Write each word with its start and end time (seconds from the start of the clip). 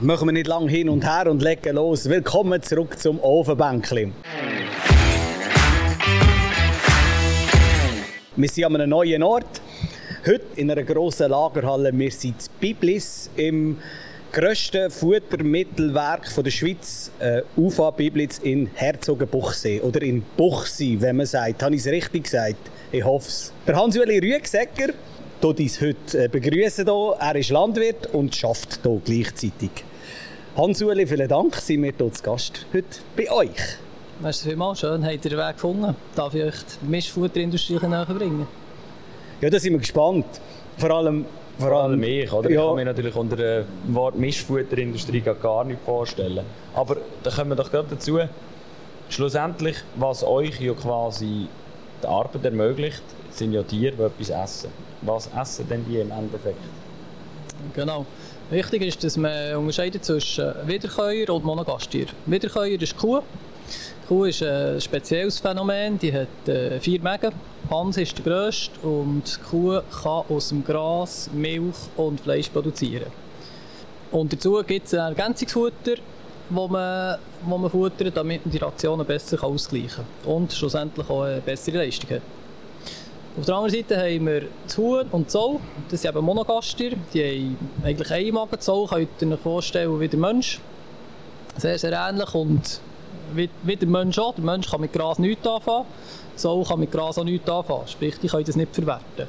machen 0.00 0.28
wir 0.28 0.32
nicht 0.32 0.46
lang 0.46 0.68
hin 0.68 0.88
und 0.88 1.04
her 1.04 1.30
und 1.30 1.42
legen 1.42 1.76
los. 1.76 2.08
Willkommen 2.08 2.62
zurück 2.62 2.98
zum 2.98 3.18
Ofenbänkli. 3.20 4.12
Wir 8.36 8.48
sind 8.48 8.64
an 8.64 8.74
einem 8.76 8.90
neuen 8.90 9.22
Ort. 9.22 9.60
Heute 10.26 10.44
in 10.56 10.70
einer 10.70 10.82
grossen 10.82 11.30
Lagerhalle. 11.30 11.96
Wir 11.96 12.10
sind 12.10 12.34
in 12.34 12.60
Biblis 12.60 13.30
im 13.36 13.78
grössten 14.32 14.90
Futtermittelwerk 14.90 16.28
der 16.44 16.50
Schweiz, 16.50 17.10
äh, 17.18 17.42
UFA 17.56 17.90
Biblitz 17.90 18.38
in 18.38 18.68
Herzogenbuchsee 18.74 19.80
oder 19.80 20.02
in 20.02 20.22
Buchsee, 20.36 20.96
wenn 21.00 21.16
man 21.16 21.26
sagt. 21.26 21.62
Habe 21.62 21.74
ich 21.74 21.80
es 21.80 21.86
richtig 21.86 22.24
gesagt? 22.24 22.58
Ich 22.92 23.04
hoffe 23.04 23.28
es. 23.28 23.52
Der 23.66 23.76
Hans-Uli 23.76 24.18
Rüegsegger 24.18 24.92
uns 25.44 25.80
heute 25.80 26.24
äh, 26.24 26.28
begrüßen 26.28 26.84
hier. 26.84 27.16
Er 27.18 27.36
ist 27.36 27.50
Landwirt 27.50 28.12
und 28.12 28.34
schafft 28.34 28.80
hier 28.82 29.00
gleichzeitig. 29.04 29.70
Hans-Uli, 30.56 31.06
vielen 31.06 31.28
Dank, 31.28 31.54
sind 31.56 31.82
wir 31.82 31.92
hier 31.96 32.12
zu 32.12 32.22
Gast 32.22 32.66
heute 32.72 32.86
bei 33.16 33.30
euch. 33.30 33.78
Merci 34.20 34.48
vielmals, 34.48 34.80
schön, 34.80 35.04
habt 35.04 35.24
ihr 35.24 35.30
den 35.30 35.38
Weg 35.38 35.54
gefunden. 35.54 35.94
Darf 36.14 36.34
ich 36.34 36.44
euch 36.44 36.54
die 36.82 36.86
Mischfutterindustrie 36.86 37.78
näher 37.86 38.06
bringen? 38.06 38.46
Ja, 39.40 39.50
da 39.50 39.58
sind 39.58 39.72
wir 39.72 39.80
gespannt. 39.80 40.24
Vor 40.78 40.90
allem 40.90 41.26
vor 41.58 41.72
allem 41.72 42.02
ich, 42.02 42.30
oder? 42.32 42.50
Ja. 42.50 42.60
Ich 42.60 42.66
kann 42.66 42.76
mir 42.76 42.84
natürlich 42.84 43.16
unter 43.16 43.36
dem 43.36 43.64
Wort 43.88 44.16
Mischfutterindustrie 44.16 45.20
gar 45.20 45.64
nicht 45.64 45.80
vorstellen. 45.84 46.44
Aber 46.74 46.98
da 47.22 47.30
kommen 47.30 47.50
wir 47.50 47.56
doch 47.56 47.70
gerade 47.70 47.88
dazu, 47.90 48.18
schlussendlich, 49.08 49.76
was 49.94 50.22
euch 50.22 50.60
ja 50.60 50.74
quasi 50.74 51.48
die 52.02 52.06
Arbeit 52.06 52.44
ermöglicht, 52.44 53.02
sind 53.30 53.52
ja 53.52 53.62
Tiere, 53.62 53.94
die 53.96 54.22
etwas 54.22 54.30
essen. 54.30 54.85
Was 55.02 55.28
essen 55.38 55.68
denn 55.68 55.84
die 55.88 55.98
im 55.98 56.10
Endeffekt? 56.10 56.60
Genau. 57.74 58.06
Wichtig 58.50 58.82
ist, 58.82 59.02
dass 59.02 59.16
man 59.16 59.56
unterscheidet 59.56 60.04
zwischen 60.04 60.52
Wiederkäuer 60.66 61.30
und 61.30 61.44
Monogastier. 61.44 62.06
Wiederkäuer 62.26 62.80
ist 62.80 62.96
Kuh. 62.96 63.22
Kuh 64.06 64.24
ist 64.24 64.42
ein 64.42 64.80
spezielles 64.80 65.40
Phänomen, 65.40 65.98
die 65.98 66.12
hat 66.12 66.48
äh, 66.48 66.78
vier 66.78 67.00
Mägen. 67.00 67.32
Hans 67.68 67.96
ist 67.96 68.16
der 68.18 68.24
grösste 68.24 68.78
und 68.86 69.24
die 69.24 69.50
Kuh 69.50 69.80
kann 70.02 70.22
aus 70.28 70.50
dem 70.50 70.64
Gras 70.64 71.28
Milch 71.32 71.74
und 71.96 72.20
Fleisch 72.20 72.48
produzieren. 72.48 73.10
Und 74.12 74.32
dazu 74.32 74.62
gibt 74.64 74.86
es 74.86 74.94
ein 74.94 75.16
Ergänzungsfutter, 75.16 75.96
wo 76.50 76.68
man, 76.68 77.18
wo 77.44 77.58
man 77.58 77.70
futtert, 77.70 78.16
damit 78.16 78.46
man 78.46 78.52
die 78.52 78.58
Rationen 78.58 79.04
besser 79.04 79.42
ausgleichen 79.42 80.04
kann 80.22 80.32
und 80.32 80.52
schlussendlich 80.52 81.10
auch 81.10 81.22
eine 81.22 81.40
bessere 81.40 81.78
Leistung 81.78 82.10
hat. 82.10 82.22
Auf 83.38 83.44
der 83.44 83.54
anderen 83.54 83.74
Seite 83.74 83.98
haben 83.98 84.26
wir 84.26 84.44
das 84.64 84.78
Huhn 84.78 85.06
und 85.12 85.30
Zoll. 85.30 85.58
Das 85.90 86.00
sind 86.00 86.10
eben 86.10 86.24
Monogastier. 86.24 86.92
Die 87.12 87.22
haben 87.22 87.58
eigentlich 87.84 88.10
einen 88.10 88.34
Magen. 88.34 88.58
Zoll 88.58 88.86
könnt 88.88 89.08
ihr 89.20 89.30
euch 89.30 89.40
vorstellen 89.40 90.00
wie 90.00 90.08
der 90.08 90.18
Mensch. 90.18 90.58
Sehr, 91.58 91.78
sehr 91.78 91.92
ähnlich 91.92 92.34
und 92.34 92.80
wie, 93.34 93.50
wie 93.62 93.76
der 93.76 93.88
Mensch 93.88 94.18
auch. 94.18 94.34
Der 94.34 94.42
Mensch 94.42 94.70
kann 94.70 94.80
mit 94.80 94.94
Gras 94.94 95.18
nichts 95.18 95.46
anfangen. 95.46 95.84
Zoll 96.34 96.64
kann 96.64 96.80
mit 96.80 96.90
Gras 96.90 97.18
auch 97.18 97.24
nichts 97.24 97.46
anfangen. 97.46 97.86
Sprich, 97.86 98.18
die 98.18 98.28
können 98.28 98.44
das 98.44 98.56
nicht 98.56 98.74
verwerten. 98.74 99.28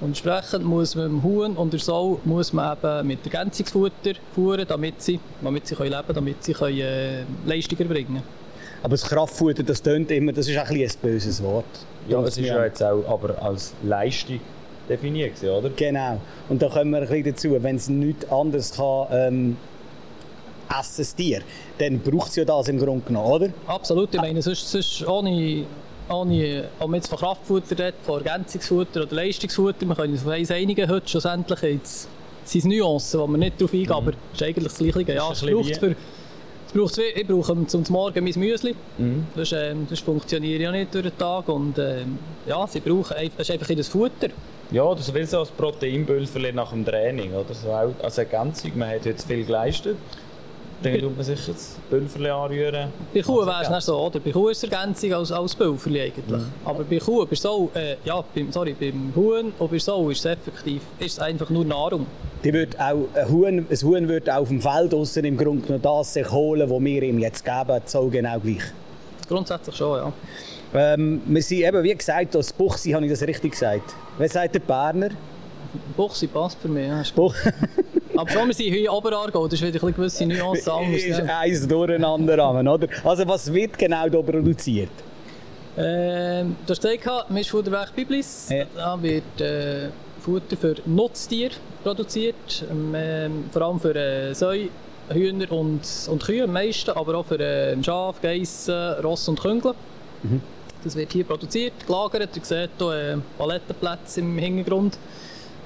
Und 0.00 0.08
entsprechend 0.08 0.64
muss 0.64 0.94
man 0.94 1.06
im 1.06 1.22
Huhn 1.24 1.56
und 1.56 1.72
der 1.72 1.80
Sau 1.80 2.20
muss 2.24 2.52
man 2.52 2.76
eben 2.76 3.08
mit 3.08 3.24
Ergänzungsfutter 3.24 4.12
fuhren, 4.36 4.66
damit 4.68 5.02
sie, 5.02 5.18
damit 5.42 5.66
sie 5.66 5.74
können 5.74 5.90
leben 5.90 6.02
können, 6.06 6.14
damit 6.14 6.44
sie 6.44 6.52
können, 6.52 6.78
äh, 6.78 7.24
Leistung 7.44 7.76
erbringen 7.80 8.06
können. 8.06 8.47
Aber 8.82 8.90
das 8.90 9.04
Kraftfutter, 9.04 9.62
das 9.62 9.82
tönt 9.82 10.10
immer, 10.10 10.32
das 10.32 10.48
ist 10.48 10.56
ein, 10.56 10.66
ein 10.66 10.90
böses 11.02 11.42
Wort. 11.42 11.64
Ja, 12.08 12.22
es 12.22 12.38
ist 12.38 12.46
ja 12.46 12.64
jetzt 12.64 12.82
auch 12.82 13.06
aber 13.08 13.40
als 13.42 13.74
Leistung 13.82 14.40
definiert, 14.88 15.42
oder? 15.42 15.70
Genau. 15.70 16.20
Und 16.48 16.62
da 16.62 16.68
kommen 16.68 16.90
wir 16.90 16.98
ein 16.98 17.08
bisschen 17.08 17.24
dazu, 17.24 17.62
wenn 17.62 17.76
es 17.76 17.88
nichts 17.88 18.30
anderes 18.30 18.72
kann, 18.72 19.06
ähm, 19.10 19.56
essen 20.68 20.94
das 20.98 21.14
Tier, 21.14 21.42
dann 21.78 21.98
braucht 22.00 22.30
es 22.30 22.36
ja 22.36 22.44
das 22.44 22.68
im 22.68 22.78
Grunde 22.78 23.04
genommen, 23.06 23.30
oder? 23.30 23.48
Absolut. 23.66 24.14
Ich 24.14 24.20
meine, 24.20 24.40
sonst, 24.42 24.70
sonst 24.70 25.06
ohne, 25.06 25.64
ohne, 26.08 26.64
ob 26.78 26.88
man 26.88 26.96
jetzt 26.96 27.08
von 27.08 27.18
Kraftfutter 27.18 27.78
redet, 27.78 27.96
von 28.02 28.24
Ergänzungsfutter 28.24 29.02
oder 29.02 29.14
Leistungsfutter, 29.14 29.86
wir 29.86 29.94
können 29.94 30.12
uns 30.12 30.22
auf 30.22 30.28
eins 30.28 30.50
einigen, 30.50 30.88
heute 30.88 31.08
schlussendlich 31.08 31.60
jetzt 31.62 32.08
sind 32.44 32.60
es 32.60 32.64
Nuancen, 32.64 33.20
wo 33.20 33.26
wir 33.26 33.38
nicht 33.38 33.60
darauf 33.60 33.72
eingehen, 33.72 33.88
mhm. 33.88 33.92
aber 33.92 34.12
es 34.12 34.40
ist 34.40 34.42
eigentlich 34.42 34.72
das 34.72 34.78
Gleiche. 34.78 35.12
Ja, 35.12 35.32
es 35.32 35.40
braucht 35.40 35.76
für 35.76 35.96
ich 36.74 37.26
brauche 37.26 37.66
zum 37.66 37.84
Morgen 37.88 38.24
mein 38.24 38.34
Müsli. 38.36 38.74
Mhm. 38.98 39.26
Das, 39.34 39.52
ähm, 39.52 39.86
das 39.88 40.00
funktioniert 40.00 40.60
ja 40.60 40.70
nicht 40.70 40.94
durch 40.94 41.04
den 41.04 41.16
Tag. 41.18 41.48
Und 41.48 41.78
ähm, 41.78 42.18
ja, 42.46 42.66
sie 42.66 42.80
brauchen 42.80 43.14
das 43.36 43.48
ist 43.48 43.50
einfach 43.50 43.70
ihr 43.70 43.84
Futter. 43.84 44.28
Ja, 44.70 44.94
das 44.94 45.12
will 45.14 45.26
so 45.26 45.40
als 45.40 45.50
Proteinpulver 45.50 46.52
nach 46.52 46.70
dem 46.70 46.84
Training. 46.84 47.32
Oder? 47.32 47.54
So 47.54 47.72
als 47.72 48.18
Ergänzung. 48.18 48.72
Man 48.76 48.90
hat 48.90 49.06
jetzt 49.06 49.26
viel 49.26 49.44
geleistet. 49.44 49.96
Dann 50.82 51.00
tut 51.00 51.16
man 51.16 51.24
sich 51.24 51.44
das 51.44 51.76
Pulverli 51.90 52.30
anrühren. 52.30 52.90
Bei 53.12 53.20
Kuh 53.20 53.44
wäre 53.44 53.62
es 53.62 53.70
nicht 53.70 53.82
so, 53.82 53.98
oder? 53.98 54.20
Bei 54.20 54.30
Kuh 54.30 54.48
ist 54.48 54.62
es 54.62 54.70
Ergänzung 54.70 55.12
als, 55.12 55.32
als 55.32 55.54
Pulverli 55.54 56.02
eigentlich. 56.02 56.40
Mhm. 56.40 56.52
Aber 56.64 56.84
bei 56.84 56.98
Kuh, 56.98 57.26
bei 57.26 57.34
Sau, 57.34 57.70
äh, 57.74 57.96
ja, 58.04 58.22
beim, 58.34 58.52
sorry, 58.52 58.76
beim 58.78 59.12
Huhn 59.16 59.52
und 59.58 59.70
bei 59.70 59.78
Sau 59.78 60.08
ist 60.10 60.20
es 60.20 60.26
effektiv 60.26 60.82
ist 61.00 61.12
es 61.12 61.18
einfach 61.18 61.50
nur 61.50 61.64
Nahrung. 61.64 62.06
Die 62.44 62.52
wird 62.52 62.78
auch, 62.78 63.08
ein, 63.14 63.28
Huhn, 63.28 63.66
ein 63.68 63.82
Huhn 63.82 64.08
wird 64.08 64.30
auf 64.30 64.48
dem 64.48 64.60
Feld 64.60 64.94
aussen 64.94 65.24
im 65.24 65.36
Grunde 65.36 65.72
noch 65.72 65.80
das 65.80 66.14
sich 66.14 66.30
holen, 66.30 66.70
was 66.70 66.80
wir 66.80 67.02
ihm 67.02 67.18
jetzt 67.18 67.44
geben, 67.44 67.80
so 67.84 68.06
genau 68.06 68.38
gleich. 68.38 68.62
Grundsätzlich 69.28 69.76
schon, 69.76 69.98
ja. 69.98 70.12
Ähm, 70.74 71.22
wir 71.26 71.42
sind 71.42 71.62
eben, 71.62 71.82
wie 71.82 71.94
gesagt, 71.94 72.34
das 72.34 72.52
Buchsi, 72.52 72.92
habe 72.92 73.04
ich 73.04 73.10
das 73.10 73.22
richtig 73.22 73.52
gesagt? 73.52 73.94
Wer 74.16 74.28
sagt 74.28 74.54
der 74.54 74.60
Berner? 74.60 75.10
Buchsi 75.96 76.28
passt 76.28 76.58
für 76.60 76.68
mich, 76.68 76.86
ja. 76.86 77.02
Aber 78.18 78.30
schon, 78.30 78.48
wir 78.48 78.54
sind 78.54 78.74
in 78.74 78.88
Oberargau, 78.88 79.46
das 79.46 79.60
ist 79.60 79.66
wieder 79.68 79.80
eine 79.80 79.92
gewisse 79.92 80.26
Nuance 80.26 80.72
anders. 80.72 81.02
ist 81.04 81.22
ne? 81.22 81.36
eins 81.38 81.68
durcheinander, 81.68 82.34
oder? 82.34 82.88
Also 83.04 83.28
was 83.28 83.52
wird 83.52 83.78
genau 83.78 84.10
hier 84.10 84.22
produziert? 84.24 84.90
Ähm, 85.76 86.56
du 86.66 86.70
hast 86.72 86.82
gesagt, 86.82 87.30
Mischfutterwerk 87.30 87.94
Biblis. 87.94 88.48
Ja. 88.50 88.64
Da 88.74 89.00
wird 89.00 89.40
äh, 89.40 89.90
Futter 90.20 90.56
für 90.56 90.74
Nutztiere 90.86 91.54
produziert, 91.84 92.64
ähm, 92.68 93.44
vor 93.52 93.62
allem 93.62 93.78
für 93.78 93.94
äh, 93.94 94.34
Säu, 94.34 94.66
Hühner 95.10 95.52
und, 95.52 95.82
und 96.10 96.24
Kühe 96.24 96.42
am 96.42 96.52
meisten, 96.52 96.90
aber 96.90 97.18
auch 97.18 97.24
für 97.24 97.38
äh, 97.38 97.80
Schaf, 97.84 98.20
Geissen, 98.20 98.94
Ross 99.00 99.28
und 99.28 99.40
Küngel. 99.40 99.74
Mhm. 100.24 100.40
Das 100.82 100.96
wird 100.96 101.12
hier 101.12 101.22
produziert, 101.22 101.86
gelagert. 101.86 102.36
Ihr 102.36 102.44
seht 102.44 102.70
hier 102.78 102.92
äh, 102.92 103.16
Palettenplätze 103.38 104.22
im 104.22 104.36
Hintergrund. 104.38 104.98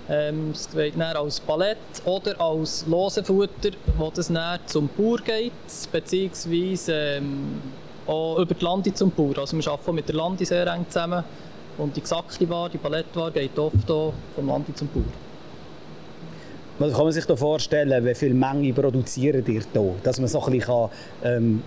Ähm, 0.08 0.50
es 0.52 0.74
wird 0.74 0.94
dann 0.94 1.16
als 1.16 1.38
Palett 1.40 1.78
oder 2.04 2.40
als 2.40 2.84
lose 2.86 3.22
Futter, 3.22 3.70
wo 3.96 4.10
das 4.10 4.28
dann 4.28 4.58
zum 4.66 4.88
Bauer 4.88 5.18
geht, 5.18 5.52
beziehungsweise 5.92 6.92
ähm, 6.92 7.60
auch 8.06 8.38
über 8.38 8.54
die 8.54 8.64
Lande 8.64 8.92
zum 8.92 9.10
Bauer. 9.10 9.38
Also 9.38 9.56
wir 9.56 9.66
arbeiten 9.68 9.94
mit 9.94 10.08
der 10.08 10.16
Lande 10.16 10.44
sehr 10.44 10.66
eng 10.66 10.86
zusammen 10.88 11.22
und 11.78 11.96
die 11.96 12.00
gesagte 12.00 12.48
Ware, 12.48 12.70
die 12.70 12.78
Palettware, 12.78 13.30
geht 13.30 13.58
oft 13.58 13.76
hier 13.86 14.12
vom 14.34 14.48
Lande 14.48 14.74
zum 14.74 14.88
Bauer. 14.88 15.04
Was 16.78 16.92
kann 16.94 17.04
man 17.04 17.12
sich 17.12 17.26
da 17.26 17.36
vorstellen, 17.36 18.04
wie 18.04 18.14
viel 18.14 18.34
Menge 18.34 18.72
produziert 18.72 19.46
ihr 19.46 19.62
hier? 19.72 19.94
Dass 20.02 20.18
man 20.18 20.26
so 20.26 20.41
ein 20.42 20.52
bisschen 20.52 20.66
kann, 20.66 20.91
ähm, 21.22 21.62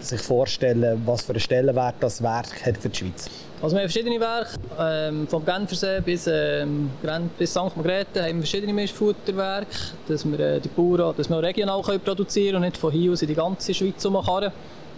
sich 0.00 0.20
vorstellen 0.20 1.02
was 1.04 1.22
für 1.22 1.32
einen 1.32 1.40
Stellenwert 1.40 1.96
das 2.00 2.22
Werk 2.22 2.64
hat 2.64 2.76
für 2.78 2.88
die 2.88 2.98
Schweiz 2.98 3.30
also 3.62 3.74
wir 3.74 3.82
haben 3.82 3.90
verschiedene 3.90 4.20
Werke, 4.20 4.50
ähm, 4.78 5.26
vom 5.26 5.42
Genfersee 5.42 6.00
bis, 6.02 6.26
ähm, 6.26 6.90
bis 7.38 7.50
St. 7.52 7.74
Margrethe 7.74 8.22
haben 8.22 8.34
wir 8.34 8.42
verschiedene 8.42 8.74
Mischfutterwerke, 8.74 9.66
dass 10.06 10.26
wir 10.26 10.38
äh, 10.38 10.60
die 10.60 10.68
Bauern 10.68 11.14
dass 11.16 11.30
wir 11.30 11.42
regional 11.42 11.80
können 11.80 12.00
produzieren 12.00 12.56
und 12.56 12.62
nicht 12.62 12.76
von 12.76 12.92
hier 12.92 13.12
aus 13.12 13.22
in 13.22 13.28
die 13.28 13.34
ganze 13.34 13.72
Schweiz 13.72 14.04
umkarren. 14.04 14.52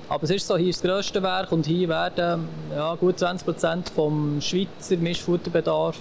Aber 0.08 0.24
es 0.24 0.30
ist 0.30 0.46
so, 0.46 0.56
hier 0.56 0.70
ist 0.70 0.82
das 0.82 0.90
grösste 0.90 1.22
Werk 1.22 1.52
und 1.52 1.66
hier 1.66 1.88
werden 1.88 2.48
ja, 2.74 2.96
gut 2.96 3.20
20 3.20 3.46
Prozent 3.46 3.88
vom 3.90 4.40
Schweizer 4.40 4.96
Mischfutterbedarf 4.96 5.96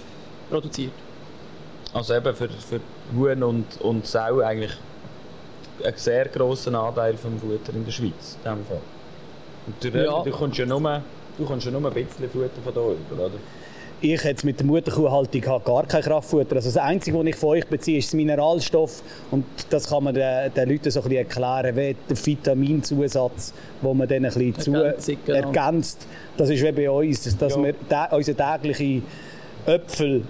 produziert. 0.50 0.92
Also 1.92 2.14
eben 2.14 2.34
für, 2.34 2.48
für 2.48 2.80
Huhn 3.14 3.42
und, 3.44 3.80
und 3.80 4.04
Sau 4.04 4.40
eigentlich 4.40 4.72
einen 5.84 5.96
sehr 5.96 6.26
grossen 6.26 6.74
Anteil 6.74 7.16
vom 7.16 7.38
Futter 7.38 7.74
in 7.74 7.84
der 7.84 7.92
Schweiz. 7.92 8.36
In 8.44 8.50
dem 8.50 8.64
Fall. 8.66 8.80
Und 9.66 9.84
du, 9.84 9.98
ja. 9.98 10.22
du 10.22 10.30
kommst 10.30 10.58
ja 10.58 10.66
nur 10.66 11.02
Du 11.38 11.46
kannst 11.46 11.66
ja 11.66 11.70
nur 11.70 11.86
ein 11.86 11.94
bisschen 11.94 12.28
Futter 12.28 12.50
von 12.64 12.72
hier 12.72 12.96
über, 13.12 13.24
oder? 13.26 13.34
Ich 14.00 14.22
jetzt 14.22 14.44
mit 14.44 14.58
der 14.60 14.66
Mutterkuhhaltung 14.66 15.46
habe 15.46 15.64
gar 15.64 15.86
kein 15.86 16.02
Kraftfutter. 16.02 16.56
Also 16.56 16.68
das 16.68 16.76
Einzige, 16.76 17.18
was 17.18 17.26
ich 17.26 17.36
von 17.36 17.48
euch 17.50 17.66
beziehe, 17.66 17.98
ist 17.98 18.08
das 18.08 18.14
Mineralstoff. 18.14 19.02
Und 19.32 19.44
das 19.70 19.88
kann 19.88 20.04
man 20.04 20.14
den, 20.14 20.52
den 20.54 20.68
Leuten 20.68 20.90
so 20.90 21.00
ein 21.00 21.08
bisschen 21.08 21.18
erklären, 21.18 21.76
wie 21.76 21.96
der 22.08 22.26
Vitaminzusatz, 22.26 23.52
den 23.82 23.96
man 23.96 24.06
dann 24.06 24.24
ein 24.24 24.32
bisschen 24.32 24.58
zu 24.58 24.72
genau. 24.72 24.92
ergänzt. 25.26 26.06
Das 26.36 26.48
ist 26.50 26.62
wie 26.62 26.72
bei 26.72 26.90
uns, 26.90 27.36
dass 27.36 27.56
ja. 27.56 27.62
wir 27.62 27.74
unsere 28.12 28.36
tägliche 28.36 29.02
Äpfel, 29.66 30.22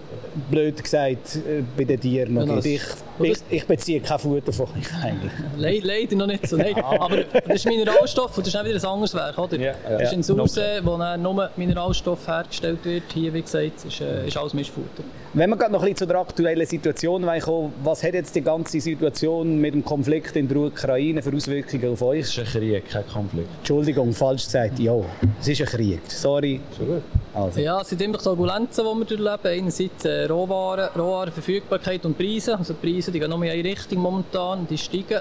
blöd 0.50 0.82
gesagt, 0.82 1.36
äh, 1.36 1.62
bei 1.76 1.84
den 1.84 2.00
Tieren 2.00 2.34
noch 2.34 2.46
Genau. 2.46 2.58
Ich, 2.62 2.82
ich, 3.20 3.38
ich 3.50 3.66
beziehe 3.66 4.00
kein 4.00 4.18
Futter 4.18 4.52
von 4.52 4.66
euch 4.66 5.04
eigentlich. 5.04 5.32
Le 5.56 5.80
leider 5.80 6.16
noch 6.16 6.26
nicht 6.26 6.46
so. 6.46 6.56
Nein. 6.56 6.74
Aber 6.82 7.16
das 7.16 7.56
ist 7.56 7.66
Mineralstoff 7.66 8.36
und 8.36 8.46
das 8.46 8.54
ist 8.54 8.60
auch 8.60 8.64
wieder 8.64 8.76
ein 8.76 8.84
anderes 8.84 9.14
Werk, 9.14 9.38
oder? 9.38 9.56
Ja, 9.56 9.72
ja. 9.90 9.98
Das 9.98 10.12
ist 10.12 10.30
in 10.30 10.36
Ja. 10.36 10.46
Sauce, 10.46 10.60
wo 10.84 10.96
dann 10.96 11.22
nur 11.22 11.50
Mineralstoff 11.56 12.26
hergestellt 12.26 12.84
wird. 12.84 13.04
Hier, 13.12 13.32
wie 13.34 13.42
gesagt, 13.42 13.84
ist, 13.86 14.00
äh, 14.00 14.26
ist 14.26 14.36
alles 14.36 14.54
Mischfutter. 14.54 15.02
Wenn 15.34 15.50
wir 15.50 15.56
gerade 15.56 15.72
noch 15.72 15.80
ein 15.80 15.84
bisschen 15.84 15.96
zu 15.98 16.06
der 16.06 16.16
aktuellen 16.18 16.66
Situation 16.66 17.26
kommen, 17.40 17.72
was 17.84 18.02
hat 18.02 18.14
jetzt 18.14 18.34
die 18.34 18.40
ganze 18.40 18.80
Situation 18.80 19.58
mit 19.58 19.74
dem 19.74 19.84
Konflikt 19.84 20.34
in 20.36 20.48
der 20.48 20.56
Ukraine 20.56 21.22
für 21.22 21.34
Auswirkungen 21.34 21.92
auf 21.92 22.02
euch? 22.02 22.20
Es 22.20 22.28
ist 22.30 22.38
ein 22.38 22.46
Krieg, 22.46 22.88
kein 22.88 23.06
Konflikt. 23.06 23.48
Entschuldigung, 23.58 24.12
falsch 24.12 24.44
gesagt. 24.44 24.78
Ja, 24.78 24.94
es 25.40 25.48
ist 25.48 25.60
ein 25.60 25.66
Krieg. 25.66 26.00
Sorry. 26.08 26.60
Also. 27.34 27.60
Ja, 27.60 27.80
es 27.82 27.88
sind 27.90 28.00
immer 28.02 28.18
Turbulenzen, 28.18 28.84
die 28.84 28.98
wir 28.98 29.04
durchleben. 29.04 29.60
Einerseits 29.60 30.04
äh, 30.04 30.24
Rohwaren, 30.24 30.88
Rohwarenverfügbarkeit 30.96 32.04
und 32.06 32.16
Preise. 32.16 32.56
Also 32.58 32.74
die 32.74 32.80
Preise 33.08 33.12
die 33.12 33.20
gehen 33.20 33.30
nur 33.30 33.42
in 33.42 33.50
eine 33.50 33.64
Richtung 33.64 33.98
momentan, 33.98 34.66
die 34.68 34.78
steigen. 34.78 35.20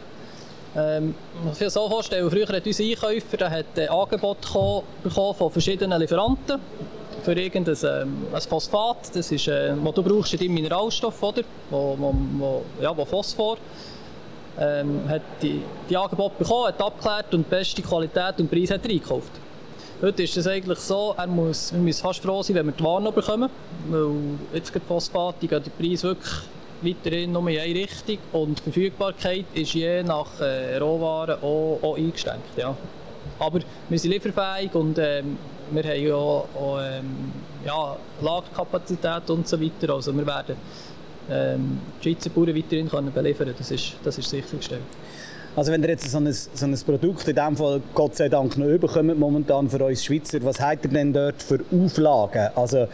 Ähm, 0.76 1.16
sich 1.54 1.70
so 1.70 1.88
vorstellen, 1.88 2.30
früher 2.30 2.48
hat 2.48 2.66
unser 2.66 2.84
Einkäufer 2.84 3.38
der 3.38 3.50
hat 3.50 3.66
ein 3.78 3.90
Angebot 3.90 4.42
bekommen 4.42 5.36
von 5.36 5.52
verschiedenen 5.52 6.00
Lieferanten 6.00 6.60
für 7.24 7.34
irgendein 7.34 7.76
ähm, 7.84 8.28
ein 8.32 8.42
Phosphat, 8.42 9.16
das 9.16 9.32
ist, 9.32 9.48
äh, 9.48 9.74
was 9.82 9.94
du 9.96 10.04
brauchst 10.04 10.34
in 10.34 10.40
deinem 10.40 10.54
Mineralstoff, 10.54 11.22
oder? 11.24 11.42
Wo, 11.70 11.96
wo, 11.98 12.16
wo, 12.38 12.64
ja, 12.82 12.96
wo 12.96 13.06
Phosphor. 13.06 13.58
Ähm, 14.60 15.02
hat 15.08 15.22
die, 15.42 15.62
die 15.90 15.98
Angebot 15.98 16.38
bekommen, 16.38 16.68
hat 16.68 16.82
abgeklärt 16.82 17.34
und 17.34 17.46
die 17.46 17.50
beste 17.50 17.82
Qualität 17.82 18.40
und 18.40 18.50
Preis 18.50 18.72
hat 18.72 18.84
er 18.86 18.92
eingekauft. 18.92 19.32
Heute 20.02 20.24
ist 20.24 20.38
es 20.38 20.48
eigentlich 20.48 20.80
so, 20.80 21.16
er 21.18 21.28
muss, 21.28 21.72
wir 21.72 21.80
müssen 21.80 22.02
fast 22.02 22.22
froh 22.22 22.42
sein, 22.42 22.56
wenn 22.56 22.68
wir 22.68 22.74
die 22.74 22.84
Ware 22.84 23.02
noch 23.02 23.14
bekommen. 23.14 23.50
Weil 23.90 24.10
jetzt 24.54 24.72
geht 24.74 24.84
Phosphat, 24.88 25.36
die 25.42 25.48
gehen 25.48 25.62
die 25.64 25.70
Preise 25.70 26.10
wirklich 26.10 26.34
weiterhin 26.82 27.32
nur 27.32 27.48
in 27.50 27.60
eine 27.60 27.76
Richtung 27.76 28.18
und 28.34 28.60
die 28.60 28.64
Verfügbarkeit 28.64 29.46
ist 29.54 29.74
je 29.74 30.04
nach 30.04 30.40
äh, 30.40 30.78
Rohwaren 30.78 31.42
auch, 31.42 31.80
auch 31.82 31.98
eingeschränkt. 31.98 32.58
Ja. 32.58 32.76
Aber 33.40 33.60
wir 33.90 34.00
sind 34.00 34.12
lieferfähig 34.12 34.74
und 34.74 34.98
ähm, 35.00 35.38
wir 35.72 35.84
haben 35.84 36.08
ja 36.08 36.16
auch, 36.16 36.48
auch 36.56 36.80
ähm, 36.82 37.32
ja, 37.66 37.98
Lagerkapazität 38.22 39.30
und 39.30 39.48
so 39.48 39.60
weiter. 39.62 39.94
Also 39.94 40.16
wir 40.16 40.26
werden 40.26 40.56
ähm, 41.30 41.80
die 42.02 42.10
Schweizer 42.14 42.30
Bauern 42.30 42.56
weiterhin 42.56 42.90
können 42.90 43.12
beliefern 43.12 43.54
das 43.58 43.72
ist, 43.72 43.96
das 44.04 44.18
ist 44.18 44.30
sichergestellt. 44.30 44.82
Also 45.58 45.72
wenn 45.72 45.82
ihr 45.82 45.90
jetzt 45.90 46.08
so 46.08 46.20
ein, 46.20 46.32
so 46.32 46.66
ein 46.68 46.80
Produkt 46.86 47.28
in 47.28 47.36
diesem 47.36 47.58
Fall 47.58 47.82
Gott 47.96 48.16
sei 48.16 48.30
Dank 48.30 48.60
noch 48.60 48.68
überkommt 48.68 49.18
momentan 49.18 49.68
für 49.68 49.84
uns 49.84 50.06
Schweizer, 50.06 50.38
was 50.44 50.60
habt 50.60 50.86
ihr 50.86 50.92
denn 50.92 51.12
dort 51.12 51.42
für 51.42 51.62
Auflagen? 51.74 52.50
Also 52.54 52.88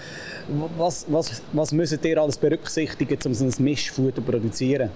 was, 0.77 1.06
was, 1.10 1.42
was 1.51 1.74
müsst 1.74 2.06
ihr 2.06 2.21
alles 2.21 2.38
berücksichtigen, 2.38 3.19
um 3.25 3.33
so 3.33 3.44
ein 3.44 3.54
Mischfutter 3.57 4.15
zu 4.15 4.21
produzieren? 4.21 4.92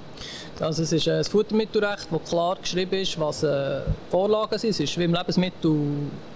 Also 0.61 0.83
es 0.83 0.93
ist 0.93 1.07
äh, 1.07 1.17
das 1.17 1.27
Futtermittelrecht, 1.27 2.07
wo 2.09 2.19
klar 2.19 2.55
geschrieben 2.55 3.01
ist, 3.01 3.19
was 3.19 3.43
äh, 3.43 3.81
Vorlagen 4.11 4.57
sind. 4.57 4.69
Es 4.69 4.79
ist 4.79 4.97
wie 4.97 5.03
im 5.03 5.13
Lebensmittel, 5.13 5.75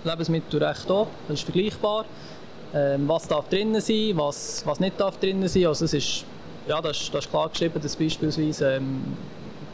Lebensmittelrecht 0.03 0.91
auch, 0.91 1.07
das 1.29 1.39
ist 1.39 1.43
vergleichbar. 1.45 2.03
Ähm, 2.73 3.07
was 3.07 3.25
darf 3.29 3.47
drinnen 3.47 3.79
sein, 3.79 4.11
was, 4.15 4.63
was 4.65 4.81
nicht 4.81 4.99
darf 4.99 5.17
drinnen 5.17 5.47
sein. 5.47 5.65
Also 5.65 5.85
es 5.85 5.93
ist, 5.93 6.25
ja, 6.67 6.81
das, 6.81 7.03
ist, 7.03 7.13
das 7.13 7.23
ist 7.23 7.31
klar 7.31 7.47
geschrieben, 7.47 7.79
dass 7.81 7.95
beispielsweise 7.95 8.73
ähm, 8.73 9.01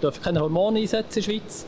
dürfen 0.01 0.21
keine 0.23 0.39
Hormone 0.41 0.79
einsetzen 0.79 1.19
in 1.19 1.25
der 1.25 1.31
Schweiz. 1.31 1.65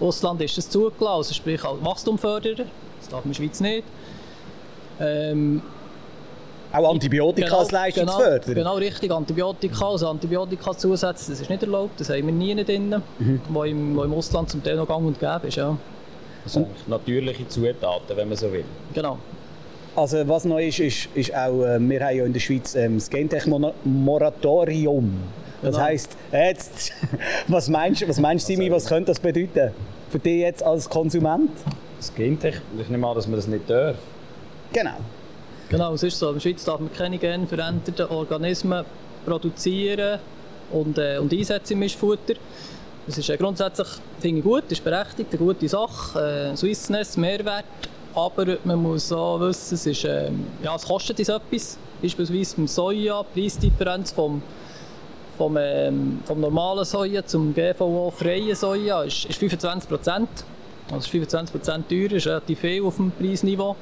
Im 0.00 0.06
Ausland 0.08 0.40
ist 0.42 0.58
das 0.58 0.68
zugelassen, 0.70 1.06
also 1.16 1.34
sprich 1.34 1.64
als 1.64 1.84
Wachstumförderer. 1.84 2.64
Das 3.00 3.08
darf 3.08 3.24
man 3.24 3.32
in 3.32 3.32
der 3.32 3.36
Schweiz 3.44 3.60
nicht. 3.60 3.84
Ähm, 5.00 5.62
Auch 6.72 6.90
Antibiotika 6.90 7.56
als 7.56 7.70
Leistungsförderer? 7.70 8.54
Genau, 8.54 8.54
genau 8.54 8.74
richtig, 8.76 9.10
Antibiotika, 9.12 9.86
also 9.88 10.08
Antibiotika-Zusatz, 10.08 11.26
das 11.28 11.40
ist 11.40 11.48
nicht 11.50 11.62
erlaubt, 11.62 12.00
das 12.00 12.08
haben 12.10 12.26
wir 12.26 12.32
nie 12.32 12.54
drin, 12.64 12.94
Mhm. 13.18 13.40
wo, 13.48 13.62
im, 13.64 13.96
wo 13.96 14.02
im 14.02 14.12
Ausland 14.14 14.50
zum 14.50 14.62
Teil 14.62 14.76
noch 14.76 14.86
gang 14.88 15.06
und 15.06 15.18
gäbe 15.20 15.46
ist. 15.48 15.56
Ja. 15.56 15.76
Also 16.44 16.60
eigentlich 16.60 16.86
natürliche 16.88 17.48
Zutaten, 17.48 18.16
wenn 18.16 18.28
man 18.28 18.36
so 18.36 18.52
will. 18.52 18.64
Genau. 18.92 19.18
Also 19.96 20.26
was 20.28 20.44
neu 20.44 20.66
ist, 20.66 20.80
ist, 20.80 21.08
ist 21.14 21.32
auch, 21.34 21.62
äh, 21.64 21.78
wir 21.78 22.00
haben 22.04 22.16
ja 22.16 22.24
in 22.24 22.32
der 22.32 22.40
Schweiz 22.40 22.74
ähm, 22.74 22.96
das 22.96 23.08
Gentech-Moratorium. 23.10 25.12
Das 25.62 25.72
Genau. 25.74 25.84
heisst, 25.84 26.16
jetzt, 26.32 26.92
was 27.48 27.68
meinst 27.68 28.02
du, 28.02 28.08
was 28.08 28.18
meinst, 28.20 28.46
Simi, 28.46 28.70
was 28.70 28.86
könnte 28.86 29.06
das 29.12 29.20
bedeuten 29.20 29.72
für 30.10 30.18
dich 30.18 30.40
jetzt 30.40 30.62
als 30.62 30.88
Konsument? 30.88 31.50
Das 31.98 32.14
Gentech, 32.14 32.56
ich 32.78 32.88
nehme 32.88 33.06
an, 33.06 33.14
dass 33.14 33.26
man 33.26 33.36
das 33.36 33.46
nicht 33.46 33.68
darf. 33.68 33.96
Genau. 34.72 34.96
Genau, 35.70 35.94
es 35.94 36.02
ist 36.02 36.18
so. 36.18 36.28
In 36.28 36.34
der 36.34 36.40
Schweiz 36.40 36.64
darf 36.64 36.78
man 36.80 36.92
keine 36.92 37.16
genveränderte 37.18 38.10
Organismen 38.10 38.84
produzieren 39.24 40.18
und, 40.70 40.98
äh, 40.98 41.16
und 41.18 41.32
einsetzen 41.32 41.72
im 41.74 41.78
Mischfutter. 41.80 42.34
Das 43.06 43.16
ist 43.18 43.28
äh, 43.30 43.36
grundsätzlich 43.36 43.88
finde 44.20 44.38
ich 44.38 44.44
gut, 44.44 44.64
ist 44.70 44.84
berechtigt, 44.84 45.30
eine 45.30 45.38
gute 45.38 45.68
Sache. 45.68 46.50
Äh, 46.52 46.56
Swissness, 46.56 47.16
Mehrwert. 47.16 47.64
Aber 48.14 48.58
man 48.64 48.80
muss 48.80 49.10
auch 49.10 49.40
wissen, 49.40 49.74
es, 49.74 49.86
ist, 49.86 50.04
ähm, 50.04 50.46
ja, 50.62 50.74
es 50.76 50.84
kostet 50.86 51.18
uns 51.18 51.28
etwas. 51.28 51.78
Beispielsweise 52.00 52.56
beim 52.56 52.68
Soja, 52.68 53.22
Preisdifferenz 53.22 54.12
vom, 54.12 54.42
vom, 55.36 55.56
ähm, 55.58 56.20
vom 56.24 56.40
normalen 56.40 56.84
Soja 56.84 57.24
zum 57.24 57.54
GVO-freien 57.54 58.54
Soja 58.54 59.02
ist, 59.02 59.24
ist 59.26 59.38
25 59.38 59.88
Prozent. 59.88 60.28
Also 60.86 60.98
ist 60.98 61.08
25 61.08 61.52
Prozent 61.52 61.88
teurer, 61.88 62.12
ist 62.12 62.26
relativ 62.26 62.58
viel 62.60 62.82
auf 62.84 62.96
dem 62.96 63.10
Preisniveau. 63.10 63.76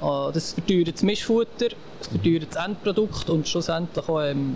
Äh, 0.00 0.32
Das 0.32 0.52
verteuert 0.52 0.94
das 0.94 1.02
Mischfutter, 1.02 1.68
das 1.98 2.08
verteuert 2.08 2.46
das 2.50 2.64
Endprodukt 2.64 3.28
und 3.30 3.48
schlussendlich 3.48 4.08
auch 4.08 4.22
ähm, 4.22 4.54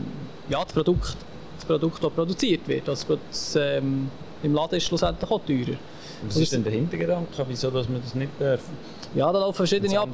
ja, 0.49 0.63
das, 0.63 0.73
Produkt, 0.73 1.17
das 1.57 1.65
Produkt, 1.65 2.03
das 2.03 2.13
produziert 2.13 2.67
wird. 2.69 2.89
Also 2.89 3.19
das, 3.31 3.57
ähm, 3.57 4.11
Im 4.43 4.55
Laden 4.55 4.77
ist 4.77 4.85
schlussendlich 4.85 5.31
auch 5.31 5.41
teurer. 5.45 5.77
Was 6.27 6.37
ist 6.37 6.53
denn 6.53 6.63
der 6.63 6.73
Hintergedanke, 6.73 7.45
wieso 7.49 7.71
dass 7.71 7.89
man 7.89 8.01
das 8.01 8.15
nicht 8.15 8.31
darf? 8.39 8.61
Ja, 9.15 9.31
da 9.31 9.41
laufen 9.41 9.57
verschiedene, 9.57 10.01
Ab 10.01 10.09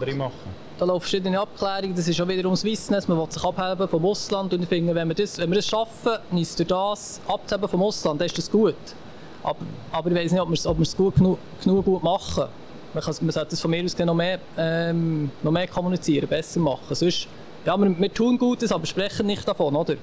da 0.79 0.85
laufen 0.85 1.01
verschiedene 1.01 1.41
Abklärungen. 1.41 1.95
Das 1.95 2.09
ist 2.09 2.21
auch 2.21 2.27
wiederum 2.27 2.57
Swissness. 2.57 3.07
Man 3.07 3.19
will 3.19 3.31
sich 3.31 3.45
abheben 3.45 3.89
vom 3.89 4.05
Ausland. 4.05 4.53
Und 4.53 4.63
ich 4.63 4.69
finde, 4.69 4.95
wenn 4.95 5.09
wir 5.09 5.15
das, 5.15 5.39
wenn 5.39 5.51
wir 5.51 5.57
das 5.57 5.67
schaffen, 5.67 6.13
uns 6.31 6.57
durch 6.57 6.69
das 6.69 7.21
abzuheben 7.29 7.69
vom 7.69 7.83
Ausland, 7.83 8.21
dann 8.21 8.27
ist 8.27 8.37
das 8.37 8.51
gut. 8.51 8.75
Aber, 9.43 9.59
aber 9.93 10.11
ich 10.11 10.17
weiß 10.17 10.33
nicht, 10.33 10.41
ob 10.41 10.49
wir 10.49 10.55
es, 10.55 10.67
ob 10.67 10.79
wir 10.79 10.83
es 10.83 10.97
gut 10.97 11.15
genug, 11.15 11.39
genug 11.63 11.85
gut 11.85 12.03
machen. 12.03 12.45
Man, 12.93 13.03
kann, 13.03 13.15
man 13.21 13.31
sollte 13.31 13.51
das 13.51 13.61
von 13.61 13.71
mir 13.71 13.85
aus 13.85 13.97
noch 13.97 14.15
mehr, 14.15 14.41
ähm, 14.57 15.31
noch 15.43 15.53
mehr 15.53 15.69
kommunizieren, 15.69 16.27
besser 16.27 16.59
machen. 16.59 16.95
Sonst, 16.95 17.29
ja, 17.65 17.77
wir, 17.77 18.01
wir 18.01 18.13
tun 18.13 18.37
Gutes, 18.37 18.73
aber 18.73 18.87
sprechen 18.87 19.27
nicht 19.27 19.47
davon, 19.47 19.77
oder? 19.77 19.95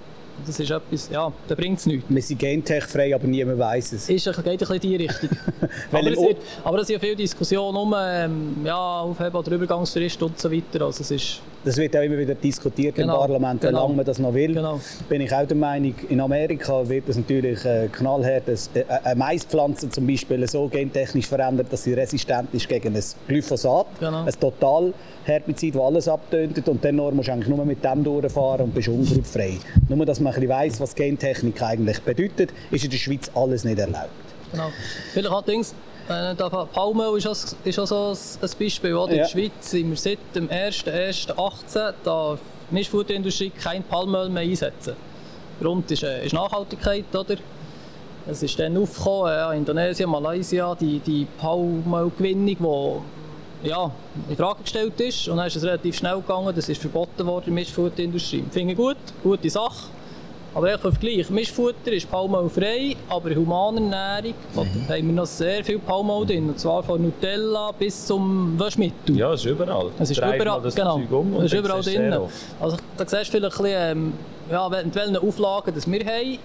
Das 0.45 0.59
ist 0.59 0.69
etwas, 0.69 1.09
ja, 1.09 1.31
da 1.47 1.55
bringt 1.55 1.79
es 1.79 1.85
nichts. 1.85 2.05
Wir 2.09 2.21
sind 2.21 2.39
gentech-frei, 2.39 3.15
aber 3.15 3.27
niemand 3.27 3.59
weiß 3.59 3.93
es. 3.93 4.09
Ist, 4.09 4.25
geht 4.25 4.37
ein 4.37 4.57
bisschen 4.57 4.75
in 4.75 4.81
die 4.81 4.95
Richtung. 4.95 5.29
Aber, 5.91 6.11
es 6.11 6.19
wird, 6.19 6.37
aber 6.63 6.79
es 6.79 6.87
sind 6.87 6.95
ja 6.95 6.99
viele 6.99 7.15
Diskussionen 7.15 7.77
um 7.77 7.95
ähm, 7.97 8.55
ja, 8.63 9.01
Aufheben 9.01 9.35
oder 9.35 9.51
Übergangsfrist 9.51 10.21
und 10.21 10.39
so 10.39 10.51
weiter. 10.51 10.85
Also 10.85 11.01
es 11.01 11.11
ist, 11.11 11.41
Das 11.65 11.77
wird 11.77 11.97
auch 11.97 12.01
immer 12.01 12.17
wieder 12.17 12.35
diskutiert 12.35 12.93
Genau, 12.95 13.13
im 13.15 13.19
Parlament, 13.21 13.63
wie 13.63 13.67
genau. 13.67 13.83
lange 13.85 13.95
man 13.95 14.05
das 14.05 14.19
noch 14.19 14.33
will. 14.35 14.53
Genau. 14.53 14.79
Bin 15.09 15.19
ich 15.21 15.33
auch 15.33 15.47
der 15.47 15.57
Meinung, 15.57 15.95
in 16.09 16.21
Amerika 16.21 16.87
wird 16.87 17.09
das 17.09 17.17
natürlich 17.17 17.65
äh, 17.65 17.87
knallhart, 17.91 18.47
dass, 18.47 18.69
äh, 18.75 18.83
eine 19.03 19.15
Maispflanze 19.15 19.89
zum 19.89 20.05
Beispiel 20.05 20.47
so 20.47 20.67
gentechnisch 20.67 21.25
verändert, 21.27 21.67
dass 21.71 21.83
sie 21.83 21.93
resistent 21.93 22.53
ist 22.53 22.69
gegen 22.69 22.95
ein 22.95 23.03
Glyphosat, 23.27 23.87
Genau. 23.99 24.25
ein 24.25 24.33
Totalherbizid, 24.39 25.73
das 25.75 25.81
alles 25.81 26.07
abtönt 26.07 26.67
und 26.67 26.85
dann 26.85 26.95
musst 26.97 27.27
du 27.27 27.31
eigentlich 27.33 27.47
nur 27.55 27.65
mit 27.65 27.83
dem 27.83 28.03
durchfahren 28.03 28.65
und 28.65 28.75
bist 28.75 28.87
unkrautfrei. 28.87 29.57
Nur, 29.89 30.05
dass 30.05 30.19
man 30.19 30.33
ein 30.33 30.39
bisschen 30.39 30.55
weiss, 30.55 30.79
was 30.79 30.93
Gentechnik 30.93 31.61
eigentlich 31.63 31.99
bedeutet, 32.01 32.51
ist 32.69 32.83
in 32.83 32.91
der 32.91 32.97
Schweiz 32.97 33.31
alles 33.33 33.63
nicht 33.63 33.79
erlaubt. 33.79 34.09
Genau. 34.51 34.69
Vielleicht 35.13 35.29
allerdings, 35.31 35.71
äh, 35.71 35.75
Palmöl 36.07 37.17
ist 37.17 37.27
auch, 37.27 37.35
ist 37.63 37.79
auch 37.79 37.85
so 37.87 38.13
ein 38.41 38.49
Beispiel. 38.59 38.93
Oder? 38.95 39.11
In 39.11 39.17
Ja. 39.17 39.23
der 39.23 39.29
Schweiz 39.29 39.51
sind 39.71 39.89
wir 39.89 39.97
seit 39.97 40.19
dem 40.35 40.47
1.1.18 40.49 41.93
darf 42.03 42.39
die 42.69 42.73
Mischfutterindustrie 42.75 43.49
kein 43.51 43.83
Palmöl 43.83 44.29
mehr 44.29 44.43
einsetzen. 44.43 44.95
Grund 45.61 45.89
ist, 45.91 46.03
äh, 46.03 46.25
ist 46.25 46.33
Nachhaltigkeit. 46.33 47.05
Oder? 47.15 47.35
Es 48.27 48.41
ist 48.43 48.57
dann 48.59 48.75
aufgekommen, 48.77 49.31
äh, 49.31 49.57
Indonesien, 49.57 50.09
Malaysia, 50.09 50.75
die, 50.75 50.99
die 50.99 51.27
Palmölgewinnung, 51.39 53.01
die 53.63 53.67
ja, 53.69 53.89
in 54.29 54.35
Frage 54.35 54.63
gestellt 54.63 54.99
ist. 54.99 55.27
Und 55.27 55.37
dann 55.37 55.47
ist 55.47 55.55
es 55.55 55.63
relativ 55.63 55.95
schnell 55.97 56.17
gegangen, 56.17 56.53
das 56.55 56.69
ist 56.69 56.81
verboten 56.81 57.25
worden 57.25 57.45
in 57.47 57.55
der 57.55 57.63
Mischfutterindustrie. 57.63 58.43
Finde 58.51 58.73
ich 58.73 58.77
gut, 58.77 58.97
gute 59.23 59.49
Sache. 59.49 59.89
Aber 60.55 60.69
echt 60.71 60.79
für 60.79 60.91
Vergleich, 60.91 61.29
Mischfutter 61.29 61.91
ist 61.91 62.09
palmölfrei, 62.09 62.95
aber 63.09 63.29
in 63.31 63.37
humaner 63.39 63.81
Ernährung 63.81 64.33
haben 64.55 65.07
wir 65.07 65.13
noch 65.13 65.25
sehr 65.25 65.63
viel 65.65 65.79
Palmöl 65.79 66.25
drin. 66.25 66.47
Und 66.47 66.57
zwar 66.59 66.81
von 66.81 67.01
Nutella 67.01 67.71
bis 67.77 68.05
zum 68.05 68.57
Waschmittel. 68.57 69.17
Ja, 69.17 69.33
es 69.33 69.41
ist 69.41 69.47
überall. 69.51 69.91
Es 69.99 70.09
ist 70.11 70.21
Dreht 70.21 70.35
überall, 70.41 70.61
genau, 70.73 70.95
um 71.11 71.35
es 71.39 71.43
ist 71.45 71.53
dann 71.53 71.59
überall 71.59 71.81
drin. 71.81 72.13
Also, 72.61 72.77
da 72.97 73.05
siehst 73.05 73.33
du 73.33 73.37
vielleicht 73.37 73.57
ein 73.59 73.63
bisschen, 73.63 73.97
ähm, 73.97 74.13
ja, 74.49 74.69
mit 74.69 74.95
welchen 74.95 75.17
Auflagen 75.17 75.73
das 75.75 75.91
wir 75.91 76.05
haben. 76.05 76.37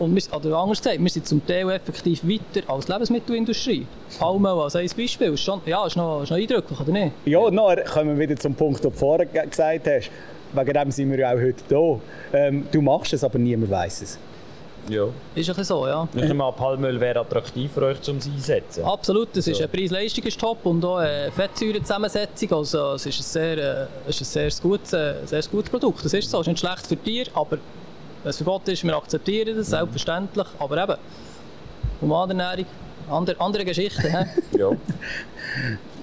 Und 0.00 0.12
wir, 0.16 0.22
oder 0.36 0.56
anders 0.58 0.82
gesagt, 0.82 0.98
wir 1.00 1.08
sind 1.08 1.24
zum 1.28 1.46
Teil 1.46 1.70
effektiv 1.70 2.20
weiter 2.24 2.68
als 2.68 2.86
die 2.86 2.92
Lebensmittelindustrie. 2.92 3.86
Palmöl 4.18 4.58
als 4.62 4.74
ein 4.74 4.88
Beispiel, 4.96 5.34
ist 5.34 5.40
schon, 5.40 5.60
ja, 5.66 5.86
ist 5.86 5.94
noch, 5.96 6.24
ist 6.24 6.30
noch 6.30 6.36
eindrücklich, 6.36 6.80
oder 6.80 6.90
nicht? 6.90 7.12
Ja, 7.26 7.38
und 7.38 7.54
nachher 7.54 7.84
kommen 7.84 8.18
wir 8.18 8.28
wieder 8.28 8.40
zum 8.40 8.56
Punkt, 8.56 8.82
den 8.82 8.90
du 8.90 8.96
vorher 8.98 9.24
ge- 9.26 9.46
gesagt 9.46 9.86
hast. 9.86 10.10
Wegen 10.54 10.72
dem 10.72 10.90
sind 10.90 11.10
wir 11.10 11.18
ja 11.18 11.30
auch 11.30 11.40
heute 11.40 11.62
hier. 11.68 12.00
Ähm, 12.32 12.66
du 12.70 12.80
machst 12.82 13.12
es, 13.12 13.24
aber 13.24 13.38
niemand 13.38 13.70
weiß 13.70 14.02
es. 14.02 14.18
Ja. 14.88 15.04
Ist 15.04 15.12
ein 15.48 15.56
bisschen 15.56 15.64
so, 15.64 15.86
ja. 15.86 16.06
Ich 16.14 16.22
nehme 16.24 16.44
an, 16.44 16.54
Palmöl 16.54 17.00
wäre 17.00 17.20
attraktiv 17.20 17.72
für 17.72 17.82
euch 17.86 18.00
zum 18.02 18.16
Einsetzen. 18.18 18.84
Absolut, 18.84 19.28
das 19.34 19.46
ist 19.46 19.56
So. 19.56 19.64
ein 19.64 19.70
Preis-Leistung 19.70 20.24
ist 20.24 20.38
top 20.38 20.66
und 20.66 20.84
auch 20.84 20.98
eine 20.98 21.32
Fettsäurenzusammensetzung. 21.32 22.52
Also 22.52 22.92
es 22.92 23.06
ist 23.06 23.18
ein 23.18 23.22
sehr, 23.22 23.58
äh, 23.58 23.86
es 24.06 24.20
ist 24.20 24.36
ein 24.36 24.50
sehr 24.50 24.62
gutes, 24.62 24.92
äh, 24.92 25.14
sehr 25.24 25.42
gutes 25.50 25.70
Produkt. 25.70 26.04
Das 26.04 26.12
ist 26.12 26.30
so, 26.30 26.38
es 26.40 26.46
ist 26.46 26.48
nicht 26.48 26.60
schlecht 26.60 26.86
für 26.86 26.96
Tiere, 26.98 27.30
aber 27.34 27.56
wenn 28.22 28.30
es 28.30 28.36
verboten 28.36 28.70
ist, 28.70 28.84
wir 28.84 28.94
akzeptieren 28.94 29.56
das, 29.56 29.68
selbstverständlich. 29.68 30.46
Aber 30.58 30.82
eben, 30.82 30.96
Humanernährung, 32.02 32.66
andere, 33.10 33.40
andere 33.40 33.64
Geschichten. 33.64 34.02
hä? 34.02 34.26
Ja. 34.58 34.70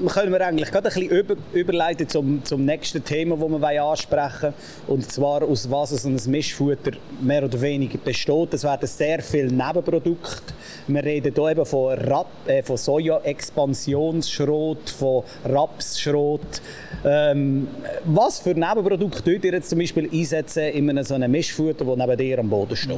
können 0.07 0.31
wir 0.31 0.45
eigentlich 0.45 0.71
gerade 0.71 0.89
ein 0.89 0.93
bisschen 0.93 1.09
über, 1.09 1.35
überleiten 1.53 2.07
zum, 2.07 2.43
zum 2.43 2.65
nächsten 2.65 3.03
Thema, 3.03 3.37
das 3.37 3.49
wir 3.49 3.83
ansprechen 3.83 4.41
wollen. 4.41 4.53
Und 4.87 5.11
zwar, 5.11 5.43
aus 5.43 5.69
was 5.69 5.91
so 5.91 6.09
ein 6.09 6.19
Mischfutter 6.27 6.91
mehr 7.21 7.43
oder 7.43 7.59
weniger 7.61 7.97
besteht. 7.97 8.53
Es 8.53 8.63
werden 8.63 8.87
sehr 8.87 9.21
viele 9.21 9.51
Nebenprodukte. 9.51 10.53
Wir 10.87 11.03
reden 11.03 11.33
hier 11.35 11.49
eben 11.49 11.65
von, 11.65 11.97
Rap, 11.97 12.27
äh, 12.47 12.63
von 12.63 12.77
Soja-Expansionsschrot, 12.77 14.89
von 14.89 15.23
Rapsschrot. 15.45 16.61
Ähm, 17.05 17.67
was 18.05 18.39
für 18.39 18.53
Nebenprodukte 18.53 19.23
könnt 19.23 19.45
ihr 19.45 19.53
jetzt 19.53 19.69
zum 19.69 19.79
Beispiel 19.79 20.09
einsetzen 20.11 20.63
in 20.63 20.89
einem 20.89 21.03
so 21.03 21.15
einem 21.15 21.31
Mischfutter, 21.31 21.85
das 21.85 21.97
neben 21.97 22.17
dir 22.17 22.39
am 22.39 22.49
Boden 22.49 22.75
steht? 22.75 22.97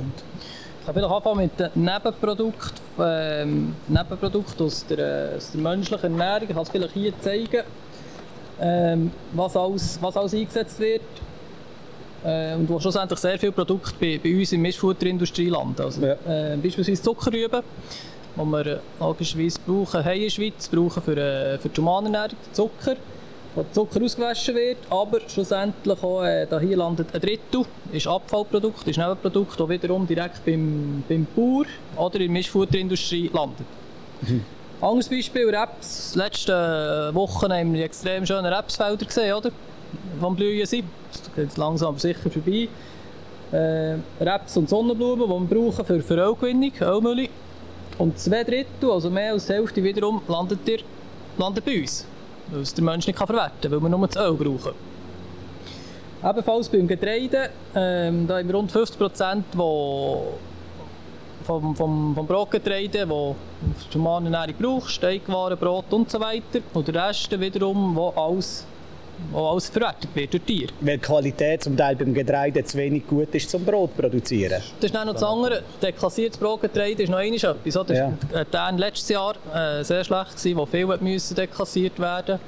Ich 0.84 0.86
kann 0.88 0.96
vielleicht 0.96 1.14
anfangen 1.14 1.38
mit 1.38 1.58
den 1.58 1.70
Nebenprodukten, 1.82 2.84
ähm, 3.00 3.74
Nebenprodukten 3.88 4.66
aus 4.66 4.86
der, 4.86 5.32
aus 5.38 5.52
der 5.54 5.62
menschlichen 5.62 6.20
Ernährung. 6.20 6.50
Ich 6.50 6.54
kann 6.54 6.64
es 6.64 6.70
vielleicht 6.70 6.94
hier 6.94 7.14
zeigen, 7.22 7.64
ähm, 8.60 9.12
was, 9.32 9.56
alles, 9.56 9.98
was 10.02 10.18
alles 10.18 10.34
eingesetzt 10.34 10.78
wird. 10.82 11.02
Äh, 12.26 12.56
und 12.56 12.68
wo 12.68 12.82
schlussendlich 12.82 13.18
sehr 13.18 13.40
viele 13.40 13.54
Produkte 13.54 13.94
bei, 13.98 14.20
bei 14.22 14.38
uns 14.38 14.52
in 14.52 14.60
der 14.62 14.68
Mischfutterindustrie 14.68 15.48
landen. 15.48 15.82
Also, 15.82 16.02
Ja. 16.06 16.16
äh, 16.28 16.58
beispielsweise 16.58 17.02
Zuckerrüben, 17.02 17.62
die 18.36 18.42
wir 18.42 18.66
äh, 18.66 18.80
logischerweise 19.00 19.60
brauchen, 19.66 20.04
hier 20.04 20.14
in 20.16 20.22
der 20.24 20.30
Schweiz, 20.32 20.68
brauchen 20.68 21.02
für, 21.02 21.16
äh, 21.18 21.58
für 21.60 21.70
die 21.70 21.80
Humanernährung 21.80 22.36
Zucker 22.52 22.98
wo 23.56 23.66
Zucker 23.72 24.02
ausgewaschen 24.02 24.56
wird, 24.56 24.78
aber 24.90 25.20
schlussendlich 25.28 26.04
auch 26.04 26.24
äh, 26.24 26.48
da 26.50 26.60
hier 26.60 26.78
landet 26.78 27.14
ein 27.14 27.22
Drittel, 27.22 27.66
ist 27.92 28.08
Abfallprodukt, 28.08 28.88
ist 28.88 28.98
Nebenprodukt, 28.98 29.60
das 29.60 29.70
wiederum 29.70 30.08
direkt 30.08 30.44
beim, 30.46 31.04
beim 31.08 31.28
Bauer 31.36 31.66
oder 31.96 32.16
in 32.16 32.22
der 32.22 32.30
Mischfutterindustrie 32.32 33.30
landet. 33.34 33.66
Anderes 34.82 35.08
Beispiel, 35.08 35.50
Raps. 35.56 36.16
Letzte 36.16 37.10
Wochen 37.14 37.54
haben 37.54 37.74
wir 37.74 37.86
extrem 37.86 38.26
schöne 38.26 38.52
Rapsfelder 38.52 39.06
gesehen, 39.06 39.34
oder? 39.34 39.52
Am 40.22 40.36
Blühen 40.36 40.66
sind. 40.66 40.86
Das 41.12 41.36
geht 41.36 41.58
langsam 41.58 41.90
aber 41.90 42.00
sicher 42.00 42.30
vorbei. 42.30 42.68
Äh, 43.52 43.98
Raps 44.20 44.58
und 44.58 44.68
Sonnenblumen, 44.68 45.26
die 45.26 45.50
wir 45.50 45.62
brauchen 45.62 45.86
für, 45.86 46.02
für 46.02 46.16
Ölgewinnung, 46.16 46.72
Ölmüll. 46.82 47.30
Und 47.98 48.18
zwei 48.18 48.44
Drittel, 48.44 48.92
also 48.92 49.10
mehr 49.10 49.34
als 49.34 49.46
die 49.46 49.54
Hälfte 49.54 49.84
wiederum, 49.84 50.22
landet, 50.28 50.68
ihr, 50.68 50.80
landet 51.38 51.64
bei 51.64 51.80
uns. 51.80 52.06
Weil 52.52 52.62
es 52.62 52.74
der 52.74 52.84
Mensch 52.84 53.08
nicht 53.08 53.18
verwerten 53.18 53.62
kann, 53.62 53.72
weil 53.72 53.80
wir 53.80 53.90
nur 53.90 54.08
das 54.08 54.18
Öl 54.18 54.34
brauchen. 54.34 54.74
Ebenfalls 56.24 56.70
beim 56.70 56.88
Getreide, 56.88 57.50
ähm, 57.76 58.26
da 58.28 58.38
haben 58.38 58.48
wir 58.48 58.56
rund 58.56 58.72
50 58.72 58.98
Prozent, 58.98 59.46
vom, 61.44 61.76
vom, 61.76 62.16
vom 62.16 62.26
Brotgetreide, 62.26 63.06
das 63.06 63.88
die 63.92 63.98
Humanernährung 63.98 64.56
braucht, 64.58 64.90
Steigwaren, 64.92 65.58
Brot 65.58 65.92
und 65.92 66.10
so. 66.10 66.20
Und 66.74 66.88
der 66.88 67.08
Rest 67.08 67.38
wiederum, 67.40 67.96
wo 67.96 68.10
alles, 68.10 68.66
wo 69.32 69.48
alles 69.48 69.70
verwertet 69.70 70.10
wird 70.14 70.34
durch 70.34 70.44
Tiere. 70.44 70.74
Weil 70.82 70.98
die 70.98 71.02
Qualität 71.02 71.64
zum 71.64 71.76
Teil 71.76 71.96
beim 71.96 72.14
Getreide 72.14 72.64
zu 72.64 72.78
wenig 72.78 73.08
gut 73.08 73.34
ist 73.34 73.50
zum 73.50 73.66
Brot 73.66 73.96
produzieren. 73.96 74.62
Das 74.80 74.86
ist 74.86 74.96
dann 74.96 75.08
noch 75.08 75.14
das 75.14 75.24
andere. 75.24 75.64
Deklassiertes 75.82 76.38
Brotgetreide 76.38 77.04
ist 77.04 77.10
noch 77.10 77.18
einmal 77.18 77.36
etwas. 77.38 77.78
Oder? 77.78 77.94
Ja. 77.96 78.14
Ja. 78.34 78.44
Der 78.44 78.72
letztes 78.74 79.10
Jahr 79.10 79.36
äh, 79.54 79.84
sehr 79.84 80.04
schlecht 80.04 80.38
gewesen, 80.38 80.58
wo 80.58 80.66
viel 80.66 80.86
müssen 80.86 81.36
deklassiert 81.36 82.00
werden 82.00 82.40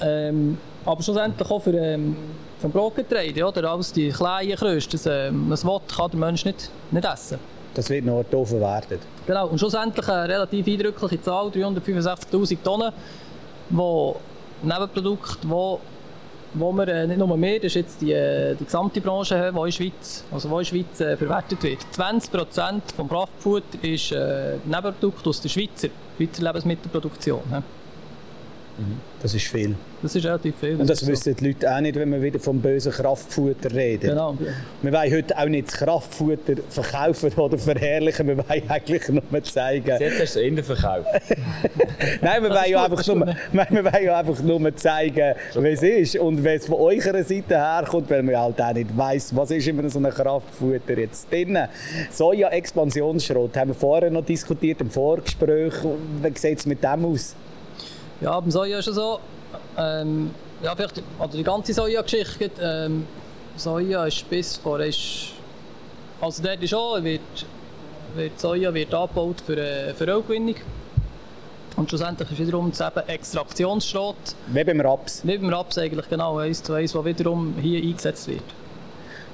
ähm, 0.00 0.58
Aber 0.84 1.02
schlussendlich 1.02 1.50
auch 1.50 1.62
für, 1.62 1.74
ähm, 1.74 2.16
vom 2.60 2.70
Brotgetreide, 2.70 3.44
oder? 3.44 3.70
Alles 3.70 3.92
die 3.92 4.10
kleinen 4.10 4.56
Kröste, 4.56 4.92
das, 4.92 5.06
ähm, 5.06 5.46
das 5.50 5.64
Wort 5.64 5.94
kann 5.94 6.10
der 6.10 6.20
Mensch 6.20 6.44
nicht, 6.44 6.70
nicht 6.90 7.06
essen. 7.06 7.38
Das 7.74 7.90
wird 7.90 8.06
noch 8.06 8.24
doof 8.24 8.48
verwertet. 8.48 9.00
Genau, 9.26 9.48
und 9.48 9.58
schlussendlich 9.58 10.08
eine 10.08 10.28
relativ 10.28 10.66
eindrückliche 10.66 11.20
Zahl, 11.20 11.48
365'000 11.48 12.62
Tonnen, 12.62 12.92
wo 13.68 14.16
Nebenprodukte, 14.62 15.48
wo, 15.48 15.80
wo 16.54 16.72
wir, 16.72 16.88
äh, 16.88 17.06
nicht 17.06 17.18
nur 17.18 17.40
wir, 17.40 17.56
das 17.56 17.66
ist 17.66 17.74
jetzt 17.74 18.00
die, 18.00 18.12
äh, 18.12 18.54
die 18.54 18.64
gesamte 18.64 19.00
Branche, 19.00 19.34
die 19.52 19.58
in 19.58 19.64
der 19.64 19.72
Schweiz, 19.72 20.24
also 20.30 20.50
wo 20.50 20.58
in 20.58 20.64
Schweiz 20.64 21.00
äh, 21.00 21.16
verwertet 21.16 21.62
wird. 21.62 21.80
20% 21.94 22.80
vom 22.96 23.08
Kraftfutter 23.08 23.82
ist 23.82 24.12
äh, 24.12 24.56
Nebenprodukt 24.64 25.26
aus 25.26 25.40
der 25.40 25.48
Schweizer, 25.48 25.88
Schweizer 26.16 26.42
Lebensmittelproduktion. 26.42 27.42
Das 29.22 29.34
ist 29.34 29.46
viel. 29.46 29.74
Das 30.02 30.14
ist 30.14 30.24
relativ 30.24 30.56
viel. 30.58 30.76
Und 30.76 30.88
das 30.88 31.00
so. 31.00 31.06
wissen 31.06 31.34
die 31.34 31.48
Leute 31.48 31.74
auch 31.74 31.80
nicht, 31.80 31.96
wenn 31.96 32.12
wir 32.12 32.22
wieder 32.22 32.38
vom 32.38 32.60
bösen 32.60 32.92
Kraftfutter 32.92 33.74
reden. 33.74 34.10
Genau. 34.10 34.36
Wir 34.82 34.92
wollen 34.92 35.12
heute 35.12 35.38
auch 35.38 35.46
nicht 35.46 35.68
das 35.68 35.78
Kraftfutter 35.78 36.54
verkaufen 36.68 37.32
oder 37.32 37.56
verherrlichen. 37.56 38.28
Wir 38.28 38.36
wollen 38.36 38.62
eigentlich 38.68 39.08
nur 39.08 39.42
zeigen. 39.42 39.86
Jetzt 39.86 40.02
hast 40.02 40.18
du 40.18 40.22
es 40.22 40.36
in 40.36 40.56
den 40.56 40.64
Verkauf. 40.64 41.06
Nein, 42.20 42.42
wir 42.42 42.50
wollen, 42.50 42.70
ja 42.70 42.84
einfach 42.84 43.06
nur, 43.06 43.26
wir 43.26 43.84
wollen 43.84 44.04
ja 44.04 44.18
einfach 44.18 44.42
nur 44.42 44.76
zeigen, 44.76 45.34
wie 45.54 45.68
es 45.68 45.82
ist 45.82 46.16
und 46.18 46.44
wie 46.44 46.48
es 46.48 46.66
von 46.66 46.76
eurer 46.76 47.24
Seite 47.24 47.56
herkommt, 47.56 48.10
weil 48.10 48.22
man 48.22 48.36
halt 48.36 48.60
auch 48.60 48.74
nicht 48.74 48.96
weiss, 48.96 49.34
was 49.34 49.50
ist 49.50 49.66
immer 49.66 49.88
so 49.88 49.98
ein 49.98 50.10
Kraftfutter 50.10 50.98
jetzt 50.98 51.32
drin. 51.32 51.58
Soja-Expansionsschrot 52.10 53.56
haben 53.56 53.70
wir 53.70 53.74
vorher 53.74 54.10
noch 54.10 54.24
diskutiert 54.24 54.82
im 54.82 54.90
Vorgespräch. 54.90 55.72
Wie 56.22 56.38
sieht 56.38 56.58
es 56.58 56.66
mit 56.66 56.84
dem 56.84 57.06
aus? 57.06 57.34
Ja, 58.20 58.40
beim 58.40 58.50
Soja 58.50 58.78
ist 58.78 58.88
es 58.88 58.94
so, 58.94 59.20
ähm, 59.76 60.30
ja, 60.62 60.74
vielleicht, 60.74 61.02
also 61.18 61.36
die 61.36 61.44
ganze 61.44 61.74
Soja-Geschichte, 61.74 62.50
ähm, 62.62 63.06
Soja 63.56 64.06
ist 64.06 64.28
bis 64.30 64.56
vor, 64.56 64.80
ist, 64.80 65.32
also 66.20 66.42
dort 66.42 66.62
ist 66.62 66.74
auch, 66.74 67.02
wird, 67.02 67.20
wird 68.14 68.40
Soja 68.40 68.72
wird 68.72 68.94
angebaut 68.94 69.42
für, 69.44 69.58
äh, 69.58 69.92
für 69.92 70.06
Ölgewinnung. 70.06 70.54
Und 71.76 71.90
schlussendlich 71.90 72.30
ist 72.30 72.38
wiederum 72.38 72.70
das 72.70 72.80
eben 72.80 73.06
Extraktionsschrot, 73.06 74.16
Wie 74.46 74.64
beim 74.64 74.80
Raps. 74.80 75.20
wie 75.24 75.36
beim 75.36 75.50
Raps 75.50 75.76
eigentlich 75.76 76.08
genau, 76.08 76.38
eins 76.38 76.62
zu 76.62 76.72
eins, 76.72 76.94
was 76.94 77.04
wiederum 77.04 77.54
hier 77.60 77.82
eingesetzt 77.82 78.28
wird. 78.28 78.42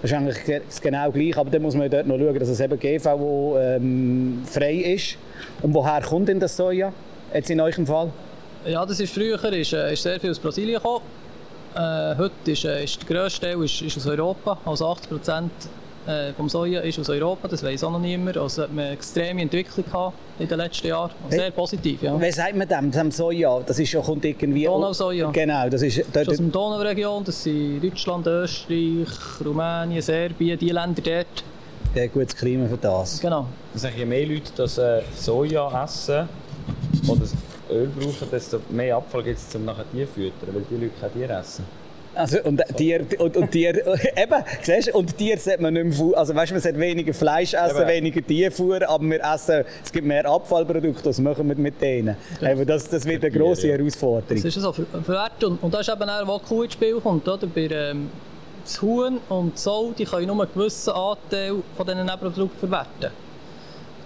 Das 0.03 0.11
ist 0.11 0.17
eigentlich 0.17 0.62
genau 0.83 1.12
gleich, 1.12 1.39
aber 1.39 1.51
dann 1.51 1.62
muss 1.62 1.77
man 1.77 1.89
dort 1.89 2.09
noch 2.09 2.19
schauen, 2.19 2.37
dass 2.37 2.49
es 2.49 2.59
eben 2.59 2.81
GVO 2.81 3.57
ähm, 3.61 4.43
frei 4.45 4.75
ist. 4.75 5.17
Und 5.62 5.73
woher 5.73 6.03
kommt 6.03 6.29
denn 6.29 6.41
das 6.41 6.57
Soja? 6.57 6.93
Jetzt 7.33 7.49
in 7.51 7.61
eurem 7.61 7.87
Fall? 7.87 8.11
Ja, 8.66 8.87
das 8.87 9.00
ist 9.00 9.12
früher 9.12 9.42
ist, 9.52 9.73
äh, 9.73 9.92
ist 9.92 10.02
sehr 10.02 10.21
viel 10.21 10.31
aus 10.31 10.38
Brasilien 10.38 10.76
gekommen. 10.76 11.04
Äh, 11.75 12.16
heute 12.16 12.52
ist, 12.52 12.64
äh, 12.64 12.85
ist 12.85 13.00
der 13.00 13.16
grösste 13.16 13.40
Teil 13.47 13.62
ist, 13.64 13.83
ist 13.83 13.97
aus 13.97 14.07
Europa. 14.07 14.57
Also 14.64 14.87
80 14.87 15.11
Prozent 15.11 15.52
äh, 16.07 16.33
vom 16.35 16.49
Soja 16.49 16.81
ist 16.81 16.97
aus 17.00 17.09
Europa. 17.09 17.49
Das 17.49 17.64
weiß 17.64 17.83
auch 17.83 17.90
noch 17.90 17.99
niemand. 17.99 18.37
Also 18.37 18.62
hat 18.62 18.73
man 18.73 18.85
eine 18.85 18.95
extreme 18.95 19.42
Entwicklung 19.42 19.85
gehabt 19.85 20.16
in 20.38 20.47
den 20.47 20.59
letzten 20.59 20.87
Jahren. 20.87 21.11
Und 21.25 21.33
Sehr 21.33 21.50
positiv, 21.50 22.02
ja. 22.02 22.21
Wie 22.21 22.31
sagt 22.31 22.54
man 22.54 22.69
dem, 22.69 22.92
dem 22.92 23.11
Soja? 23.11 23.61
Das 23.66 23.81
ist 23.81 23.90
ja, 23.92 24.00
kommt 24.00 24.25
irgendwie... 24.25 24.64
Donausoja. 24.64 25.31
Genau, 25.33 25.69
das 25.69 25.83
ist... 25.83 26.04
Das 26.12 26.23
ist 26.23 26.28
aus 26.28 26.37
der 26.37 26.47
Donauregion. 26.47 27.25
Das 27.25 27.42
sind 27.42 27.83
Deutschland, 27.83 28.26
Österreich, 28.28 29.09
Rumänien, 29.45 30.02
Serbien, 30.02 30.57
die 30.57 30.69
Länder 30.69 31.02
dort. 31.02 31.45
Ja, 31.97 32.07
gutes 32.07 32.37
Klima 32.37 32.69
für 32.69 32.76
das. 32.76 33.21
Genau. 33.21 33.47
Sagen 33.75 33.95
je 33.99 34.04
mehr 34.04 34.26
Leute 34.26 34.52
das 34.57 34.78
äh, 34.78 35.02
Soja 35.16 35.85
essen 35.85 36.28
oder 37.09 37.23
Öl 37.73 37.88
brauchen, 37.88 38.29
desto 38.31 38.61
mehr 38.71 38.97
Abfall 38.97 39.23
gibt 39.23 39.38
es, 39.38 39.55
um 39.55 39.64
nachher 39.64 39.85
Tiere 39.93 40.07
zu 40.07 40.14
füttern, 40.14 40.55
weil 40.55 40.62
die 40.71 40.75
Leute 40.76 40.93
kein 41.00 41.12
Tier 41.12 41.31
essen. 41.31 41.64
Also, 42.14 42.43
und 42.43 42.62
Tier, 42.76 43.07
und, 43.19 43.37
und 43.38 43.50
Tier, 43.50 43.75
eben, 44.17 44.45
siehst 44.61 44.88
du, 44.88 44.99
und 44.99 45.17
Tier 45.17 45.38
sollte 45.38 45.62
man 45.62 45.73
nicht 45.73 45.99
mehr, 45.99 46.19
also 46.19 46.35
weißt 46.35 46.50
du, 46.50 46.55
man 46.55 46.62
sollte 46.62 46.79
weniger 46.79 47.14
Fleisch 47.14 47.55
essen, 47.55 47.79
Eben. 47.79 47.88
weniger 47.88 48.26
Tierfuhr, 48.26 48.87
aber 48.87 49.05
wir 49.05 49.21
essen, 49.23 49.64
es 49.83 49.91
gibt 49.91 50.07
mehr 50.07 50.26
Abfallprodukte, 50.26 51.07
was 51.07 51.19
machen 51.21 51.49
wir 51.49 51.57
mit 51.57 51.81
denen? 51.81 52.17
Eben, 52.43 52.67
das, 52.67 52.88
das 52.88 53.07
wird 53.07 53.23
eine 53.23 53.33
Tiere, 53.33 53.45
grosse 53.45 53.69
ja. 53.69 53.76
Herausforderung. 53.76 54.43
Das 54.43 54.45
ist 54.45 54.55
so, 54.55 54.73
für, 54.73 54.85
für 54.85 55.12
Werte. 55.12 55.49
Und, 55.49 55.62
und 55.62 55.73
da 55.73 55.81
ist 55.81 55.88
eben 55.88 56.02
auch, 56.02 56.26
wo 56.26 56.38
die 56.38 56.45
Kuh 56.45 56.62
ins 56.64 56.73
Spiel 56.75 57.00
kommt. 57.00 57.26
Oder? 57.26 57.47
Bei, 57.47 57.69
ähm, 57.71 58.11
das 58.62 58.81
Huhn 58.81 59.19
und 59.29 59.55
die 59.55 59.59
Sau 59.59 59.93
die 59.97 60.05
können 60.05 60.26
nur 60.26 60.43
einen 60.43 60.52
gewissen 60.52 60.91
Anteil 60.91 61.57
von 61.76 61.87
diesen 61.87 62.05
Nebenprodukten 62.05 62.59
verwerten. 62.59 63.11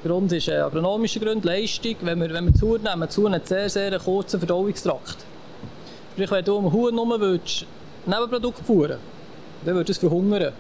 Der 0.04 0.10
Grund 0.10 0.32
ist 0.32 0.48
äh, 0.48 0.56
agronomische 0.56 1.20
Gründe, 1.20 1.46
Leistung. 1.46 1.96
Wenn 2.02 2.20
wir, 2.20 2.32
wenn 2.32 2.46
wir 2.46 2.60
Huhn 2.60 2.82
nehmen, 2.82 3.08
Huhn 3.16 3.32
hat 3.32 3.46
sehr, 3.48 3.68
sehr 3.68 3.86
einen 3.88 4.00
kurzen 4.00 4.38
Verdauungstrakt. 4.38 5.16
Sprich, 6.12 6.30
wenn 6.30 6.44
du 6.44 6.56
um 6.56 6.72
Huhn 6.72 6.94
nur 6.94 7.20
willst, 7.20 7.66
Nebenprodukte 8.06 8.64
fuhren 8.64 8.98
dann 9.64 9.74
würde 9.74 9.90
es 9.90 9.98
verhungern. 9.98 10.40
Der 10.40 10.52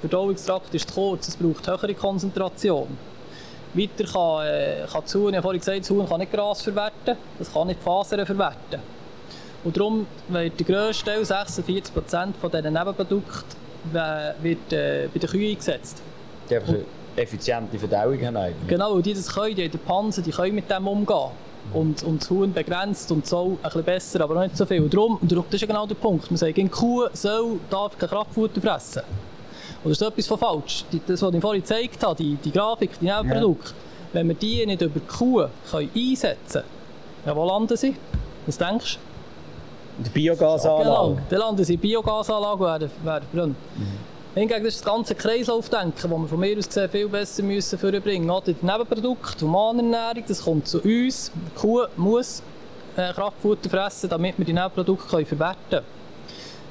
Verdauungstrakt 0.00 0.74
ist 0.74 0.88
zu 0.88 0.94
kurz, 0.94 1.28
es 1.28 1.36
braucht 1.36 1.66
höhere 1.68 1.94
Konzentration. 1.94 2.88
Weiter 3.74 4.04
kann, 4.04 4.46
äh, 4.46 4.86
kann 4.90 5.02
das 5.02 5.14
Huhn, 5.14 5.28
ich 5.28 5.36
habe 5.36 5.42
vorhin 5.42 5.60
gesagt, 5.60 5.80
das 5.80 5.90
Huhn 5.90 6.08
kann 6.08 6.20
nicht 6.20 6.32
Gras 6.32 6.62
verwerten, 6.62 7.16
das 7.38 7.52
kann 7.52 7.66
nicht 7.66 7.82
Fasern 7.82 8.24
verwerten. 8.26 8.80
Und 9.64 9.76
darum 9.76 10.06
wird 10.28 10.58
der 10.58 10.66
grösste 10.66 11.04
Teil, 11.04 11.22
46% 11.22 12.32
von 12.40 12.50
diesen 12.50 12.72
Nebenprodukten, 12.72 13.56
wird 14.42 14.72
äh, 14.72 15.08
bei 15.12 15.18
den 15.18 15.30
Kühen 15.30 15.50
eingesetzt. 15.50 16.02
Eine 16.50 16.84
effiziente 17.16 17.78
Verdauung 17.78 18.20
haben 18.24 18.36
eigentlich. 18.36 18.68
Genau, 18.68 19.00
die 19.00 19.14
das 19.14 19.32
können, 19.32 19.54
die 19.54 19.64
haben 19.64 19.70
den 19.70 19.80
Panzer, 19.80 20.22
die 20.22 20.30
können 20.30 20.54
mit 20.54 20.70
dem 20.70 20.86
umgehen. 20.86 21.30
Und, 21.72 22.02
und 22.02 22.20
das 22.20 22.28
Huhn 22.28 22.52
begrenzt 22.52 23.12
und 23.12 23.26
so 23.26 23.56
ein 23.62 23.62
bisschen 23.62 23.84
besser, 23.84 24.20
aber 24.22 24.34
noch 24.34 24.42
nicht 24.42 24.56
so 24.56 24.66
viel. 24.66 24.82
Und 24.82 24.92
darum, 24.92 25.16
und 25.20 25.30
das 25.30 25.44
ist 25.52 25.60
ja 25.60 25.66
genau 25.66 25.86
der 25.86 25.94
Punkt, 25.94 26.30
man 26.30 26.36
sagt, 26.36 26.58
eine 26.58 26.68
Kuh 26.68 27.06
soll, 27.12 27.60
darf 27.70 27.96
kein 27.96 28.08
Kraftfutter 28.08 28.60
fressen. 28.60 29.02
Und 29.84 29.90
das 29.90 30.00
ist 30.00 30.06
etwas 30.06 30.26
von 30.26 30.38
falsch. 30.38 30.84
Das, 31.06 31.22
was 31.22 31.34
ich 31.34 31.40
vorhin 31.40 31.62
gezeigt 31.62 32.02
habe, 32.02 32.16
die, 32.16 32.34
die 32.36 32.52
Grafik, 32.52 32.98
die 33.00 33.06
Nebenprodukte, 33.06 33.70
ja. 33.70 33.74
wenn 34.12 34.28
wir 34.28 34.34
die 34.34 34.66
nicht 34.66 34.82
über 34.82 35.00
die 35.00 35.06
Kuh 35.06 35.46
können 35.70 35.90
einsetzen 35.94 36.62
können, 36.62 36.64
ja, 37.26 37.36
wo 37.36 37.46
landen 37.46 37.76
sie? 37.76 37.94
Was 38.46 38.58
denkst 38.58 38.98
du? 38.98 40.04
Die 40.04 40.10
Biogasanlage. 40.10 40.84
Genau, 40.84 41.18
dann 41.28 41.38
landen 41.38 41.64
sie 41.64 41.74
in 41.74 41.80
Biogasanlage 41.80 42.64
und 42.64 42.70
werden, 42.70 42.90
werden 43.04 43.24
verbrannt. 43.30 43.56
Mhm. 43.76 44.11
Hingegen 44.34 44.64
ist 44.64 44.78
das 44.78 44.84
ganze 44.84 45.14
Kreislaufdenken, 45.14 46.10
das 46.10 46.20
wir 46.20 46.26
von 46.26 46.40
mir 46.40 46.56
aus 46.56 46.66
gesehen 46.66 46.88
viel 46.88 47.08
besser 47.08 47.42
müssen 47.42 47.78
vorbringen 47.78 48.26
müssen. 48.26 48.56
Die 48.60 48.66
Nebenprodukte, 48.66 49.44
Humanernährung, 49.44 50.24
das 50.26 50.42
kommt 50.42 50.66
zu 50.66 50.80
uns. 50.80 51.30
Die 51.34 51.60
Kuh 51.60 51.84
muss 51.96 52.42
äh, 52.96 53.12
Kraftfutter 53.12 53.68
fressen, 53.68 54.08
damit 54.08 54.38
wir 54.38 54.46
die 54.46 54.54
Nebenprodukte 54.54 55.06
können 55.06 55.26
verwerten 55.26 55.58
können. 55.68 55.84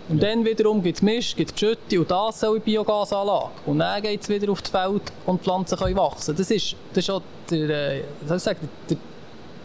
Und 0.10 0.24
ja. 0.24 0.30
dann 0.30 0.44
wiederum 0.44 0.82
gibt 0.82 0.98
es 0.98 1.02
Mist, 1.04 1.38
gibt 1.38 1.52
es 1.52 1.60
Schütte 1.60 2.00
und 2.00 2.10
das 2.10 2.40
soll 2.40 2.58
in 2.58 2.64
Biogasanlage. 2.64 3.52
Und 3.68 3.78
dann 3.78 4.02
geht 4.02 4.24
es 4.24 4.30
wieder 4.30 4.52
auf 4.52 4.64
das 4.64 4.72
Feld 4.72 5.04
und 5.28 5.40
die 5.40 5.44
Pflanzen 5.44 5.78
können 5.78 5.96
wachsen. 5.98 6.36
Das 6.36 6.50
ist, 6.50 6.76
das 6.94 7.04
ist 7.04 7.10
auch 7.12 7.22
der, 7.50 7.70
äh, 7.70 8.04
soll 8.28 8.38
ich 8.38 8.44
sagen, 8.44 8.70
der, 8.90 8.98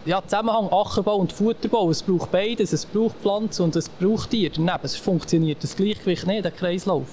ja, 0.04 0.22
Zusammenhang 0.22 0.68
Ackerbau 0.70 1.16
und 1.16 1.32
Futterbau. 1.32 1.90
Es 1.90 2.02
braucht 2.02 2.30
beides. 2.30 2.74
Es 2.74 2.84
braucht 2.84 3.16
Pflanzen 3.22 3.62
und 3.62 3.74
es 3.74 3.88
braucht 3.88 4.30
Tiere. 4.30 4.52
Daneben. 4.54 4.80
Es 4.82 4.96
funktioniert 4.96 5.64
das 5.64 5.74
Gleichgewicht 5.74 6.26
nicht, 6.26 6.44
der 6.44 6.52
Kreislauf. 6.52 7.08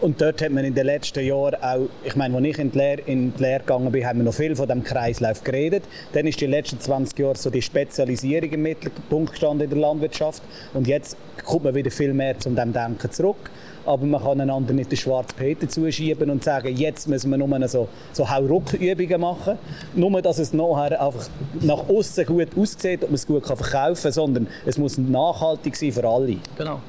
Und 0.00 0.20
dort 0.20 0.42
hat 0.42 0.50
man 0.50 0.64
in 0.64 0.74
den 0.74 0.86
letzten 0.86 1.24
Jahren 1.24 1.54
auch, 1.62 1.88
ich 2.04 2.16
meine, 2.16 2.36
als 2.36 2.44
ich 2.44 2.58
in 2.58 2.72
die 2.72 2.78
Lehre, 2.78 3.00
in 3.02 3.34
die 3.34 3.42
Lehre 3.42 3.60
gegangen 3.60 3.90
bin, 3.92 4.06
haben 4.06 4.18
wir 4.18 4.24
noch 4.24 4.34
viel 4.34 4.54
von 4.56 4.68
dem 4.68 4.82
Kreislauf 4.82 5.42
geredet. 5.42 5.84
Dann 6.12 6.26
ist 6.26 6.40
die 6.40 6.46
letzten 6.46 6.80
20 6.80 7.18
Jahre 7.18 7.36
so 7.36 7.50
die 7.50 7.62
Spezialisierung 7.62 8.50
im 8.50 8.62
Mittelpunkt 8.62 9.32
gestanden 9.32 9.64
in 9.64 9.70
der 9.70 9.78
Landwirtschaft. 9.78 10.42
Und 10.72 10.86
jetzt 10.86 11.16
kommt 11.44 11.64
man 11.64 11.74
wieder 11.74 11.90
viel 11.90 12.12
mehr 12.12 12.38
zu 12.38 12.50
dem 12.50 12.72
Denken 12.72 13.10
zurück. 13.10 13.50
Aber 13.86 14.06
man 14.06 14.22
kann 14.22 14.40
einander 14.40 14.72
nicht 14.72 14.90
den 14.90 14.96
schwarzen 14.96 15.36
Peter 15.36 15.68
zuschieben 15.68 16.30
und 16.30 16.42
sagen, 16.42 16.74
jetzt 16.74 17.06
müssen 17.06 17.30
wir 17.30 17.36
nur 17.36 17.68
so, 17.68 17.88
so 18.12 18.30
Hauruck-Übungen 18.30 19.20
machen. 19.20 19.58
Nur, 19.94 20.22
dass 20.22 20.38
es 20.38 20.52
nachher 20.52 21.00
einfach 21.02 21.28
nach 21.60 21.88
außen 21.88 22.24
gut 22.24 22.48
aussieht 22.56 23.02
und 23.02 23.10
man 23.10 23.14
es 23.14 23.26
gut 23.26 23.46
verkaufen 23.46 24.02
kann, 24.02 24.12
sondern 24.12 24.46
es 24.64 24.78
muss 24.78 24.96
nachhaltig 24.96 25.76
sein 25.76 25.92
für 25.92 26.08
alle. 26.08 26.36
Genau. 26.56 26.80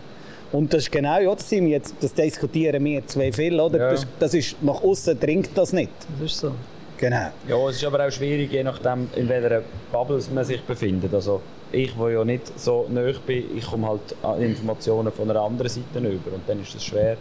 Und 0.56 0.74
das 0.74 0.84
ist 0.84 0.92
genau 0.92 1.36
das, 1.36 1.50
sind 1.50 1.68
jetzt, 1.68 1.96
das 2.00 2.14
diskutieren 2.14 2.84
wir 2.86 3.06
zwei 3.06 3.30
viel, 3.32 3.60
oder? 3.60 3.78
Ja. 3.78 3.92
Das, 3.92 4.08
das, 4.20 4.34
ist, 4.34 4.56
nach 4.64 4.82
außen 4.82 5.20
dringt 5.20 5.50
das 5.54 5.74
nicht. 5.74 5.92
Das 6.18 6.32
ist 6.32 6.40
so. 6.40 6.52
Genau. 6.98 7.28
Ja, 7.46 7.70
es 7.70 7.76
ist 7.76 7.84
aber 7.84 8.08
auch 8.08 8.12
schwierig, 8.12 8.54
je 8.54 8.64
nachdem, 8.64 9.10
in 9.18 9.28
welcher 9.28 9.64
Bubble 9.92 10.22
man 10.34 10.46
sich 10.46 10.62
befindet. 10.62 11.14
Also 11.14 11.42
ich, 11.74 11.94
der 11.94 12.10
ja 12.10 12.24
nicht 12.24 12.58
so 12.58 12.88
nahe 12.90 13.14
bin, 13.28 13.44
ich 13.58 13.66
komme 13.66 13.88
halt 13.88 14.40
Informationen 14.42 15.12
von 15.12 15.30
einer 15.30 15.42
anderen 15.42 15.68
Seite 15.68 16.00
über 16.00 16.34
und 16.34 16.48
dann 16.48 16.62
ist 16.62 16.74
es 16.74 16.86
schwer. 16.86 17.18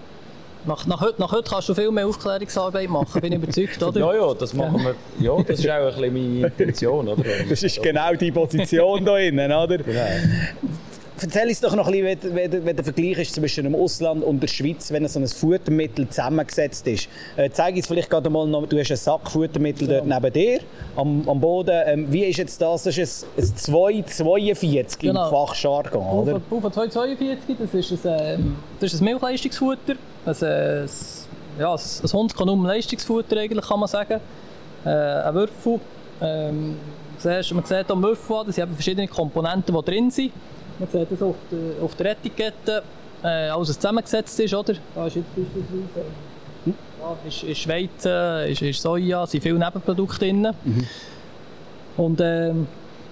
Nach, 0.64 0.86
nach, 0.86 1.00
heute, 1.00 1.20
nach 1.20 1.32
heute 1.32 1.50
kannst 1.50 1.68
du 1.68 1.74
viel 1.74 1.90
mehr 1.90 2.06
Aufklärungsarbeit 2.06 2.88
machen, 2.88 3.20
bin 3.20 3.32
ich 3.32 3.38
überzeugt, 3.38 3.82
oder? 3.82 4.00
ja, 4.00 4.14
ja, 4.14 4.34
das 4.34 4.54
machen 4.54 4.82
wir. 4.82 4.94
Ja, 5.18 5.42
das 5.42 5.58
ist 5.58 5.68
auch 5.68 5.74
ein 5.74 5.86
bisschen 5.86 6.12
meine 6.14 6.46
Intention, 6.46 7.08
oder? 7.08 7.22
Das 7.50 7.62
ist 7.64 7.82
genau 7.82 8.14
die 8.14 8.30
Position 8.30 9.04
da 9.04 9.18
innen, 9.18 9.52
oder? 9.52 9.78
Genau. 9.78 10.00
Erzähl 11.20 11.48
uns 11.48 11.60
doch 11.60 11.76
noch 11.76 11.86
ein 11.86 11.92
bisschen, 11.92 12.36
wie, 12.36 12.66
wie 12.66 12.74
der 12.74 12.84
Vergleich 12.84 13.18
ist 13.18 13.34
zwischen 13.34 13.64
dem 13.64 13.74
Ausland 13.76 14.24
und 14.24 14.40
der 14.40 14.48
Schweiz, 14.48 14.90
wenn 14.90 15.06
so 15.06 15.20
ein 15.20 15.28
Futtermittel 15.28 16.08
zusammengesetzt 16.08 16.86
ist. 16.88 17.08
Äh, 17.36 17.50
zeig 17.50 17.76
uns 17.76 17.86
vielleicht 17.86 18.10
gerade 18.10 18.28
mal 18.28 18.46
noch, 18.48 18.66
du 18.66 18.78
hast 18.78 18.90
einen 18.90 18.96
Sack 18.96 19.30
Futtermittel 19.30 19.86
dort 19.86 20.06
neben 20.06 20.32
dir 20.32 20.60
am, 20.96 21.28
am 21.28 21.40
Boden. 21.40 21.82
Ähm, 21.86 22.12
wie 22.12 22.24
ist 22.24 22.38
jetzt 22.38 22.60
das? 22.60 22.82
Das 22.82 22.98
ist 22.98 23.26
ein, 23.36 23.44
ein 23.44 23.56
242 23.56 24.98
genau. 24.98 25.24
im 25.24 25.30
Fachjargon, 25.30 26.04
oder? 26.04 26.40
Ufer 26.50 26.72
242, 26.72 27.56
das 27.58 27.92
ist 27.92 28.06
ein, 28.06 28.20
ähm, 28.20 28.56
das 28.80 28.92
ist 28.92 29.00
ein 29.00 29.04
Milchleistungsfutter. 29.04 29.94
Also, 30.26 30.46
ein, 30.46 30.88
ja, 31.60 31.74
ein 31.74 32.12
Hundkonum 32.12 32.66
Leistungsfutter 32.66 33.36
eigentlich, 33.36 33.64
kann 33.64 33.78
man 33.78 33.88
sagen. 33.88 34.20
Äh, 34.84 34.88
ein 34.88 35.34
Würfel. 35.34 35.80
Ähm, 36.20 36.76
man 37.22 37.64
sieht 37.64 37.90
am 37.90 38.02
Würfel, 38.02 38.44
dass 38.46 38.56
sind 38.56 38.74
verschiedene 38.74 39.06
Komponenten, 39.06 39.74
die 39.74 39.82
drin 39.84 40.10
sind. 40.10 40.32
Man 40.78 40.88
sieht 40.88 41.10
das 41.10 41.22
auf 41.22 41.36
der, 41.50 41.84
auf 41.84 41.94
der 41.94 42.10
Etikette, 42.12 42.82
äh, 43.22 43.48
alles 43.48 43.74
zusammengesetzt 43.76 44.38
ist, 44.40 44.54
oder? 44.54 44.74
Da 44.94 45.06
ist 45.06 45.16
jetzt 45.16 45.34
beispielsweise 45.34 46.06
hm? 46.64 46.74
ja, 47.00 47.16
ist, 47.28 47.42
ist 47.42 47.68
Weizen, 47.68 48.50
ist, 48.50 48.62
ist 48.62 48.82
Soja, 48.82 49.26
sind 49.26 49.42
viele 49.42 49.58
Nebenprodukte 49.58 50.18
drin. 50.18 50.48
Mhm. 50.64 50.86
Und 51.96 52.20
ähm, 52.20 52.66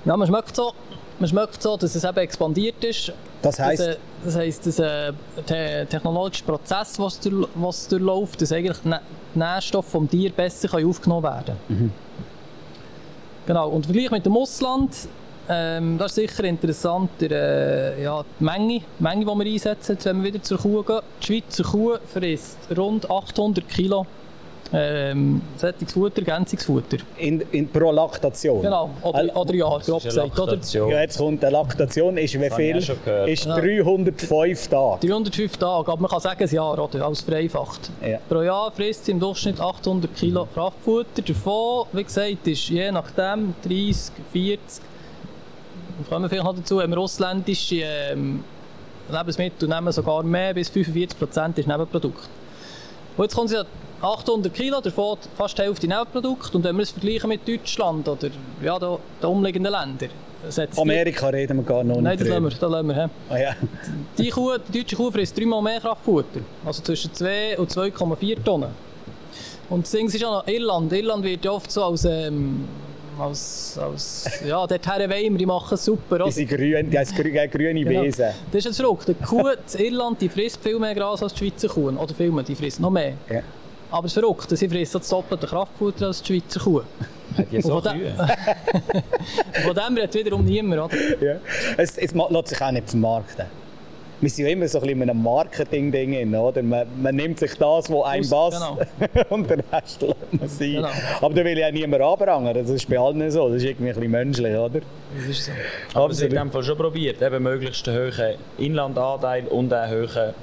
ja, 0.05 0.16
man 0.16 0.27
schmeckt 0.27 0.57
so, 0.57 0.72
man 1.18 1.29
schmeckt 1.29 1.62
so, 1.62 1.77
dass 1.77 1.94
es 1.94 2.03
eben 2.03 2.18
expandiert 2.18 2.83
ist. 2.83 3.12
Das 3.42 3.59
heisst? 3.59 3.81
Dass, 3.81 3.88
äh, 3.88 3.98
das 4.25 4.37
heisst, 4.37 4.66
dass 4.66 4.79
äh, 4.79 5.12
der 5.48 5.88
technologische 5.88 6.44
Prozess, 6.44 6.98
was, 6.98 7.20
durch, 7.20 7.48
was 7.55 7.88
durchläuft, 7.88 8.42
dass 8.42 8.53
eigentlich 8.53 8.79
die 8.85 9.38
Nährstoffe 9.38 9.88
vom 9.88 10.09
Tier 10.11 10.31
besser 10.31 10.68
aufgenommen 10.85 11.22
werden 11.22 11.57
können. 11.68 11.81
Mhm. 11.81 11.92
Genau, 13.46 13.68
und 13.68 13.87
im 13.87 13.92
Vergleich 13.92 14.11
mit 14.11 14.27
dem 14.27 14.37
Ausland 14.37 14.90
ähm, 15.48 15.98
das 15.98 16.16
ist 16.16 16.31
sicher 16.31 16.44
interessant, 16.44 17.11
der, 17.20 17.31
äh, 17.96 18.02
ja, 18.02 18.24
die 18.38 18.44
Menge, 18.44 18.81
die 18.98 19.02
Menge, 19.02 19.24
die 19.24 19.26
wir 19.26 19.52
einsetzen, 19.52 19.98
wenn 20.02 20.22
wir 20.22 20.33
wieder 20.33 20.42
zur 20.42 20.59
Kuh 20.59 20.83
gehen. 20.83 21.00
Die 21.20 21.26
Schweizer 21.26 21.64
Kuh 21.64 21.96
frisst 22.12 22.59
rund 22.76 23.11
800 23.11 23.68
Kilo 23.68 24.07
ähm, 24.72 25.42
Sättigungsfutter, 25.57 26.26
Ergänzungsfutter. 26.26 26.98
In, 27.18 27.42
in, 27.52 27.68
pro 27.68 27.90
Laktation? 27.90 28.62
Genau, 28.62 28.90
oder, 29.02 29.37
oder 29.37 29.55
ja, 29.55 29.68
grob 29.68 30.02
gesagt. 30.02 30.38
Oder? 30.38 30.59
Ja, 30.72 31.00
jetzt 31.02 31.18
kommt 31.18 31.44
eine 31.44 31.52
Laktation, 31.52 32.16
ist 32.16 32.40
wie 32.40 32.50
viel? 32.50 32.76
Ist 32.76 33.44
ja. 33.44 33.57
305 33.57 34.68
Tage. 34.68 35.07
305 35.07 35.57
Tage, 35.57 35.92
aber 35.92 36.00
man 36.00 36.11
kann 36.11 36.20
sagen, 36.20 36.42
ein 36.42 36.55
Jahr, 36.55 36.78
oder? 36.78 37.05
Alles 37.05 37.20
vereinfacht. 37.20 37.90
Ja. 38.07 38.18
Pro 38.28 38.42
Jahr 38.42 38.72
frisst 38.72 39.05
sie 39.05 39.12
im 39.12 39.20
Durchschnitt 39.20 39.61
800 39.61 40.14
Kilo 40.16 40.48
Kraftfutter. 40.55 41.22
Davon, 41.22 41.87
wie 41.92 42.05
gesagt, 42.05 42.46
ist 42.46 42.68
je 42.68 42.90
nachdem 42.90 43.55
30, 43.64 44.12
40, 44.33 44.83
kommen 46.09 46.24
wir 46.24 46.28
vielleicht 46.28 46.44
noch 46.44 46.57
dazu, 46.57 46.78
wir 46.78 46.98
ausländische 46.98 47.83
ähm, 47.83 48.44
Lebensmittel 49.11 49.68
nehmen 49.68 49.92
sogar 49.92 50.22
mehr, 50.22 50.55
bis 50.55 50.68
45 50.68 51.18
Prozent 51.18 51.59
ist 51.59 51.68
Nebenprodukt. 51.68 52.28
Und 53.16 53.24
jetzt 53.24 53.35
kommen 53.35 53.48
sie 53.48 53.62
800 54.00 54.52
Kilo, 54.52 54.81
davon 54.81 55.18
fast 55.37 55.59
die 55.59 55.62
Hälfte 55.62 55.87
Nebenprodukt. 55.87 56.55
Und 56.55 56.64
wenn 56.64 56.76
wir 56.76 56.83
es 56.83 56.90
vergleichen 56.90 57.28
mit 57.28 57.46
Deutschland 57.46 58.09
oder 58.09 58.28
ja, 58.62 58.78
den, 58.78 58.96
den 59.22 59.28
umliegenden 59.28 59.72
Ländern, 59.72 60.11
Amerika 60.76 61.31
die... 61.31 61.37
reden 61.37 61.59
wir 61.59 61.64
gar 61.64 61.85
noch 61.85 61.96
nicht. 61.96 62.05
Nein, 62.05 62.18
das 62.18 62.28
lassen 62.28 62.42
wir. 62.42 62.50
Das 62.50 62.61
lassen 62.61 62.88
wir 62.88 63.11
oh, 63.31 63.35
ja. 63.37 63.55
die, 64.18 64.31
Kuh, 64.31 64.57
die 64.59 64.78
deutsche 64.78 64.96
Kuh 64.96 65.11
frisst 65.11 65.38
dreimal 65.38 65.62
mehr 65.62 65.81
Kraftfutter. 65.81 66.40
Also 66.64 66.83
zwischen 66.83 67.14
2 67.14 67.59
und 67.59 67.70
2,4 67.70 68.42
Tonnen. 68.42 68.70
Und 69.68 69.85
das 69.85 69.92
Ding 69.92 70.07
ist 70.07 70.24
auch 70.24 70.42
noch 70.42 70.48
Irland. 70.48 70.92
Irland 70.92 71.24
wird 71.24 71.44
ja 71.44 71.52
oft 71.52 71.70
so 71.70 71.85
als 71.85 72.05
ähm, 72.05 72.64
als, 73.18 73.79
als 73.79 74.40
ja, 74.44 74.66
dort 74.66 74.87
wollen 74.87 75.11
wir, 75.11 75.38
die 75.38 75.46
machen 75.46 75.75
es 75.75 75.85
super. 75.85 76.16
Oder? 76.16 76.25
Die 76.27 76.33
sind 76.33 76.48
grün, 76.48 76.90
die 76.90 76.98
haben 76.98 77.14
grüne, 77.14 77.48
grüne 77.48 77.85
genau. 77.85 78.03
Wesen. 78.03 78.31
Das 78.51 78.66
ist 78.66 78.77
verrückt. 78.77 79.09
Die 79.09 79.14
Kuh 79.14 79.48
in 79.48 79.85
Irland 79.85 80.20
die 80.20 80.29
frisst 80.29 80.62
viel 80.62 80.79
mehr 80.79 80.94
Gras 80.94 81.22
als 81.22 81.35
die 81.35 81.46
Schweizer 81.51 81.68
Kuh. 81.68 81.90
Oder 81.90 82.14
viel 82.14 82.31
mehr, 82.31 82.44
die 82.44 82.55
frisst 82.55 82.81
noch 82.81 82.90
mehr. 82.90 83.14
Ja. 83.29 83.42
Aber 83.90 84.07
es 84.07 84.16
ist 84.16 84.20
verrückt, 84.20 84.48
sie 84.57 84.68
frisst 84.68 84.94
das 84.94 85.09
doppelte 85.09 85.46
Kraftfutter 85.46 86.07
als 86.07 86.22
die 86.22 86.40
Schweizer 86.40 86.61
Kuh. 86.61 86.83
Die 87.51 87.62
so 87.62 87.81
von, 87.81 87.83
de 87.83 88.12
von 89.64 89.75
dem 89.75 89.96
redet 89.96 90.14
wiederum 90.14 90.44
niemand, 90.44 90.83
oder? 90.83 91.25
Ja. 91.25 91.37
Es, 91.77 91.96
es 91.96 92.12
lässt 92.12 92.48
sich 92.48 92.61
auch 92.61 92.70
nicht 92.70 92.90
vermarkten 92.90 93.46
wir 94.22 94.30
sind 94.30 94.46
ja 94.46 94.52
immer 94.52 94.68
so 94.68 94.78
ein 94.78 94.82
bisschen 94.82 95.02
in 95.02 95.11
einem 95.11 95.22
Marketing-Ding, 95.22 96.32
oder? 96.35 96.62
Man, 96.62 96.87
man, 97.02 97.16
nimmt 97.16 97.40
sich 97.40 97.54
das, 97.56 97.90
was 97.90 98.04
einem 98.04 98.28
passt, 98.28 98.56
genau. 98.56 98.78
und 99.30 99.50
den 99.50 99.61
Rest 99.72 100.00
lässt 100.00 100.32
man 100.32 100.48
sein. 100.48 100.72
Genau. 100.74 100.88
Aber 101.20 101.35
da 101.35 101.44
will 101.44 101.58
ja 101.58 101.72
niemand 101.72 102.02
anprangern, 102.02 102.54
das 102.54 102.70
ist 102.70 102.88
bei 102.88 102.98
allen 102.98 103.30
so, 103.32 103.48
das 103.48 103.56
ist 103.56 103.64
irgendwie 103.64 103.90
ein 103.90 103.94
bisschen 103.94 104.11
menschlich, 104.12 104.56
oder? 104.56 104.80
Das 105.16 105.26
ist 105.26 105.46
so. 105.46 105.52
Aber 105.94 106.14
Sie 106.14 106.24
haben 106.24 106.30
in 106.30 106.38
dem 106.38 106.52
Fall 106.52 106.62
schon 106.62 106.78
probiert, 106.78 107.20
eben 107.20 107.42
möglichst 107.42 107.88
einen 107.88 108.12
hohen 108.12 108.35
Inlandanteil 108.58 109.48
und 109.48 109.72
einen 109.72 109.92
hohen 109.92 110.35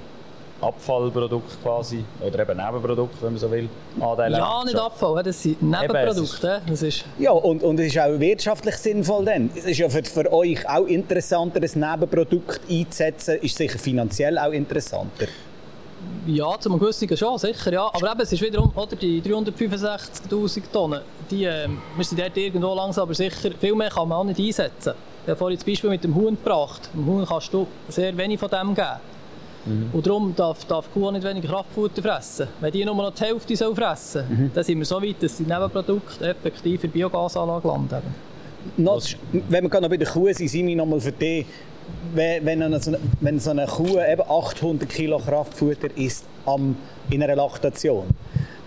Abfallprodukt 0.61 1.61
quasi, 1.63 2.03
oder 2.21 2.39
eben 2.39 2.57
Nebenprodukt, 2.57 3.21
wenn 3.21 3.31
man 3.31 3.39
so 3.39 3.51
will, 3.51 3.69
Anteil 3.99 4.33
Ja, 4.33 4.63
nicht 4.63 4.77
Abfall, 4.77 5.23
das 5.23 5.41
sind 5.41 5.61
Nebenprodukte. 5.61 6.61
Das 6.67 6.81
ist 6.81 7.05
ja, 7.17 7.31
und, 7.31 7.63
und 7.63 7.79
es 7.79 7.87
ist 7.87 7.99
auch 7.99 8.19
wirtschaftlich 8.19 8.75
sinnvoll 8.75 9.25
dann. 9.25 9.49
Es 9.55 9.65
ist 9.65 9.77
ja 9.77 9.89
für, 9.89 10.03
für 10.03 10.31
euch 10.31 10.67
auch 10.67 10.85
interessanter, 10.85 11.61
ein 11.61 11.79
Nebenprodukt 11.79 12.61
einzusetzen, 12.69 13.35
ist 13.41 13.57
sicher 13.57 13.79
finanziell 13.79 14.37
auch 14.37 14.51
interessanter. 14.51 15.27
Ja, 16.25 16.59
zum 16.59 16.79
gewissen 16.79 17.15
schon, 17.17 17.37
sicher, 17.37 17.73
ja. 17.73 17.87
Aber 17.87 18.11
eben, 18.11 18.21
es 18.21 18.31
ist 18.31 18.41
wiederum, 18.41 18.71
oder, 18.75 18.95
die 18.95 19.21
365'000 19.21 20.61
Tonnen, 20.71 21.01
die, 21.29 21.45
äh, 21.45 21.67
wir 21.95 22.05
sind 22.05 22.19
dort 22.19 22.37
irgendwo 22.37 22.73
langsam, 22.73 23.03
aber 23.03 23.13
sicher, 23.13 23.51
viel 23.59 23.75
mehr 23.75 23.89
kann 23.89 24.07
man 24.07 24.17
auch 24.19 24.23
nicht 24.23 24.39
einsetzen. 24.39 24.93
habe 25.29 25.37
vorhin 25.37 25.57
das 25.57 25.65
Beispiel 25.65 25.89
mit 25.89 26.03
dem 26.03 26.15
Huhn 26.15 26.35
gebracht. 26.35 26.89
Dem 26.93 27.05
Huhn 27.05 27.25
kannst 27.25 27.53
du 27.53 27.67
sehr 27.87 28.15
wenig 28.17 28.39
von 28.39 28.49
dem 28.49 28.75
geben. 28.75 28.99
Mhm. 29.69 29.89
Und 29.93 30.05
darum 30.05 30.35
darf, 30.35 30.65
darf 30.65 30.87
die 30.87 30.99
Kuh 30.99 31.07
auch 31.07 31.11
nicht 31.11 31.23
weniger 31.23 31.47
Kraftfutter 31.47 32.01
fressen. 32.01 32.47
Wenn 32.59 32.71
die 32.71 32.83
nur 32.83 32.95
noch 32.95 33.13
die 33.13 33.23
Hälfte 33.23 33.55
soll 33.55 33.75
fressen 33.75 34.25
soll, 34.27 34.37
mhm. 34.37 34.51
dann 34.53 34.63
sind 34.63 34.77
wir 34.79 34.85
so 34.85 35.01
weit, 35.01 35.21
dass 35.21 35.37
die 35.37 35.43
Nebenprodukte 35.43 36.27
effektiv 36.27 36.83
in 36.83 36.91
der 36.91 36.99
Biogasanlage 36.99 37.67
landen. 37.67 38.01
Noch, 38.77 39.01
wenn 39.31 39.63
wir 39.63 39.69
gerade 39.69 39.83
noch 39.83 39.89
bei 39.89 39.97
der 39.97 40.07
Kuh 40.07 40.31
sind, 40.33 40.49
sind 40.49 40.67
wir 40.67 40.75
noch 40.75 40.85
mal 40.85 40.99
für 40.99 41.11
dich, 41.11 41.45
wenn, 42.13 42.61
eine, 42.61 42.79
wenn 43.21 43.39
so 43.39 43.51
eine 43.51 43.65
Kuh 43.65 43.99
eben 43.99 44.21
800 44.21 44.89
Kilo 44.89 45.19
Kraftfutter 45.19 45.89
isst 45.95 46.25
am, 46.45 46.75
in 47.09 47.23
einer 47.23 47.35
Laktation, 47.35 48.05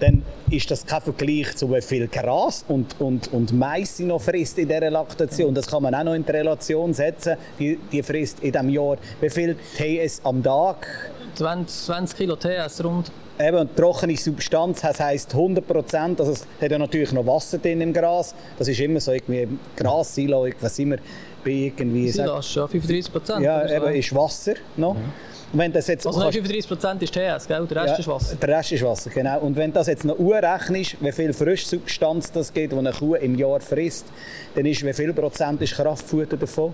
dann 0.01 0.23
ist 0.51 0.71
das 0.71 0.85
kein 0.85 1.01
Vergleich 1.01 1.57
zu 1.57 1.73
wie 1.73 1.81
viel 1.81 2.09
Gras 2.09 2.65
und, 2.69 3.01
und, 3.01 3.33
und 3.33 3.53
Mais 3.53 3.97
sie 3.97 4.05
noch 4.05 4.21
frisst 4.21 4.59
in 4.59 4.69
dieser 4.69 4.91
Laktation. 4.91 5.55
Das 5.55 5.67
kann 5.67 5.83
man 5.83 5.95
auch 5.95 6.05
noch 6.05 6.15
in 6.15 6.25
die 6.25 6.33
Relation 6.33 6.93
setzen. 6.93 7.37
Die, 7.59 7.79
die 7.91 8.03
frisst 8.03 8.41
in 8.41 8.53
diesem 8.53 8.69
Jahr 8.69 8.97
wie 9.21 9.31
viel 9.31 9.57
TS 9.77 10.21
am 10.25 10.43
Tag? 10.43 10.87
20, 11.35 11.85
20 11.87 12.19
Kilo 12.19 12.37
TS 12.37 12.85
rund. 12.85 13.11
Eben, 13.41 13.75
trockene 13.75 14.17
Substanz, 14.17 14.83
das 14.83 15.01
heisst 15.01 15.33
100 15.33 15.67
Prozent. 15.67 16.21
Also 16.21 16.33
es 16.33 16.47
hat 16.61 16.71
ja 16.71 16.79
natürlich 16.79 17.13
noch 17.13 17.27
Wasser 17.27 17.59
drin 17.59 17.81
im 17.81 17.93
Gras. 17.93 18.35
Das 18.59 18.69
ist 18.69 18.79
immer 18.79 19.01
so 19.01 19.13
irgendwie 19.13 19.49
Gras, 19.75 20.15
Silo, 20.15 20.47
was 20.61 20.79
immer 20.79 20.97
bei 21.45 21.51
irgendwie... 21.51 22.09
Silo, 22.11 22.41
ja, 22.41 22.67
35 22.67 23.13
Prozent. 23.13 23.43
Ja, 23.43 23.69
eben 23.69 23.95
ist 23.95 24.15
Wasser 24.15 24.55
noch. 24.77 24.95
Mhm. 24.95 25.13
Wenn 25.55 25.71
das 25.71 25.87
jetzt 25.87 26.07
also 26.07 26.21
35% 26.21 27.03
ist 27.03 27.13
TS, 27.13 27.47
gell? 27.47 27.67
der 27.67 27.83
Rest 27.83 27.89
ja, 27.89 27.99
ist 27.99 28.09
Wasser. 28.09 28.37
Der 28.37 28.49
Rest 28.57 28.73
ist 28.73 28.83
Wasser, 28.83 29.11
genau. 29.11 29.41
Und 29.41 29.55
wenn 29.57 29.73
das 29.73 29.87
jetzt 29.87 30.05
noch 30.05 30.19
urrechnest, 30.19 30.97
wie 31.01 31.13
viel 31.13 31.33
Frischsubstanz 31.35 32.33
das 32.33 32.53
gibt, 32.53 32.73
die 32.73 32.79
eine 32.79 32.93
Kuh 32.93 33.17
im 33.17 33.35
Jahr 33.35 33.61
frisst, 33.61 34.07
dann 34.55 34.65
ist 34.65 34.85
wie 34.85 34.93
viel 34.95 35.13
Prozent 35.13 35.61
ist 35.61 35.75
Kraftfutter 35.75 36.39
davon? 36.39 36.73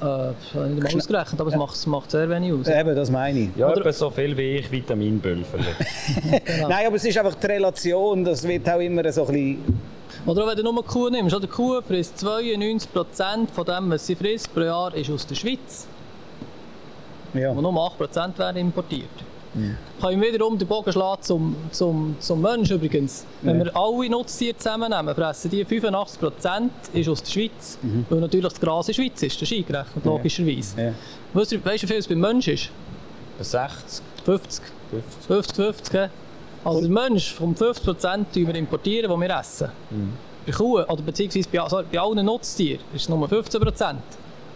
Äh, 0.00 0.30
ich 0.30 0.54
habe 0.54 0.68
nicht 0.68 0.96
ausgerechnet, 0.96 1.40
aber 1.40 1.50
es 1.50 1.56
macht, 1.56 1.86
macht, 1.86 2.10
sehr 2.10 2.28
wenig 2.30 2.52
aus. 2.52 2.66
Eben, 2.66 2.96
das 2.96 3.10
meine 3.10 3.38
ich. 3.38 3.48
Ja, 3.56 3.70
etwa 3.70 3.92
so 3.92 4.10
viel 4.10 4.36
wie 4.36 4.56
ich 4.56 4.70
Vitaminpulver. 4.70 5.58
genau. 6.44 6.68
Nein, 6.68 6.86
aber 6.86 6.96
es 6.96 7.04
ist 7.04 7.18
einfach 7.18 7.34
die 7.34 7.46
Relation, 7.46 8.24
das 8.24 8.46
wird 8.46 8.68
auch 8.68 8.80
immer 8.80 9.10
so 9.12 9.26
ein 9.26 9.32
bisschen... 9.32 9.93
Oder 10.26 10.44
auch 10.44 10.48
wenn 10.48 10.56
du 10.56 10.62
nur 10.62 10.72
eine 10.72 10.82
Kuh 10.82 11.08
nimmst, 11.08 11.36
die 11.42 11.46
Kuh 11.46 11.80
frisst 11.82 12.16
92% 12.24 13.48
von 13.52 13.64
dem, 13.64 13.90
was 13.90 14.06
sie 14.06 14.16
frisst 14.16 14.52
pro 14.54 14.60
Jahr, 14.60 14.94
ist 14.94 15.10
aus 15.10 15.26
der 15.26 15.34
Schweiz 15.34 15.86
ja. 17.34 17.54
wo 17.54 17.60
nur 17.60 17.72
8% 17.72 18.38
werden 18.38 18.56
importiert. 18.58 19.08
Mhm. 19.54 19.76
Kann 20.00 20.20
ich 20.20 20.32
wiederum 20.32 20.58
den 20.58 20.66
Bogen 20.66 20.92
schlagen 20.92 21.22
zum, 21.22 21.56
zum, 21.70 22.16
zum 22.18 22.40
Menschen 22.40 22.76
übrigens. 22.76 23.24
Wenn 23.42 23.58
ja. 23.58 23.66
wir 23.66 23.76
alle 23.76 24.10
Nutztiere 24.10 24.56
zusammennehmen, 24.56 25.14
fressen 25.14 25.50
die 25.50 25.64
85% 25.64 26.68
ist 26.92 27.08
aus 27.08 27.22
der 27.22 27.30
Schweiz, 27.30 27.78
mhm. 27.82 28.06
weil 28.10 28.20
natürlich 28.20 28.48
das 28.48 28.60
Gras 28.60 28.88
in 28.88 28.94
der 28.94 29.02
Schweiz 29.02 29.22
ist, 29.22 29.40
das 29.40 29.50
ist 29.50 29.56
eingerechnet, 29.56 30.04
logischerweise. 30.04 30.80
Ja. 30.80 30.92
Weißt 31.32 31.52
du, 31.52 31.64
wie 31.64 31.78
viel 31.78 31.96
es 31.96 32.08
beim 32.08 32.18
Menschen 32.18 32.54
ist? 32.54 32.70
Bei 33.38 33.44
60. 33.44 34.04
50. 34.24 34.64
50, 34.90 35.26
50. 35.26 35.56
50 35.56 36.10
also 36.64 36.88
Mensch, 36.88 37.32
vom 37.34 37.54
50% 37.54 38.24
wir 38.32 38.54
importieren, 38.54 39.10
die 39.10 39.28
wir 39.28 39.38
essen. 39.38 39.68
Mhm. 39.90 40.12
Bei 40.46 40.52
Kuh, 40.52 40.80
oder 40.80 41.02
beziehungsweise 41.02 41.48
bei, 41.50 41.60
also 41.60 41.82
bei 41.90 41.98
allen 41.98 42.24
Nutztieren, 42.24 42.80
ist 42.94 43.02
es 43.02 43.08
nur 43.08 43.26
15%. 43.26 43.94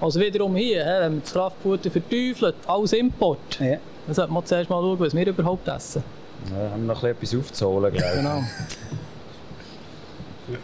Also 0.01 0.21
wiederum 0.21 0.55
hier, 0.57 0.85
wenn 0.85 1.13
man 1.13 1.23
das 1.23 1.33
Kraftfutter 1.33 1.91
verteufelt, 1.91 2.55
alles 2.67 2.93
Import, 2.93 3.59
ja. 3.59 3.79
dann 4.07 4.15
sollte 4.15 4.33
man 4.33 4.47
zuerst 4.47 4.71
mal 4.71 4.81
schauen, 4.81 5.01
was 5.01 5.15
wir 5.15 5.27
überhaupt 5.27 5.67
essen. 5.69 6.03
Ja, 6.51 6.71
haben 6.71 6.87
wir 6.87 6.95
noch 6.95 7.03
etwas 7.03 7.35
aufzuholen, 7.35 7.93
glaube 7.93 8.11
ich. 8.13 8.21
Genau. 8.21 8.43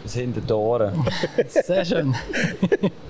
Das 0.03 0.13
sind 0.13 0.35
die 0.35 0.53
Ohren. 0.53 1.05
Sehr 1.47 1.85
schön. 1.85 2.15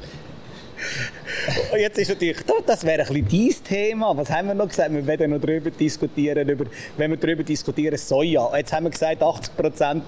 Jetzt 1.77 1.97
ist 1.97 2.09
natürlich, 2.09 2.37
das 2.65 2.85
wäre 2.85 3.05
ein 3.05 3.25
bisschen 3.25 3.63
dein 3.63 3.63
Thema. 3.63 4.15
Was 4.15 4.29
haben 4.29 4.47
wir 4.47 4.53
noch 4.53 4.67
gesagt? 4.67 4.93
Wir 4.93 5.05
werden 5.05 5.31
noch 5.31 5.41
darüber 5.41 5.69
diskutieren, 5.69 6.47
über, 6.47 6.65
wenn 6.97 7.11
wir 7.11 7.17
darüber 7.17 7.43
diskutieren, 7.43 7.97
Soja. 7.97 8.49
Jetzt 8.55 8.71
haben 8.71 8.85
wir 8.85 8.91
gesagt, 8.91 9.21
80 9.21 9.57
Prozent 9.57 10.03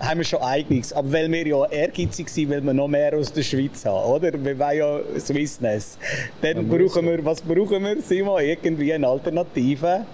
haben 0.00 0.18
wir 0.18 0.24
schon 0.24 0.42
eigenes. 0.42 0.92
Aber 0.92 1.12
weil 1.12 1.30
wir 1.30 1.46
ja 1.46 1.64
ehrgeizig 1.66 2.28
sind, 2.28 2.50
weil 2.50 2.62
wir 2.62 2.72
noch 2.72 2.88
mehr 2.88 3.16
aus 3.16 3.32
der 3.32 3.42
Schweiz 3.42 3.84
haben, 3.84 4.10
oder? 4.10 4.32
Wir 4.32 4.58
wollen 4.58 4.78
ja 4.78 5.20
Swissness. 5.20 5.98
Dann 6.42 6.68
brauchen 6.68 7.06
wir, 7.06 7.24
was 7.24 7.40
brauchen 7.40 7.82
wir, 7.84 8.00
Simon? 8.02 8.42
Irgendwie 8.42 8.92
einen 8.92 9.04
alternativen 9.04 10.06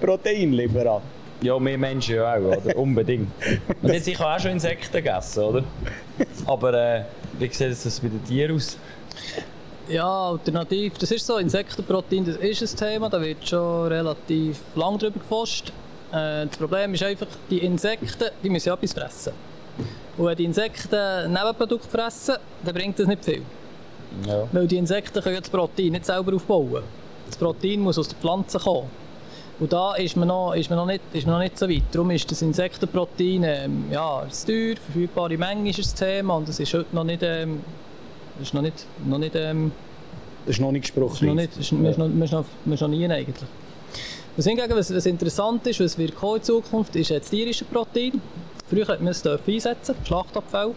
Proteinlieferant. 0.00 1.02
Ja, 1.42 1.62
wir 1.62 1.78
Menschen 1.78 2.16
ja 2.16 2.34
auch, 2.34 2.40
oder? 2.40 2.76
Unbedingt. 2.76 3.28
Und 3.82 3.92
jetzt, 3.92 4.08
ich 4.08 4.18
habe 4.18 4.36
auch 4.36 4.40
schon 4.40 4.52
Insekten 4.52 4.92
gegessen, 4.92 5.44
oder? 5.44 5.64
Aber 6.46 6.72
äh, 6.74 7.02
wie 7.38 7.48
sieht 7.48 7.70
es 7.70 8.00
bei 8.00 8.08
den 8.08 8.24
Tieren 8.24 8.56
aus? 8.56 8.78
Ja, 9.88 10.30
alternativ. 10.30 10.98
Das 10.98 11.10
ist 11.10 11.26
so, 11.26 11.36
Insektenprotein, 11.38 12.24
das 12.24 12.36
ist 12.36 12.62
ein 12.62 12.88
Thema, 12.88 13.08
da 13.10 13.20
wird 13.20 13.46
schon 13.46 13.88
relativ 13.88 14.60
lang 14.74 14.98
drüber 14.98 15.18
geforscht. 15.18 15.72
Äh, 16.10 16.46
das 16.46 16.56
Problem 16.56 16.94
ist 16.94 17.02
einfach, 17.02 17.26
die 17.50 17.58
Insekten 17.58 18.30
die 18.42 18.50
müssen 18.50 18.68
ja 18.68 18.74
etwas 18.74 18.92
fressen. 18.92 19.32
Und 20.16 20.26
wenn 20.26 20.36
die 20.36 20.44
Insekten 20.44 21.32
Nebenprodukte 21.32 21.88
fressen, 21.88 22.36
dann 22.64 22.74
bringt 22.74 22.98
das 22.98 23.06
nicht 23.06 23.24
viel. 23.24 23.42
Ja. 24.26 24.46
Weil 24.52 24.66
die 24.66 24.76
Insekten 24.76 25.20
können 25.22 25.40
das 25.40 25.50
Protein 25.50 25.92
nicht 25.92 26.06
selber 26.06 26.34
aufbauen. 26.34 26.82
Das 27.26 27.36
Protein 27.36 27.80
muss 27.80 27.98
aus 27.98 28.08
den 28.08 28.18
Pflanzen 28.18 28.60
kommen. 28.60 28.88
Und 29.60 29.72
da 29.72 29.94
ist 29.94 30.16
man 30.16 30.28
noch, 30.28 30.54
ist 30.54 30.68
man 30.68 30.78
noch, 30.78 30.86
nicht, 30.86 31.02
ist 31.12 31.26
man 31.26 31.36
noch 31.36 31.42
nicht 31.42 31.58
so 31.58 31.68
weit. 31.68 31.82
Darum 31.92 32.10
ist 32.10 32.28
das 32.30 32.42
Insektenprotein 32.42 33.44
ähm, 33.44 33.84
ja, 33.90 34.26
teuer, 34.46 34.74
verfügbare 34.76 35.36
Menge 35.36 35.70
ist 35.70 35.78
das 35.78 35.94
Thema 35.94 36.36
und 36.36 36.48
es 36.48 36.58
ist 36.58 36.74
heute 36.74 36.94
noch 36.94 37.04
nicht, 37.04 37.22
ähm, 37.22 37.60
ist 38.42 38.54
noch 38.54 38.62
nicht, 38.62 38.86
noch 39.06 39.18
nicht 39.18 39.34
ähm, 39.34 39.72
das 40.46 40.56
ist 40.56 40.60
noch 40.60 40.72
nicht 40.72 40.82
gesprochen. 40.82 41.26
Noch 41.26 41.34
nicht, 41.34 41.56
ist, 41.56 41.70
ja. 41.70 41.78
man, 41.78 41.90
ist 41.90 41.98
noch, 41.98 42.08
man, 42.08 42.22
ist 42.22 42.32
noch, 42.32 42.44
man 42.64 42.74
ist 42.74 42.80
noch 42.80 42.88
nie 42.88 43.08
eigentlich. 43.08 43.48
Was 44.36 44.46
hingegen, 44.46 44.74
was, 44.74 44.94
was 44.94 45.06
interessant 45.06 45.66
ist, 45.66 45.80
was 45.80 45.96
kommen 46.14 46.36
in 46.36 46.42
Zukunft, 46.42 46.96
ist 46.96 47.10
das 47.10 47.30
tierische 47.30 47.64
Protein. 47.64 48.20
Früher 48.68 48.86
hat 48.88 49.00
man 49.00 49.12
es 49.12 49.24
einsetzen, 49.26 49.94
Schlachtabfall. 50.04 50.72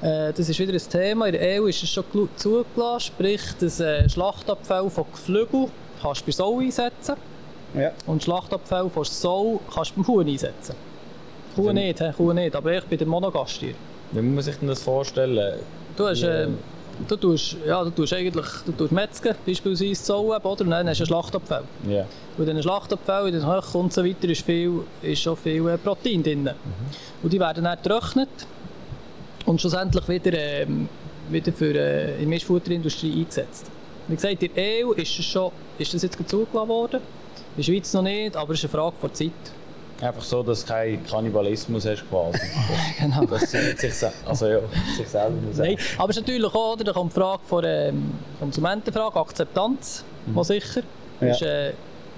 Äh, 0.00 0.32
das 0.32 0.48
ist 0.48 0.58
wieder 0.58 0.72
ein 0.72 0.78
Thema. 0.78 1.26
In 1.26 1.32
der 1.32 1.60
EU 1.60 1.66
ist 1.66 1.82
es 1.82 1.90
schon 1.90 2.04
zugelassen, 2.36 3.00
sprich, 3.00 3.42
das 3.58 3.80
äh, 3.80 4.08
Schlachtabfall 4.08 4.88
von 4.88 5.04
Geflügel 5.12 5.68
kannst 6.00 6.22
du 6.22 6.26
bei 6.26 6.32
Sau 6.32 6.58
einsetzen. 6.60 7.16
Ja. 7.74 7.92
Und 8.06 8.22
Schlachtabfall 8.22 8.88
von 8.88 9.04
Sau 9.04 9.60
kannst 9.72 9.92
du 9.92 10.02
beim 10.02 10.06
Huhn 10.06 10.28
einsetzen. 10.28 10.74
Kuh 11.54 11.72
nicht, 11.72 12.00
he, 12.00 12.12
Kuh 12.16 12.32
nicht, 12.32 12.54
aber 12.54 12.78
ich 12.78 12.84
bei 12.84 12.96
der 12.96 13.06
Monogastier. 13.06 13.74
Wie 14.12 14.22
muss 14.22 14.34
man 14.34 14.44
sich 14.44 14.56
denn 14.56 14.68
das 14.68 14.82
vorstellen? 14.82 15.60
Du 16.00 16.08
hast, 16.08 16.22
äh, 16.22 16.48
du 17.06 17.16
tust, 17.16 17.56
ja, 17.66 17.84
du 17.84 17.90
tust 17.90 18.14
eigentlich 18.14 18.46
du 18.64 18.72
tust 18.72 18.90
Metzgen, 18.90 19.34
beispielsweise 19.44 20.02
Zoll, 20.02 20.34
oder? 20.34 20.46
Und 20.46 20.70
dann 20.70 20.88
hast 20.88 20.98
du 20.98 21.02
einen 21.02 21.06
Schlachtabfall. 21.06 21.64
Yeah. 21.86 22.06
Und 22.38 22.44
in 22.44 22.50
einem 22.52 22.62
Schlachtabfall, 22.62 23.26
in 23.28 23.34
den 23.34 23.46
Höchen 23.46 23.80
und 23.82 23.92
so 23.92 24.02
weiter, 24.02 24.26
ist, 24.30 24.40
viel, 24.40 24.80
ist 25.02 25.20
schon 25.20 25.36
viel 25.36 25.68
äh, 25.68 25.76
Protein 25.76 26.22
drin. 26.22 26.44
Mhm. 26.44 26.50
Und 27.22 27.30
die 27.30 27.38
werden 27.38 27.64
dann 27.64 27.76
getrocknet 27.82 28.30
und 29.44 29.60
schlussendlich 29.60 30.08
wieder, 30.08 30.32
ähm, 30.32 30.88
wieder 31.28 31.52
für 31.52 31.74
äh, 31.74 32.16
die 32.18 32.24
Mischfutterindustrie 32.24 33.20
eingesetzt. 33.20 33.66
Wie 34.08 34.14
gesagt, 34.14 34.42
in 34.42 34.54
der 34.54 34.86
EU 34.86 34.92
ist, 34.92 35.18
es 35.18 35.26
schon, 35.26 35.52
ist 35.76 35.92
das 35.92 36.00
jetzt 36.00 36.16
zugelassen 36.30 36.68
worden, 36.70 37.00
in 37.00 37.56
der 37.58 37.62
Schweiz 37.62 37.92
noch 37.92 38.00
nicht, 38.00 38.38
aber 38.38 38.54
es 38.54 38.64
ist 38.64 38.74
eine 38.74 38.82
Frage 38.82 38.96
der 39.02 39.12
Zeit. 39.12 39.32
Einfach 40.00 40.22
so, 40.22 40.42
dass 40.42 40.64
du 40.64 40.72
keinen 40.72 41.04
Kannibalismus 41.04 41.84
hast 41.84 42.08
quasi. 42.08 42.38
genau. 42.98 43.24
Dass 43.26 43.50
sich, 43.50 43.92
also 44.26 44.46
ja, 44.46 44.60
sich 44.96 45.08
selber 45.08 45.36
muss 45.46 45.58
Nein, 45.58 45.76
aber 45.98 46.10
es 46.10 46.16
ist 46.16 46.26
natürlich 46.26 46.54
auch, 46.54 46.72
oder, 46.72 46.84
da 46.84 46.92
kommt 46.92 47.12
die 47.12 47.20
Frage 47.20 47.42
von 47.44 47.64
ähm, 47.66 48.12
Konsumentenfrage, 48.38 49.20
Akzeptanz, 49.20 50.04
mhm. 50.26 50.36
was 50.36 50.46
sicher. 50.48 50.82
Ja. 51.20 51.28
Ist, 51.28 51.42
äh, 51.42 51.72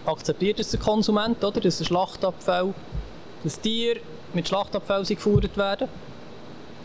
akzeptiert 0.07 0.61
es 0.61 0.71
der 0.71 0.81
Konsument, 0.81 1.43
oder, 1.43 1.61
dass 1.61 1.81
ein 1.81 1.87
Schlachtabfall, 1.87 2.73
das 3.43 3.61
Tier 3.61 3.97
mit 4.33 4.47
Schlachtabfall 4.47 5.05
geführt 5.05 5.57
werden. 5.57 5.89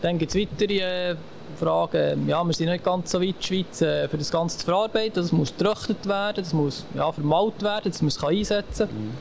Dann 0.02 0.18
gibt 0.18 0.34
es 0.34 0.40
weitere 0.40 1.10
äh, 1.10 1.16
Fragen, 1.56 2.28
ja, 2.28 2.42
wir 2.44 2.52
sind 2.52 2.68
nicht 2.68 2.84
ganz 2.84 3.10
so 3.10 3.20
weit 3.20 3.28
in 3.28 3.34
der 3.34 3.42
Schweiz 3.42 3.82
äh, 3.82 4.08
für 4.08 4.18
das 4.18 4.30
Ganze 4.30 4.58
zu 4.58 4.64
verarbeiten. 4.64 5.14
Das 5.14 5.32
muss 5.32 5.56
getrocknet 5.56 6.06
werden, 6.06 6.42
das 6.42 6.52
muss 6.52 6.84
ja, 6.94 7.10
vermalt 7.12 7.62
werden, 7.62 7.90
das 7.90 8.02
muss 8.02 8.22
einsetzen. 8.22 8.88
Mhm. 8.90 9.12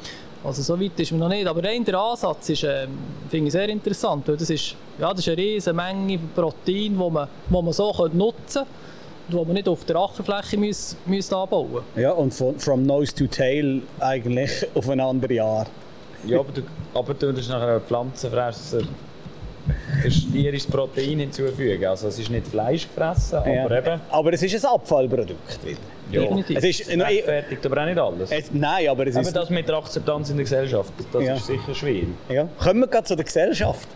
Also 0.47 0.61
so 0.61 0.79
weit 0.79 0.97
ist 0.97 1.11
man 1.11 1.19
noch 1.19 1.27
nicht, 1.27 1.45
aber 1.45 1.61
rein 1.61 1.83
der 1.83 1.99
Ansatz 1.99 2.47
ist, 2.47 2.63
äh, 2.63 2.87
finde 3.29 3.47
ich 3.47 3.51
sehr 3.51 3.67
interessant, 3.67 4.25
weil 4.29 4.37
das 4.37 4.49
ist, 4.49 4.75
ja, 4.97 5.09
das 5.09 5.19
ist 5.19 5.27
eine 5.27 5.37
riesige 5.37 5.75
Menge 5.75 6.17
Protein, 6.33 6.63
die 6.65 6.89
man, 6.91 7.27
wo 7.49 7.61
man 7.61 7.73
so 7.73 7.91
nutzen 8.13 8.63
könnte 8.63 8.65
wo 9.29 9.43
man 9.43 9.55
nicht 9.55 9.67
auf 9.67 9.83
der 9.83 9.97
Ackerfläche 9.97 10.57
muss, 10.57 10.95
muss 11.05 11.33
anbauen. 11.33 11.83
Ja, 11.97 12.11
und 12.11 12.33
von 12.33 12.57
from 12.59 12.83
nose 12.83 13.13
to 13.13 13.27
tail 13.27 13.81
eigentlich 13.99 14.65
auf 14.73 14.87
eine 14.89 15.03
andere 15.03 15.41
Art. 15.41 15.69
Ja, 16.25 16.39
aber 16.39 16.53
du, 16.53 16.61
aber 16.93 17.13
du 17.13 17.33
tust 17.33 17.49
nachher 17.49 17.81
Pflanzenfresser 17.81 18.77
das 18.79 18.87
tierisches 20.31 20.69
Protein 20.69 21.19
hinzufügen. 21.19 21.85
Also 21.85 22.07
es 22.07 22.19
ist 22.19 22.29
nicht 22.29 22.47
Fleisch 22.47 22.87
gefressen, 22.87 23.39
aber 23.39 23.53
ja. 23.53 23.77
eben... 23.77 24.01
Aber 24.09 24.33
es 24.33 24.43
ist 24.43 24.65
ein 24.65 24.71
Abfallprodukt 24.71 25.65
wieder. 25.65 25.79
Ja, 26.11 26.21
Definitiv. 26.21 26.57
es 26.57 26.79
ist 26.79 26.89
rechtfertigt 26.89 27.65
aber 27.65 27.81
auch 27.81 27.85
nicht 27.85 27.99
alles. 27.99 28.31
Es, 28.31 28.51
nein, 28.53 28.87
aber 28.87 29.07
es 29.07 29.15
aber 29.15 29.27
ist... 29.27 29.35
das 29.35 29.49
mit 29.49 29.67
der 29.67 29.75
Akzeptanz 29.75 30.29
in 30.29 30.37
der 30.37 30.45
Gesellschaft, 30.45 30.93
das 31.11 31.23
ja. 31.23 31.35
ist 31.35 31.47
sicher 31.47 31.75
schwierig. 31.75 32.07
Ja. 32.29 32.47
Kommen 32.57 32.79
wir 32.81 32.87
gerade 32.87 33.05
zu 33.05 33.15
der 33.15 33.25
Gesellschaft. 33.25 33.87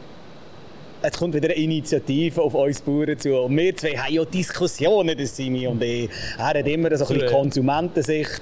es 1.02 1.18
kommt 1.18 1.34
wieder 1.34 1.50
eine 1.50 1.58
Initiative 1.58 2.42
auf 2.42 2.54
uns 2.54 2.82
Bauern 2.82 3.18
zu. 3.18 3.36
Und 3.36 3.58
wir 3.58 3.76
zwei 3.76 3.92
haben 3.92 4.14
ja 4.14 4.26
Diskussionen, 4.26 5.18
das 5.18 5.36
Simi 5.36 5.68
und 5.68 5.82
ich. 5.82 6.10
Er 6.38 6.46
hat 6.46 6.68
immer 6.68 6.96
so 6.98 7.06
ein 7.06 7.14
bisschen 7.14 7.32
Konsumentensicht. 7.32 8.42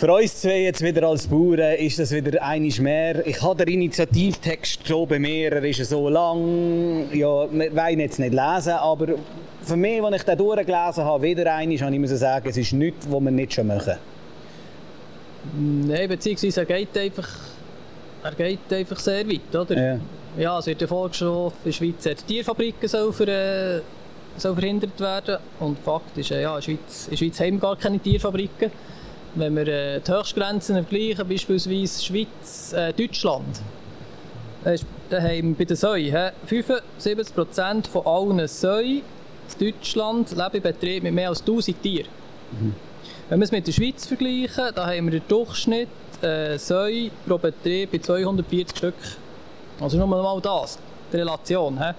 Für 0.00 0.10
uns 0.14 0.40
zwei 0.40 0.62
jetzt 0.62 0.80
wieder 0.80 1.06
als 1.06 1.26
Bauern 1.26 1.74
ist 1.74 1.98
das 1.98 2.10
wieder 2.10 2.42
einiges 2.42 2.78
mehr. 2.78 3.26
Ich 3.26 3.42
habe 3.42 3.66
den 3.66 3.74
Initiativtext 3.74 4.88
schon 4.88 5.06
bei 5.06 5.18
mir, 5.18 5.52
er 5.52 5.62
ist 5.62 5.84
so 5.84 6.08
lang, 6.08 7.12
ja, 7.12 7.46
wir 7.52 7.76
wollen 7.76 8.00
jetzt 8.00 8.18
nicht 8.18 8.32
lesen, 8.32 8.72
aber 8.72 9.08
für 9.60 9.76
mich, 9.76 10.02
als 10.02 10.16
ich 10.16 10.22
den 10.22 10.38
durchgelesen 10.38 11.04
habe, 11.04 11.22
wieder 11.22 11.54
einiges, 11.54 11.82
habe 11.82 11.94
ich 11.94 12.10
sagen, 12.12 12.48
es 12.48 12.56
ist 12.56 12.72
nichts, 12.72 13.06
was 13.10 13.20
wir 13.20 13.30
nicht 13.30 13.52
schon 13.52 13.66
machen. 13.66 13.96
Nein, 15.58 16.08
beziehungsweise 16.08 16.60
er 16.60 16.66
geht 16.66 16.96
einfach, 16.96 17.28
er 18.22 18.32
geht 18.32 18.72
einfach 18.72 18.98
sehr 19.00 19.28
weit, 19.28 19.54
oder? 19.54 19.76
Ja. 19.76 20.00
Ja, 20.38 20.58
es 20.60 20.66
wird 20.66 20.80
ja 20.80 20.86
vorgeschrieben, 20.86 21.48
in 21.48 21.52
der 21.66 21.72
Schweiz 21.72 22.06
hat 22.06 22.26
Tierfabriken 22.26 22.88
soll 22.88 23.12
für, 23.12 23.28
äh, 23.28 23.82
soll 24.38 24.54
verhindert 24.54 24.98
werden 24.98 25.36
und 25.58 25.78
Fakt 25.78 26.16
ist, 26.16 26.30
äh, 26.30 26.40
ja, 26.40 26.56
in 26.56 26.56
der 26.56 26.62
Schweiz, 26.62 27.04
in 27.04 27.10
der 27.10 27.16
Schweiz 27.18 27.40
haben 27.40 27.52
wir 27.52 27.60
gar 27.60 27.76
keine 27.76 27.98
Tierfabriken. 27.98 28.70
Wenn 29.34 29.54
wir 29.54 29.68
äh, 29.68 30.00
die 30.00 30.10
Höchstgrenzen 30.10 30.74
vergleichen, 30.84 31.28
beispielsweise 31.28 32.04
Schweiz, 32.04 32.72
äh, 32.72 32.92
Deutschland, 32.92 33.60
äh, 34.64 34.76
haben 35.12 35.48
wir 35.50 35.54
bei 35.54 35.64
den 35.64 35.76
Säuen 35.76 36.32
75% 36.48 37.86
von 37.86 38.06
allen 38.06 38.48
Säuen 38.48 39.02
in 39.58 39.72
Deutschland 39.72 40.30
leben 40.30 40.56
in 40.56 40.62
Betrieben 40.62 41.04
mit 41.04 41.14
mehr 41.14 41.28
als 41.28 41.40
1000 41.40 41.82
Tieren. 41.82 42.08
Mhm. 42.52 42.74
Wenn 43.28 43.38
wir 43.38 43.44
es 43.44 43.52
mit 43.52 43.66
der 43.66 43.72
Schweiz 43.72 44.06
vergleichen, 44.06 44.72
da 44.74 44.86
haben 44.86 45.10
wir 45.10 45.20
den 45.20 45.28
Durchschnitt 45.28 45.88
äh, 46.22 46.58
Säue 46.58 47.10
pro 47.26 47.38
Betrieb 47.38 47.92
bei 47.92 47.98
240 47.98 48.76
Stück. 48.76 48.94
Also 49.80 49.96
nur 49.96 50.06
mal 50.06 50.40
das, 50.40 50.78
die 51.12 51.16
Relation. 51.16 51.78
He? 51.78 51.92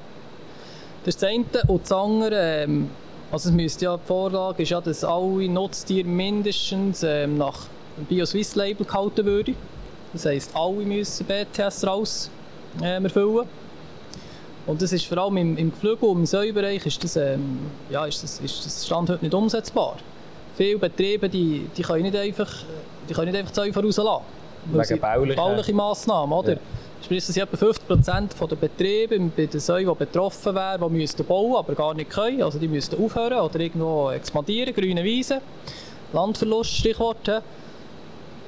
Das 1.05 1.15
ist 1.15 1.23
das 1.23 1.29
eine. 1.29 1.45
Und 1.67 1.81
das 1.83 1.91
andere, 1.91 2.63
ähm, 2.63 2.89
also 3.31 3.49
es 3.49 3.55
müsste 3.55 3.85
ja, 3.85 3.97
die 3.97 4.05
Vorlage 4.05 4.63
ist 4.63 4.69
ja, 4.69 4.81
dass 4.81 5.03
alle 5.03 5.47
Nutztiere 5.47 6.07
mindestens 6.07 7.03
ähm, 7.03 7.37
nach 7.37 7.67
dem 7.97 8.05
Bio-Swiss-Label 8.05 8.85
gehalten 8.85 9.25
würden. 9.25 9.55
Das 10.13 10.25
heisst, 10.25 10.51
alle 10.53 10.83
müssen 10.83 11.25
BTS 11.25 11.87
raus 11.87 12.29
ähm, 12.83 13.05
erfüllen. 13.05 13.47
Und 14.67 14.81
das 14.81 14.91
ist 14.91 15.05
vor 15.05 15.17
allem 15.17 15.37
im, 15.37 15.57
im 15.57 15.71
Geflügel- 15.71 16.09
und 16.09 16.19
im 16.19 16.25
Säubereich 16.25 16.85
ist 16.85 17.03
das, 17.03 17.15
ähm, 17.15 17.59
ja, 17.89 18.05
ist 18.05 18.21
das, 18.21 18.39
ist 18.41 18.65
das 18.65 18.85
Stand 18.85 19.09
heute 19.09 19.23
nicht 19.23 19.33
umsetzbar. 19.33 19.95
Viele 20.55 20.77
Betriebe 20.77 21.29
die, 21.29 21.67
die 21.75 21.81
können 21.81 22.03
nicht 22.03 22.15
einfach, 22.15 22.53
die 23.09 23.13
können 23.13 23.31
nicht 23.31 23.39
einfach 23.39 23.53
Säu 23.53 23.71
rauslassen. 23.71 24.25
Wegen 24.65 24.99
baulicher... 24.99 25.41
bauliche 25.41 25.73
Massnahmen, 25.73 26.33
oder? 26.33 26.53
Ja. 26.53 26.59
Sind 27.19 27.37
etwa 27.37 27.57
50% 27.57 28.47
der 28.47 28.55
Betriebe 28.55 29.19
bei 29.35 29.45
den 29.45 29.59
Säuen, 29.59 29.87
die 29.87 29.95
betroffen 29.95 30.55
wären, 30.55 30.81
die 30.81 30.99
müssten 30.99 31.25
bauen, 31.25 31.55
aber 31.57 31.75
gar 31.75 31.93
nicht 31.93 32.09
können. 32.09 32.41
Also 32.41 32.57
die 32.57 32.69
müssten 32.69 33.03
aufhören 33.03 33.39
oder 33.39 33.59
irgendwo 33.59 34.11
expandieren, 34.11 34.73
grüne 34.73 35.03
Wiesen, 35.03 35.39
Landverlust, 36.13 36.71
Stichwort. 36.71 37.27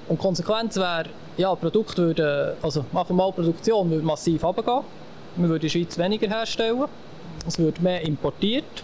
Und 0.07 0.17
die 0.19 0.21
Konsequenz 0.21 0.77
wäre, 0.77 1.05
ja, 1.37 1.53
Produkt 1.55 1.97
würde, 1.97 2.55
also 2.61 2.85
mal 2.91 3.03
Produktion 3.03 3.89
würde 3.89 4.05
massiv 4.05 4.43
runtergehen. 4.43 4.81
Wir 5.35 5.49
würden 5.49 5.55
in 5.55 5.61
der 5.61 5.69
Schweiz 5.69 5.97
weniger 5.97 6.27
herstellen. 6.29 6.85
Es 7.45 7.59
würde 7.59 7.81
mehr 7.81 8.01
importiert. 8.01 8.83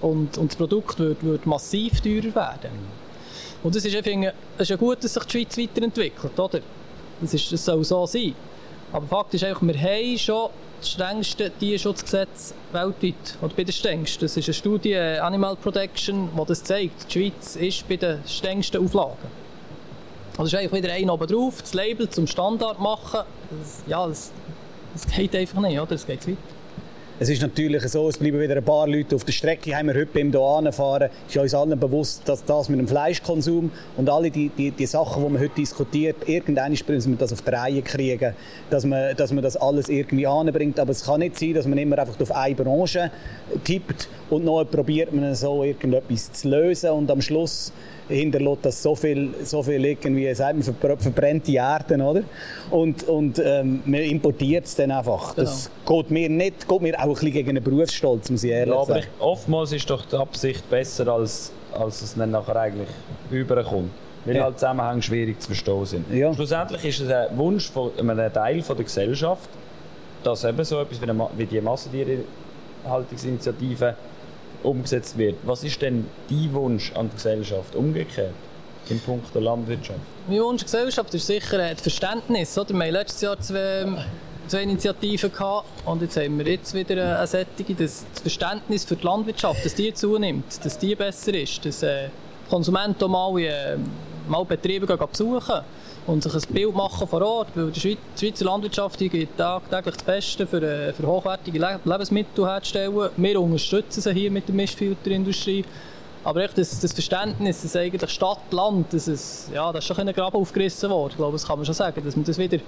Und, 0.00 0.38
und 0.38 0.52
das 0.52 0.56
Produkt 0.56 0.98
würde, 1.00 1.20
würde 1.22 1.48
massiv 1.48 2.00
teurer 2.00 2.34
werden. 2.34 2.70
Und 3.62 3.74
es 3.74 3.84
ist, 3.84 3.94
es 3.94 4.06
ist 4.58 4.70
ja 4.70 4.76
gut, 4.76 5.02
dass 5.02 5.14
sich 5.14 5.24
die 5.24 5.32
Schweiz 5.32 5.58
weiterentwickelt, 5.58 6.38
oder? 6.38 6.60
Das, 7.20 7.34
ist, 7.34 7.52
das 7.52 7.64
soll 7.64 7.84
so 7.84 8.06
sein. 8.06 8.34
Aber 8.92 9.06
Fakt 9.06 9.34
ist 9.34 9.44
einfach, 9.44 9.62
wir 9.62 9.78
haben 9.80 10.18
schon 10.18 10.50
das 10.80 10.90
strengste 10.90 11.50
Tierschutzgesetz 11.50 12.54
weltweit. 12.72 13.36
Oder 13.40 13.54
bei 13.54 13.64
den 13.64 13.72
strengsten. 13.72 14.22
Das 14.22 14.36
ist 14.36 14.48
eine 14.48 14.54
Studie 14.54 14.92
äh, 14.92 15.18
Animal 15.18 15.56
Protection, 15.56 16.28
die 16.36 16.46
das 16.46 16.64
zeigt. 16.64 17.14
Die 17.14 17.30
Schweiz 17.30 17.56
ist 17.56 17.88
bei 17.88 17.96
den 17.96 18.20
strengsten 18.26 18.84
Auflagen. 18.84 19.40
Also 20.36 20.44
ist 20.44 20.54
eigentlich 20.54 20.82
wieder 20.82 20.92
ein 20.94 21.10
oben 21.10 21.26
drauf, 21.26 21.60
das 21.60 21.74
Label 21.74 22.08
zum 22.08 22.26
Standard 22.26 22.80
machen. 22.80 23.20
Das, 23.50 23.82
ja, 23.86 24.06
das, 24.06 24.32
das 24.94 25.06
geht 25.06 25.36
einfach 25.36 25.60
nicht, 25.60 25.78
oder? 25.78 25.86
Das 25.86 26.06
geht 26.06 26.26
weiter. 26.26 26.38
Es 27.22 27.28
ist 27.28 27.42
natürlich 27.42 27.86
so, 27.86 28.08
es 28.08 28.16
bleiben 28.16 28.40
wieder 28.40 28.56
ein 28.56 28.64
paar 28.64 28.88
Leute 28.88 29.14
auf 29.14 29.24
der 29.24 29.32
Strecke, 29.32 29.76
haben 29.76 29.88
wir 29.88 29.94
heute 29.94 30.06
beim 30.06 30.32
hier 30.32 30.72
fahren, 30.72 31.10
ist 31.28 31.36
uns 31.36 31.52
allen 31.52 31.78
bewusst, 31.78 32.22
dass 32.24 32.42
das 32.46 32.70
mit 32.70 32.78
dem 32.78 32.88
Fleischkonsum 32.88 33.70
und 33.98 34.08
alle 34.08 34.30
die, 34.30 34.48
die, 34.48 34.70
die 34.70 34.86
Sachen, 34.86 35.22
die 35.22 35.28
man 35.28 35.42
heute 35.42 35.54
diskutiert, 35.54 36.16
irgendwann 36.26 36.70
müssen 36.70 37.12
wir 37.12 37.18
das 37.18 37.34
auf 37.34 37.42
die 37.42 37.50
Reihe 37.50 37.82
kriegen, 37.82 38.32
dass 38.70 38.86
man, 38.86 39.14
dass 39.16 39.32
man 39.32 39.44
das 39.44 39.58
alles 39.58 39.90
irgendwie 39.90 40.26
anbringt. 40.26 40.80
Aber 40.80 40.92
es 40.92 41.04
kann 41.04 41.20
nicht 41.20 41.38
sein, 41.38 41.52
dass 41.52 41.66
man 41.66 41.76
immer 41.76 41.98
einfach 41.98 42.18
auf 42.18 42.32
eine 42.32 42.54
Branche 42.54 43.10
tippt 43.64 44.08
und 44.30 44.46
noch 44.46 44.64
probiert 44.64 45.12
man 45.12 45.34
so 45.34 45.62
irgendetwas 45.62 46.32
zu 46.32 46.48
lösen 46.48 46.88
und 46.88 47.10
am 47.10 47.20
Schluss 47.20 47.70
hinterlässt 48.10 48.64
das 48.64 48.82
so 48.82 48.94
viel, 48.94 49.30
so 49.44 49.62
viel 49.62 49.84
irgendwie, 49.84 50.32
sagt 50.34 50.54
man, 50.54 50.98
verbrannte 50.98 51.52
Erden, 51.52 52.02
oder? 52.02 52.22
Und, 52.70 53.04
und 53.04 53.38
ähm, 53.38 53.82
man 53.84 54.00
importiert 54.00 54.66
es 54.66 54.74
dann 54.74 54.90
einfach. 54.90 55.34
Genau. 55.34 55.46
Das 55.46 55.70
geht 55.86 56.10
mir 56.10 56.28
nicht, 56.28 56.68
geht 56.68 56.82
mir 56.82 56.98
auch 56.98 57.04
ein 57.04 57.12
bisschen 57.12 57.32
gegen 57.32 57.54
den 57.54 57.64
Berufsstolz, 57.64 58.30
muss 58.30 58.44
ich 58.44 58.50
ehrlich 58.50 58.74
ja, 58.74 58.80
aber 58.80 58.94
sagen. 58.94 59.06
Ich, 59.16 59.20
oftmals 59.20 59.72
ist 59.72 59.88
doch 59.88 60.04
die 60.04 60.16
Absicht 60.16 60.68
besser, 60.68 61.08
als, 61.08 61.52
als 61.72 62.02
es 62.02 62.14
dann 62.14 62.30
nachher 62.30 62.56
eigentlich 62.56 62.88
überkommt. 63.30 63.90
Weil 64.24 64.36
ja. 64.36 64.44
halt 64.44 64.58
Zusammenhänge 64.58 65.02
schwierig 65.02 65.40
zu 65.40 65.46
verstehen 65.46 65.86
sind. 65.86 66.12
Ja. 66.12 66.34
Schlussendlich 66.34 66.84
ist 66.84 67.00
es 67.00 67.10
ein 67.10 67.38
Wunsch 67.38 67.70
von 67.70 67.90
einem 67.98 68.30
Teil 68.32 68.60
von 68.60 68.76
der 68.76 68.84
Gesellschaft, 68.84 69.48
dass 70.22 70.44
eben 70.44 70.62
so 70.62 70.78
etwas 70.80 71.00
wie, 71.00 71.08
eine, 71.08 71.26
wie 71.36 71.46
die 71.46 71.60
Massentierhaltungsinitiative 71.60 73.94
umgesetzt 74.62 75.16
wird. 75.18 75.36
Was 75.44 75.64
ist 75.64 75.80
denn 75.82 76.06
dein 76.28 76.52
Wunsch 76.52 76.92
an 76.94 77.08
die 77.08 77.16
Gesellschaft 77.16 77.74
umgekehrt? 77.74 78.34
Im 78.88 78.98
Punkt 79.00 79.34
der 79.34 79.42
Landwirtschaft? 79.42 80.00
Mein 80.26 80.40
Wunsch 80.40 80.48
an 80.48 80.56
die 80.58 80.64
Gesellschaft 80.64 81.14
ist 81.14 81.26
sicher 81.26 81.58
das 81.58 81.80
Verständnis. 81.80 82.56
Wir 82.56 82.60
hatten 82.62 82.78
letztes 82.78 83.20
Jahr 83.20 83.38
zwei, 83.40 83.86
zwei 84.48 84.62
Initiativen 84.62 85.30
gehabt, 85.30 85.66
und 85.86 86.02
jetzt 86.02 86.16
haben 86.16 86.38
wir 86.38 86.46
jetzt 86.46 86.74
wieder 86.74 87.18
eine 87.18 87.26
Sättige, 87.26 87.74
dass 87.74 88.04
das 88.12 88.22
Verständnis 88.22 88.84
für 88.84 88.96
die 88.96 89.04
Landwirtschaft, 89.04 89.64
dass 89.64 89.74
die 89.74 89.94
zunimmt, 89.94 90.64
dass 90.64 90.78
die 90.78 90.94
besser 90.94 91.34
ist, 91.34 91.64
dass 91.64 91.82
äh, 91.82 92.08
Konsumenten 92.48 93.10
mal, 93.10 93.38
äh, 93.38 93.76
mal 94.28 94.44
Betriebe 94.44 94.86
gehen 94.86 94.98
besuchen 94.98 95.60
und 96.10 96.22
sich 96.22 96.34
ein 96.34 96.54
Bild 96.54 96.74
machen 96.74 97.06
vor 97.06 97.22
Ort, 97.22 97.48
weil 97.54 97.70
die 97.70 97.96
Schweizer 98.16 98.44
Landwirtschaft 98.44 98.98
gibt 98.98 99.38
tagtäglich 99.38 99.94
das 99.94 100.04
Beste 100.04 100.46
für, 100.46 100.62
äh, 100.62 100.92
für 100.92 101.06
hochwertige 101.06 101.58
Lebensmittel 101.84 102.46
herzustellen. 102.46 103.10
Wir 103.16 103.40
unterstützen 103.40 104.00
sie 104.00 104.12
hier 104.12 104.30
mit 104.30 104.48
der 104.48 104.54
Mischfilterindustrie. 104.54 105.64
Aber 106.22 106.42
echt 106.42 106.58
das, 106.58 106.78
das 106.80 106.92
Verständnis, 106.92 107.62
dass 107.62 107.76
eigentlich 107.76 108.10
Stadt, 108.10 108.40
Land, 108.50 108.92
das 108.92 109.08
ist, 109.08 109.50
ja, 109.54 109.72
das 109.72 109.84
ist 109.84 109.96
schon 109.96 110.06
ein 110.06 110.14
Graben 110.14 110.36
aufgerissen 110.36 110.90
worden. 110.90 111.12
Ich 111.12 111.16
glaube, 111.16 111.32
das 111.32 111.46
kann 111.46 111.58
man 111.58 111.64
schon 111.64 111.74
sagen, 111.74 112.02
dass 112.04 112.14
man 112.14 112.24
das 112.24 112.36
wieder 112.36 112.58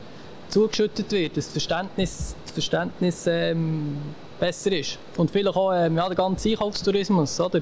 zugeschüttet 0.49 1.11
wird, 1.11 1.37
dass 1.37 1.47
das 1.47 1.53
Verständnis, 1.53 2.35
das 2.45 2.53
Verständnis 2.53 3.27
ähm, 3.27 3.99
besser 4.41 4.73
ist. 4.73 4.99
Und 5.19 5.31
vielleicht 5.31 5.55
auch 5.55 5.73
ähm, 5.73 5.97
ja, 5.97 6.07
der 6.07 6.17
ganze 6.17 6.49
Einkaufstourismus. 6.51 7.41
Oder? 7.41 7.61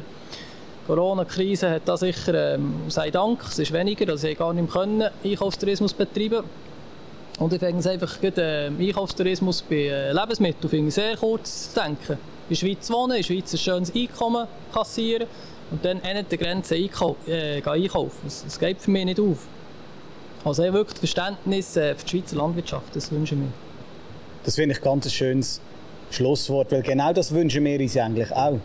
Corona-Krise 0.86 1.70
hat 1.70 1.82
da 1.86 1.96
sicher, 1.96 2.54
ähm, 2.54 2.74
sei 2.88 3.10
Dank, 3.10 3.42
es 3.48 3.58
ist 3.58 3.72
weniger, 3.72 4.08
also 4.10 4.26
ich 4.26 4.38
gar 4.38 4.52
nicht 4.52 4.70
können 4.70 5.08
Einkaufstourismus 5.24 5.94
betreiben. 5.94 6.44
Und 7.38 7.52
ich 7.52 7.58
finde 7.58 7.78
es 7.78 7.86
einfach, 7.86 8.20
gut, 8.20 8.36
äh, 8.38 8.66
Einkaufstourismus 8.66 9.62
bei 9.62 9.76
äh, 9.76 10.12
Lebensmitteln 10.12 10.68
finde 10.68 10.88
ich 10.88 10.94
sehr 10.94 11.16
kurz 11.16 11.72
zu 11.72 11.80
denken. 11.80 12.12
In 12.12 12.18
der 12.50 12.54
Schweiz 12.56 12.90
wohnen, 12.90 13.12
in 13.12 13.16
der 13.18 13.22
Schweiz 13.22 13.52
ein 13.52 13.58
schönes 13.58 13.94
Einkommen 13.94 14.46
kassieren 14.72 15.26
und 15.70 15.84
dann 15.84 16.00
an 16.02 16.24
der 16.28 16.38
Grenze 16.38 16.74
einkau 16.74 17.16
äh, 17.26 17.62
einkaufen. 17.62 18.18
Das, 18.24 18.44
das, 18.44 18.58
geht 18.58 18.80
für 18.80 18.90
mich 18.90 19.04
nicht 19.04 19.20
auf. 19.20 19.46
Also 20.44 20.64
ich 20.64 20.72
wirklich 20.72 20.98
Verständnis 20.98 21.76
äh, 21.76 21.94
für 21.94 22.04
die 22.04 22.10
Schweizer 22.10 22.36
Landwirtschaft, 22.36 22.94
das 22.94 23.10
wünsche 23.12 23.34
ich 23.34 23.40
mir. 23.40 23.52
Das 24.44 24.56
finde 24.56 24.74
ich 24.74 24.80
ganz 24.80 25.06
ein 25.06 25.10
schönes 25.10 25.60
Schlusswort, 26.10 26.72
weil 26.72 26.82
genau 26.82 27.12
das 27.12 27.32
wünschen 27.32 27.64
wir 27.64 27.80
uns 27.80 27.96
eigentlich 27.96 28.32
auch. 28.32 28.58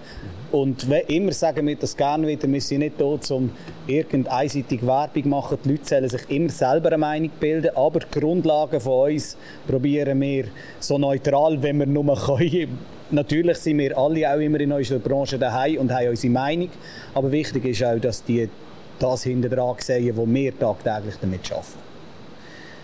Und 0.51 0.87
immer 1.07 1.31
sagen 1.31 1.67
wir 1.67 1.75
das 1.75 1.97
gerne 1.97 2.27
wieder, 2.27 2.47
wir 2.47 2.61
sind 2.61 2.79
nicht 2.79 2.99
da, 2.99 3.05
um 3.05 3.51
irgendeine 3.87 4.37
einseitige 4.37 4.87
Werbung 4.87 5.23
zu 5.23 5.29
machen. 5.29 5.57
Die 5.65 5.69
Leute 5.71 5.85
sollen 5.85 6.09
sich 6.09 6.29
immer 6.29 6.49
selber 6.49 6.89
eine 6.89 6.97
Meinung 6.97 7.31
bilden, 7.39 7.75
aber 7.75 7.99
die 7.99 8.19
Grundlagen 8.19 8.79
von 8.79 9.11
uns 9.11 9.37
probieren 9.67 10.21
wir 10.21 10.45
so 10.79 10.97
neutral, 10.97 11.61
wie 11.61 11.73
wir 11.73 11.85
nur 11.85 12.15
können. 12.15 12.77
Natürlich 13.11 13.57
sind 13.57 13.79
wir 13.79 13.97
alle 13.97 14.33
auch 14.33 14.39
immer 14.39 14.59
in 14.59 14.71
unserer 14.71 14.99
Branche 14.99 15.37
daheim 15.37 15.77
und 15.77 15.91
haben 15.91 16.09
unsere 16.09 16.33
Meinung, 16.33 16.69
aber 17.13 17.31
wichtig 17.31 17.65
ist 17.65 17.83
auch, 17.83 17.99
dass 17.99 18.23
die 18.23 18.49
das 18.97 19.23
hinter 19.23 19.75
sehen, 19.79 20.15
wo 20.15 20.25
wir 20.25 20.57
tagtäglich 20.57 21.15
damit 21.21 21.51
arbeiten. 21.51 21.94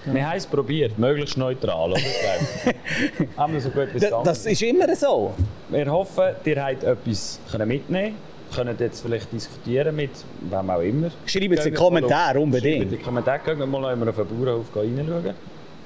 Ja. 0.05 0.13
Wir 0.13 0.29
haben 0.29 0.37
es 0.37 0.47
probiert, 0.47 0.97
möglichst 0.97 1.37
neutral, 1.37 1.91
oder? 1.91 2.01
haben 3.37 3.53
wir 3.53 3.61
so 3.61 3.69
gut 3.69 3.89
das, 3.93 4.11
das 4.23 4.45
ist 4.47 4.61
immer 4.63 4.93
so. 4.95 5.33
Wir 5.69 5.91
hoffen, 5.91 6.23
ihr 6.43 6.63
habt 6.63 6.83
etwas 6.83 7.39
mitnehmen 7.65 8.15
können 8.51 8.75
jetzt 8.79 9.01
vielleicht 9.01 9.31
diskutieren 9.31 9.95
mit 9.95 10.11
wem 10.41 10.69
auch 10.69 10.81
immer. 10.81 11.09
Schreibt 11.25 11.53
es 11.53 11.65
in 11.65 11.71
die 11.73 11.77
Kommentare 11.77 12.39
unbedingt. 12.39 12.81
Schreibt 12.81 12.91
in 12.91 12.97
die 12.97 13.03
Kommentare, 13.03 13.39
gehen 13.45 13.59
wir 13.59 13.65
mal 13.65 14.09
auf 14.09 14.15
den 14.15 14.27
Bauernhof 14.27 14.75
reinschauen. 14.75 15.33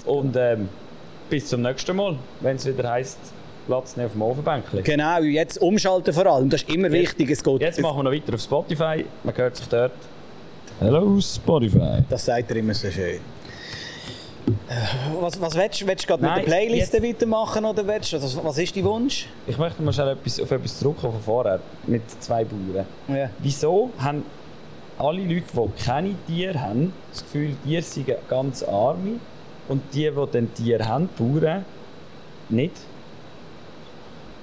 Und 0.05 0.35
ähm, 0.35 0.69
bis 1.29 1.47
zum 1.47 1.61
nächsten 1.61 1.95
Mal, 1.95 2.17
wenn 2.41 2.55
es 2.55 2.65
wieder 2.65 2.89
heisst, 2.89 3.19
Platz 3.67 3.95
nehmen 3.95 4.07
auf 4.07 4.13
dem 4.13 4.21
Ofenbänkchen. 4.21 4.83
Genau, 4.83 5.21
jetzt 5.21 5.57
umschalten 5.59 6.13
vor 6.13 6.25
allem. 6.27 6.49
Das 6.49 6.61
ist 6.61 6.69
immer 6.71 6.91
wichtig. 6.91 7.29
Es 7.31 7.43
geht, 7.43 7.61
Jetzt 7.61 7.81
machen 7.81 7.97
wir 7.97 8.03
noch 8.03 8.11
weiter 8.11 8.33
auf 8.33 8.41
Spotify. 8.41 9.05
Man 9.23 9.37
hört 9.37 9.55
sich 9.55 9.67
dort. 9.67 9.91
Hello 10.79 11.19
Spotify. 11.19 12.03
Das 12.09 12.25
sagt 12.25 12.51
er 12.51 12.57
immer 12.57 12.73
so 12.73 12.91
schön. 12.91 13.19
Äh, 14.47 14.51
Was, 15.21 15.39
was 15.41 15.55
willst 15.55 15.81
du? 15.81 15.87
Willst 15.87 16.03
du 16.03 16.07
gerade 16.07 16.23
mit 16.23 16.35
der 16.37 16.41
Playlist 16.43 16.93
jetzt- 16.93 17.03
weitermachen? 17.03 17.65
Oder 17.65 17.85
willst 17.87 18.13
du, 18.13 18.21
was, 18.21 18.43
was 18.43 18.57
ist 18.57 18.75
dein 18.75 18.83
Wunsch? 18.83 19.27
Ich 19.47 19.57
möchte 19.57 19.81
mal 19.81 19.91
schnell 19.93 20.09
etwas, 20.09 20.39
auf 20.39 20.51
etwas 20.51 20.77
zurückkommen 20.79 21.13
von 21.13 21.21
vorher 21.23 21.59
mit 21.87 22.01
zwei 22.21 22.43
Bauern. 22.45 22.85
Ja. 23.07 23.29
Wieso 23.39 23.89
haben 23.97 24.23
alle 24.97 25.21
Leute, 25.23 25.43
die 25.53 25.83
keine 25.83 26.15
Tiere 26.27 26.61
haben, 26.61 26.93
das 27.11 27.23
Gefühl, 27.23 27.55
Tiere 27.63 27.81
seien 27.81 28.05
ganz 28.29 28.63
arme 28.63 29.19
und 29.67 29.81
die, 29.93 30.09
die 30.09 30.25
dann 30.31 30.53
Tiere 30.53 30.87
haben, 30.87 31.09
die 31.17 31.23
Bauern, 31.23 31.65
nicht? 32.49 32.73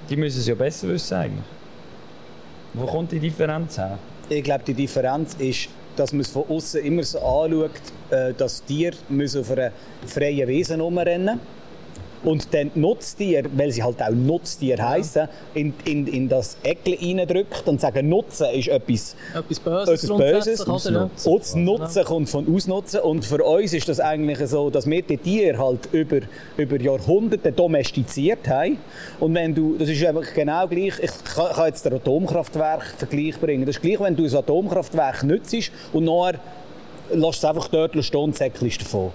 Die 0.09 0.17
müssen 0.17 0.39
es 0.39 0.47
ja 0.47 0.55
besser 0.55 0.89
wissen 0.89 1.15
eigentlich. 1.15 1.43
Wo 2.73 2.85
kommt 2.85 3.11
die 3.11 3.19
Differenz 3.19 3.77
her? 3.77 3.97
Ich 4.29 4.43
glaube, 4.43 4.63
die 4.65 4.73
Differenz 4.73 5.35
ist, 5.35 5.69
dass 5.95 6.11
man 6.11 6.21
es 6.21 6.29
von 6.29 6.43
außen 6.47 6.83
immer 6.83 7.03
so 7.03 7.19
anschaut, 7.19 7.71
äh, 8.09 8.33
dass 8.33 8.63
Tiere 8.63 8.95
müssen 9.09 9.41
auf 9.41 9.51
einem 9.51 9.71
freien 10.05 10.47
Wesen 10.47 10.81
rumrennen 10.81 11.39
und 12.23 12.53
dann 12.53 12.71
die 12.73 12.79
Nutztiere, 12.79 13.49
weil 13.55 13.71
sie 13.71 13.83
halt 13.83 14.01
auch 14.01 14.09
Nutztiere 14.11 14.81
heißen, 14.81 15.27
in, 15.53 15.73
in, 15.85 16.07
in 16.07 16.29
das 16.29 16.57
Eckchen 16.63 17.19
reindrückt 17.19 17.67
und 17.67 17.81
sagen, 17.81 18.09
Nutzen 18.09 18.47
ist 18.53 18.67
etwas 18.67 19.15
Etwas 19.33 19.59
Böses, 19.59 20.03
etwas 20.03 20.17
Böses. 20.17 20.65
grundsätzlich, 20.65 20.67
oder? 20.67 20.73
Ausnutzen. 20.73 21.31
Und 21.31 21.41
das 21.41 21.55
Nutzen 21.55 22.03
kommt 22.03 22.29
von 22.29 22.55
Ausnutzen. 22.55 22.99
Und 23.01 23.25
für 23.25 23.43
uns 23.43 23.73
ist 23.73 23.89
das 23.89 23.99
eigentlich 23.99 24.39
so, 24.47 24.69
dass 24.69 24.85
wir 24.87 25.01
die 25.01 25.17
Tiere 25.17 25.57
halt 25.57 25.89
über, 25.91 26.19
über 26.57 26.79
Jahrhunderte 26.79 27.51
domestiziert 27.51 28.47
haben. 28.47 28.77
Und 29.19 29.33
wenn 29.35 29.53
du, 29.53 29.75
das 29.77 29.89
ist 29.89 30.03
einfach 30.05 30.33
genau 30.33 30.67
gleich, 30.67 30.93
ich 31.01 31.11
kann, 31.35 31.53
kann 31.53 31.67
jetzt 31.67 31.85
den 31.85 31.93
Atomkraftwerk-Vergleich 31.93 33.39
bringen. 33.39 33.65
Das 33.65 33.75
ist 33.77 33.81
gleich, 33.81 33.99
wenn 33.99 34.15
du 34.15 34.25
ein 34.25 34.35
Atomkraftwerk 34.35 35.23
nützt 35.23 35.53
und 35.91 36.05
nachher 36.05 36.39
lässt 37.11 37.39
es 37.39 37.45
einfach 37.45 37.67
dort 37.67 38.03
stehen 38.03 38.19
und 38.19 38.35
säckelst 38.35 38.81
davon. 38.81 39.11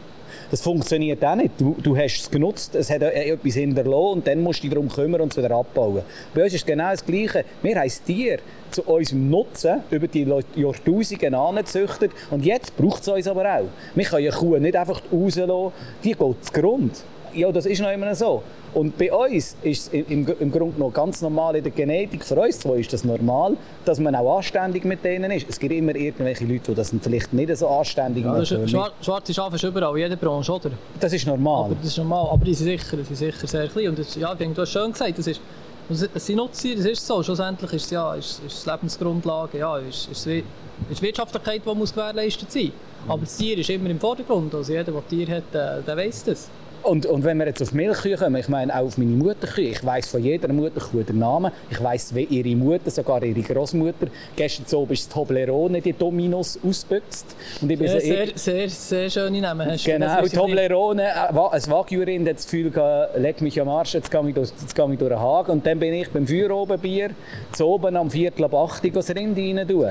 Das 0.51 0.63
funktioniert 0.63 1.25
auch 1.25 1.35
nicht. 1.35 1.53
Du, 1.59 1.77
du 1.83 1.97
hast 1.97 2.21
es 2.21 2.31
genutzt, 2.31 2.75
es 2.75 2.91
hat 2.91 3.03
äh, 3.03 3.31
etwas 3.31 3.55
hinterlassen 3.55 3.93
und 3.93 4.27
dann 4.27 4.43
musst 4.43 4.61
du 4.61 4.63
dich 4.63 4.71
darum 4.71 4.89
kümmern 4.89 5.21
und 5.23 5.33
es 5.33 5.43
wieder 5.43 5.55
abbauen. 5.55 6.03
Bei 6.35 6.45
uns 6.45 6.55
ist 6.55 6.67
genau 6.67 6.91
das 6.91 7.05
Gleiche. 7.05 7.45
Wir 7.63 7.77
haben 7.77 7.85
das 7.85 8.03
Tier 8.03 8.39
zu 8.71 8.83
unserem 8.83 9.31
Nutzen 9.31 9.83
über 9.91 10.07
die 10.09 10.27
Jahrtausende 10.57 11.39
angezüchtet 11.39 12.13
und 12.31 12.45
jetzt 12.45 12.77
braucht 12.77 13.03
es 13.03 13.09
uns 13.09 13.27
aber 13.27 13.43
auch. 13.43 13.65
Wir 13.95 14.05
können 14.05 14.27
eine 14.27 14.37
Kuh 14.37 14.59
nicht 14.59 14.77
einfach 14.77 15.03
rauslassen, 15.13 15.73
die 16.05 16.13
geht 16.13 16.45
zu 16.45 16.53
Grund. 16.53 16.93
Ja, 17.39 17.53
das 17.53 17.67
ist 17.67 17.81
noch 17.81 17.91
immer 17.93 18.15
so. 18.15 18.43
Und 18.75 18.99
bei 18.99 19.13
uns 19.13 19.57
ist 19.63 19.87
es 19.87 19.89
im, 19.89 20.27
im, 20.41 20.51
Grunde 20.53 20.79
noch 20.79 20.93
ganz 20.93 21.23
normal 21.23 21.57
in 21.57 21.63
der 21.63 21.73
Genetik, 21.73 22.25
für 22.25 22.35
uns 22.35 22.59
zwei 22.59 22.77
ist 22.79 22.93
das 22.93 23.05
normal, 23.05 23.57
dass 23.85 23.99
man 24.01 24.15
auch 24.15 24.37
anständig 24.39 24.85
mit 24.85 25.05
denen 25.05 25.31
ist. 25.31 25.47
Es 25.49 25.59
gibt 25.59 25.73
immer 25.73 25.95
irgendwelche 25.95 26.45
Leute, 26.45 26.73
die 26.73 26.75
das 26.75 26.93
vielleicht 27.01 27.33
nicht 27.33 27.57
so 27.57 27.69
anständig 27.69 28.25
Ja, 28.25 28.33
machen. 28.33 28.69
schwar 28.69 28.91
schwarze 29.01 29.33
Schafe 29.33 29.57
ist 29.57 29.63
überall, 29.65 29.93
in 29.97 30.03
jeder 30.03 30.17
Branche, 30.17 30.53
oder? 30.53 30.71
Das 31.01 31.13
ist 31.13 31.27
normal. 31.27 31.67
Aber 31.67 31.75
das 31.77 31.87
ist 31.93 31.99
normal. 31.99 32.29
Aber 32.33 32.45
die 32.45 32.55
sind 32.55 32.67
sicher, 32.67 32.97
die 32.97 33.05
sind 33.05 33.17
sicher 33.17 33.47
sehr 33.47 33.69
klein. 33.69 33.89
Und 33.91 33.99
das, 33.99 34.15
ja, 34.17 34.35
du 34.35 34.55
hast 34.57 34.71
schön 34.73 34.93
gesagt, 34.93 35.19
das 35.19 35.27
ist, 35.29 35.41
das 35.89 36.27
sind 36.27 36.37
Nutztiere, 36.37 36.77
das 36.77 36.87
ist 36.87 37.07
so. 37.07 37.23
Schlussendlich 37.23 37.73
ist 37.73 37.85
es 37.87 37.91
ja, 37.91 38.15
ist, 38.15 38.43
ist 38.47 38.59
es 38.59 38.67
Lebensgrundlage, 38.67 39.59
ja, 39.59 39.79
ist, 39.79 40.09
ist, 40.11 40.27
es- 40.27 40.43
ist 40.91 41.03
Wirtschaftlichkeit, 41.03 41.63
die 41.65 41.75
muss 41.75 41.93
gewährleistet 41.95 42.53
sein. 42.53 42.73
Aber 43.09 43.23
das 43.23 43.37
Tier 43.37 43.57
ist 43.59 43.71
immer 43.71 43.89
im 43.89 43.99
Vordergrund. 43.99 44.55
Also 44.55 44.73
jeder, 44.73 44.93
der 44.93 45.09
Tier 45.09 45.29
hat, 45.37 45.45
der, 45.53 45.81
der 45.81 45.97
weiss 45.97 46.23
das. 46.25 46.49
Und, 46.83 47.07
und 47.07 47.25
wenn 47.25 47.39
wir 47.39 47.47
jetzt 47.47 47.61
auf 47.63 47.73
Milchkühe 47.73 48.17
kommen, 48.17 48.37
ich 48.37 48.49
meine 48.49 48.75
auch 48.75 48.87
auf 48.87 48.99
meine 48.99 49.11
Mutterkühe, 49.11 49.71
ich 49.71 49.85
weiß 49.85 50.09
von 50.09 50.23
jeder 50.23 50.53
Mutterkuh 50.53 51.03
den 51.03 51.19
Namen, 51.19 51.53
ich 51.71 51.83
weiß 51.83 52.15
wie 52.15 52.25
ihre 52.25 52.57
Mutter, 52.57 52.91
sogar 52.91 53.23
ihre 53.23 53.41
Großmutter. 53.41 54.07
Gestern 54.37 54.67
so 54.67 54.87
ist 54.91 55.09
die 55.09 55.13
Toblerone, 55.15 55.81
die 55.81 55.93
Dominos 55.93 56.59
ausbüchst. 56.67 57.37
Und 57.61 57.71
ich 57.71 57.79
bin 57.79 57.89
Sehr, 57.89 58.01
so 58.01 58.07
sehr, 58.07 58.29
sehr, 58.35 58.69
sehr 58.69 59.11
schöne 59.11 59.41
Namen 59.41 59.71
hast 59.71 59.87
du. 59.87 59.91
Genau, 59.91 60.07
ja 60.07 60.23
nicht- 60.23 60.35
Toblerone, 60.35 61.03
äh, 61.03 61.15
ein 61.29 61.71
Wagyu-Rind 61.71 62.29
hat 62.29 62.37
das 62.37 62.45
Gefühl 62.45 62.73
leg 63.17 63.41
mich 63.41 63.61
am 63.61 63.69
Arsch, 63.69 63.95
jetzt 63.95 64.11
gehe 64.11 64.29
ich 64.29 64.35
durch, 64.35 64.51
jetzt 64.61 64.75
gehe 64.75 64.93
ich 64.93 64.99
durch 64.99 65.11
den 65.11 65.19
Hagen. 65.21 65.53
Und 65.53 65.67
dann 65.67 65.79
bin 65.79 65.93
ich 65.95 66.11
beim 66.11 66.27
Feuerobenbier 66.27 67.11
zu 67.53 67.67
oben 67.67 67.97
am 67.97 68.11
Viertel 68.11 68.45
ab 68.45 68.55
8 68.55 68.85
Uhr 68.85 68.91
das 68.93 69.11
Rind 69.11 69.37
rein 69.37 69.67
tun. 69.67 69.87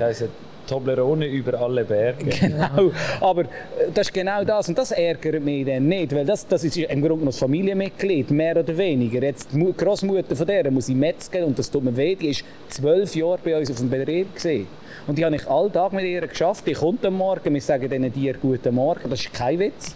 Toblerone 0.68 1.26
über 1.28 1.60
alle 1.60 1.84
Berge. 1.84 2.26
Genau, 2.40 2.92
aber 3.22 3.42
äh, 3.44 3.46
das 3.94 4.08
ist 4.08 4.14
genau 4.14 4.44
das 4.44 4.70
und 4.70 4.78
das 4.78 4.92
ärgert 4.92 5.44
mich 5.44 5.66
dann 5.66 5.88
nicht, 5.88 6.14
weil 6.14 6.26
das, 6.26 6.46
das 6.48 6.64
ist 6.64 6.78
im 6.78 7.02
Grunde 7.02 7.26
noch 7.26 7.32
das 7.32 7.40
Familienmitglied, 7.40 8.30
mehr 8.32 8.58
oder 8.58 8.78
weniger. 8.78 9.22
Jetzt 9.24 9.50
die 9.54 9.58
Mu- 9.58 9.74
Großmutter 9.74 10.36
von 10.36 10.46
der 10.48 10.70
muss 10.72 10.90
ich 10.90 10.96
metzgen 10.96 11.44
und 11.46 11.58
das 11.58 11.72
tut 11.72 11.84
mir 11.84 11.96
weh, 11.98 12.16
die 12.16 12.30
ist 12.30 12.44
zwölf 12.70 13.16
Jahre 13.16 13.40
bei 13.44 13.58
uns 13.58 13.72
auf 13.72 13.78
dem 13.78 13.90
Betrieb 13.90 14.36
gesehen. 14.36 14.68
Und 15.08 15.18
die 15.18 15.26
habe 15.26 15.36
ich 15.36 15.48
all 15.48 15.70
Tag 15.70 15.94
mit 15.94 16.04
ihr 16.04 16.28
geschafft. 16.28 16.68
Die 16.68 16.74
kommt 16.74 17.06
am 17.06 17.14
Morgen, 17.16 17.54
wir 17.54 17.62
sagen 17.62 17.90
diesen 17.90 18.14
Tieren 18.14 18.38
guten 18.42 18.76
Morgen, 18.76 19.10
das 19.10 19.22
ist 19.22 19.34
kein 19.34 19.58
Witz. 19.60 19.96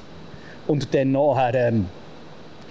Und 0.67 0.93
dann 0.93 1.12
nachher 1.12 1.53
ähm, 1.67 1.88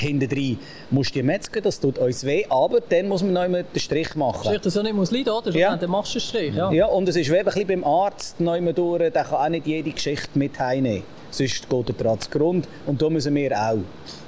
hintendrein 0.01 0.59
musst 0.91 1.11
du 1.11 1.21
die 1.21 1.23
metzgen, 1.23 1.63
das 1.63 1.79
tut 1.79 1.99
uns 1.99 2.25
weh, 2.25 2.45
aber 2.49 2.81
dann 2.81 3.09
muss 3.09 3.23
man 3.23 3.33
noch 3.33 3.43
einmal 3.43 3.65
den 3.65 3.81
Strich 3.81 4.15
machen. 4.15 4.45
Strich, 4.45 4.61
dass 4.61 4.75
du 4.75 4.83
nicht 4.83 4.95
muss 4.95 5.11
leiden, 5.11 5.33
oder? 5.33 5.51
Ja. 5.53 5.77
Dann 5.77 5.91
machst 5.91 6.15
du 6.15 6.19
einen 6.19 6.27
Strich, 6.27 6.55
ja. 6.55 6.73
Ja, 6.73 6.87
und 6.87 7.09
es 7.09 7.17
ist 7.17 7.31
wie 7.31 7.39
ein 7.39 7.45
bisschen 7.45 7.67
beim 7.67 7.85
Arzt 7.85 8.41
noch 8.41 8.53
einmal 8.53 8.75
durch, 8.75 8.99
der 8.99 9.25
kann 9.25 9.35
auch 9.35 9.49
nicht 9.49 9.67
jede 9.67 9.91
Geschichte 9.91 10.39
mit 10.39 10.59
heimnehmen. 10.59 11.03
Sonst 11.31 11.69
geht 11.69 11.89
er 11.89 11.95
daran 11.95 12.21
zugrunde 12.21 12.69
und 12.87 13.01
da 13.01 13.09
müssen 13.09 13.35
wir 13.35 13.57
auch. 13.57 13.79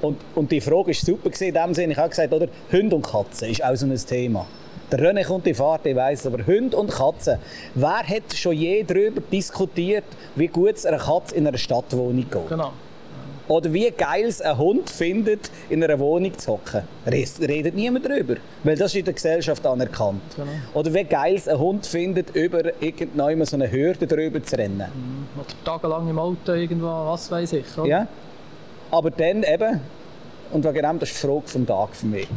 Und, 0.02 0.18
und 0.34 0.52
die 0.52 0.60
Frage 0.60 0.88
war 0.88 0.94
super 0.94 1.30
gewesen, 1.30 1.48
in 1.48 1.54
dem 1.54 1.74
Sinne, 1.74 1.92
ich 1.92 1.98
habe 1.98 2.10
gesagt, 2.10 2.32
oder, 2.32 2.46
Hunde 2.70 2.96
und 2.96 3.02
Katzen 3.02 3.50
ist 3.50 3.64
auch 3.64 3.74
so 3.74 3.86
ein 3.86 3.96
Thema. 3.96 4.46
Der 4.90 5.00
René 5.00 5.24
kommt 5.24 5.46
in 5.46 5.54
Fahrt, 5.54 5.86
ich 5.86 5.96
weiss, 5.96 6.26
aber 6.26 6.46
Hunde 6.46 6.76
und 6.76 6.90
Katzen. 6.90 7.38
Wer 7.74 8.06
hat 8.06 8.34
schon 8.34 8.52
je 8.52 8.84
darüber 8.84 9.20
diskutiert, 9.20 10.04
wie 10.36 10.48
gut 10.48 10.76
es 10.76 10.86
einer 10.86 10.98
Katze 10.98 11.34
in 11.34 11.46
einer 11.46 11.58
Stadtwohnung 11.58 12.26
geht? 12.30 12.48
Genau. 12.48 12.72
Oder 13.52 13.70
wie 13.74 13.90
geil 13.90 14.24
es 14.24 14.40
ein 14.40 14.56
Hund 14.56 14.88
findet, 14.88 15.50
in 15.68 15.84
einer 15.84 15.98
Wohnung 15.98 16.32
zu 16.38 16.52
hocken. 16.52 16.84
Redet 17.06 17.74
niemand 17.74 18.06
darüber, 18.06 18.36
weil 18.64 18.76
das 18.76 18.92
ist 18.92 19.00
in 19.00 19.04
der 19.04 19.12
Gesellschaft 19.12 19.66
anerkannt. 19.66 20.22
Genau. 20.34 20.48
Oder 20.72 20.94
wie 20.94 21.04
geil 21.04 21.34
es 21.34 21.48
ein 21.48 21.58
Hund 21.58 21.84
findet, 21.84 22.34
über 22.34 22.62
irgendwann 22.80 23.44
so 23.44 23.56
eine 23.56 23.70
Hürde 23.70 24.06
drüber 24.06 24.42
zu 24.42 24.56
rennen. 24.56 24.86
Oder 25.36 25.64
tagelang 25.66 26.08
im 26.08 26.18
Auto 26.18 26.52
irgendwo, 26.54 26.86
was 26.86 27.30
weiß 27.30 27.52
ich. 27.52 27.66
Oder? 27.76 27.88
Ja? 27.88 28.06
Aber 28.90 29.10
dann 29.10 29.42
eben, 29.42 29.82
und 30.52 30.64
wegen 30.64 30.82
dem, 30.82 30.98
das 30.98 31.10
ist 31.10 31.22
die 31.22 31.26
Frage 31.26 31.42
vom 31.46 31.66
Tag 31.66 31.94
für 31.94 32.06
mich. 32.06 32.28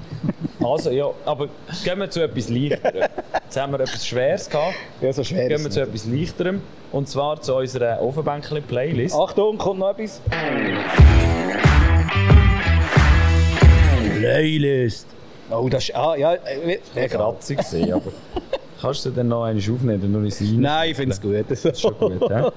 Also 0.64 0.90
ja, 0.90 1.12
aber 1.26 1.50
gehen 1.84 2.00
wir 2.00 2.10
zu 2.10 2.24
etwas 2.24 2.50
Leichterem. 2.50 3.08
Jetzt 3.44 3.58
haben 3.58 3.72
wir 3.74 3.80
etwas 3.82 4.08
Schweres 4.08 4.50
gehabt. 4.50 4.74
Ja, 5.00 5.14
so 5.14 5.24
schwer 5.24 5.48
Gehen 5.48 5.62
wir 5.64 5.70
zu 5.70 5.82
etwas 5.82 6.06
Leichterem. 6.06 6.62
Und 6.92 7.08
zwar 7.08 7.40
zu 7.40 7.56
unserer 7.56 8.02
Ofenbänkchen-Playlist. 8.02 9.14
Achtung, 9.14 9.60
kommt 9.60 9.82
noch 9.82 9.92
etwas. 9.92 10.22
Playlist. 14.18 15.06
Oh, 15.52 15.70
das 15.70 15.84
ist... 15.90 15.96
Ah, 15.96 16.16
ja, 16.16 16.34
äh, 16.34 16.80
Das 16.96 17.12
war 17.12 17.34
kratzig, 17.34 17.60
gewesen, 17.60 17.94
aber 17.94 18.12
kannst 18.82 19.06
du 19.06 19.12
dann 19.12 19.28
noch 19.28 19.44
einmal 19.44 19.62
aufnehmen 19.62 20.02
und 20.02 20.12
noch? 20.24 20.42
Nein, 20.58 20.90
ich 20.90 20.98
finde 20.98 21.14
es 21.14 21.22
gut. 21.22 21.46
Das 21.48 21.64
ist 21.64 21.82
schon 21.82 21.96
gut, 21.96 22.22
ja? 22.30 22.52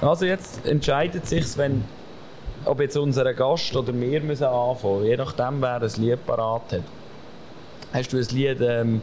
Also 0.00 0.26
jetzt 0.26 0.64
entscheidet 0.64 1.26
sich, 1.26 1.58
wenn 1.58 1.82
ob 2.64 2.80
jetzt 2.80 2.96
unser 2.96 3.32
Gast 3.34 3.74
oder 3.76 3.92
wir 3.98 4.20
müssen 4.20 4.44
anfangen, 4.44 5.04
je 5.04 5.16
nachdem, 5.16 5.60
wer 5.62 5.82
ein 5.82 5.90
Lied 5.96 6.26
parat 6.26 6.72
hat. 6.72 6.82
Hast 7.92 8.12
du 8.12 8.18
ein 8.18 8.26
Lied 8.30 8.60
ähm, 8.60 9.00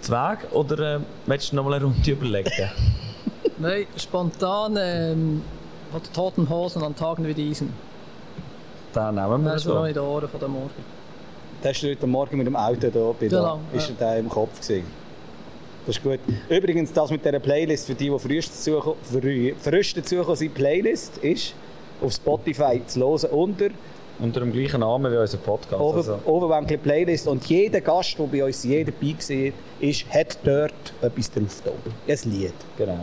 zu 0.00 0.12
Weg 0.12 0.38
oder 0.52 0.96
äh, 0.96 1.00
willst 1.26 1.52
du 1.52 1.56
noch 1.56 1.64
mal 1.64 1.74
eine 1.74 1.84
Runde 1.84 2.10
überlegen? 2.10 2.50
Nein, 3.58 3.86
spontan 3.96 4.76
ähm, 4.78 5.42
von 5.90 6.02
den 6.02 6.12
Toten 6.12 6.48
Hosen 6.50 6.82
an 6.82 6.94
Tagen 6.94 7.26
wie 7.26 7.34
diesen. 7.34 7.72
Dann 8.92 9.14
nehmen 9.14 9.44
wir 9.44 9.52
Das 9.52 9.62
so. 9.62 9.70
ist 9.70 9.74
noch 9.76 9.86
in 9.86 9.94
den 9.94 10.02
Ohren 10.02 10.28
von 10.28 10.40
dem 10.40 10.52
Morgen. 10.52 10.70
Da 11.62 11.70
hast 11.70 11.82
du 11.82 11.88
heute 11.90 12.06
Morgen 12.06 12.36
mit 12.36 12.46
dem 12.46 12.56
Auto 12.56 12.90
da, 12.90 13.12
bei 13.18 13.26
Genau, 13.28 13.60
da 13.72 13.76
ist 13.78 13.88
ja. 13.88 13.94
er 13.98 14.06
da 14.12 14.16
im 14.16 14.28
Kopf 14.28 14.60
gewesen. 14.60 14.84
Das 15.86 15.96
ist 15.96 16.02
gut. 16.02 16.18
Übrigens, 16.48 16.92
das 16.92 17.10
mit 17.10 17.24
dieser 17.24 17.38
Playlist, 17.40 17.86
für 17.86 17.94
die, 17.94 18.10
die 18.10 18.18
frisch 18.18 18.48
dazu, 18.48 18.96
früh, 19.02 19.54
frisch 19.58 19.94
dazugekommen 19.94 20.36
sind, 20.36 20.54
Playlist 20.54 21.18
ist 21.18 21.54
auf 22.04 22.12
Spotify 22.12 22.80
zu 22.86 23.00
hören 23.00 23.30
unter 23.32 23.68
Unter 24.20 24.40
dem 24.40 24.52
gleichen 24.52 24.80
Namen 24.80 25.12
wie 25.12 25.16
unser 25.16 25.38
Podcast. 25.38 25.80
Ober 25.80 25.96
Also, 25.96 26.18
Oberwänkli 26.24 26.76
Playlist. 26.76 27.26
Und 27.26 27.44
jeder 27.46 27.80
Gast, 27.80 28.16
der 28.18 28.24
bei 28.26 28.44
uns 28.44 28.62
jeder 28.64 28.92
dabei 28.92 29.14
war, 29.14 29.52
ist, 29.88 30.04
hat 30.10 30.38
dort 30.44 30.72
etwas 31.02 31.30
drauf 31.32 31.62
da. 31.64 31.70
Ein 32.12 32.18
Lied. 32.30 32.52
genau. 32.76 32.98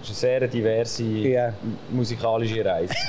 Das 0.00 0.10
ist 0.10 0.24
eine 0.24 0.40
sehr 0.40 0.48
diverse 0.48 1.04
m- 1.04 1.54
musikalische 1.96 2.64
Reise. 2.64 2.94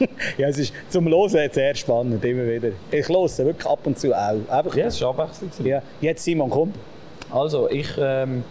Ja, 0.38 0.46
es 0.46 0.58
ist 0.58 0.72
zum 0.88 1.08
Hören 1.08 1.28
sehr 1.52 1.74
spannend, 1.74 2.24
immer 2.24 2.46
wieder. 2.46 2.68
Ich 2.92 3.08
höre 3.08 3.28
wirklich 3.38 3.66
ab 3.66 3.80
und 3.84 3.98
zu 3.98 4.14
auch. 4.14 4.38
Einfach, 4.48 4.76
ja, 4.76 4.86
es 4.86 5.00
war 5.00 5.08
abwechslungsreich. 5.10 5.66
ja. 5.66 5.82
Jetzt 6.00 6.22
Simon, 6.22 6.48
komm. 6.50 6.72
Also, 7.32 7.68
ich 7.68 7.88
ähm, 7.98 8.44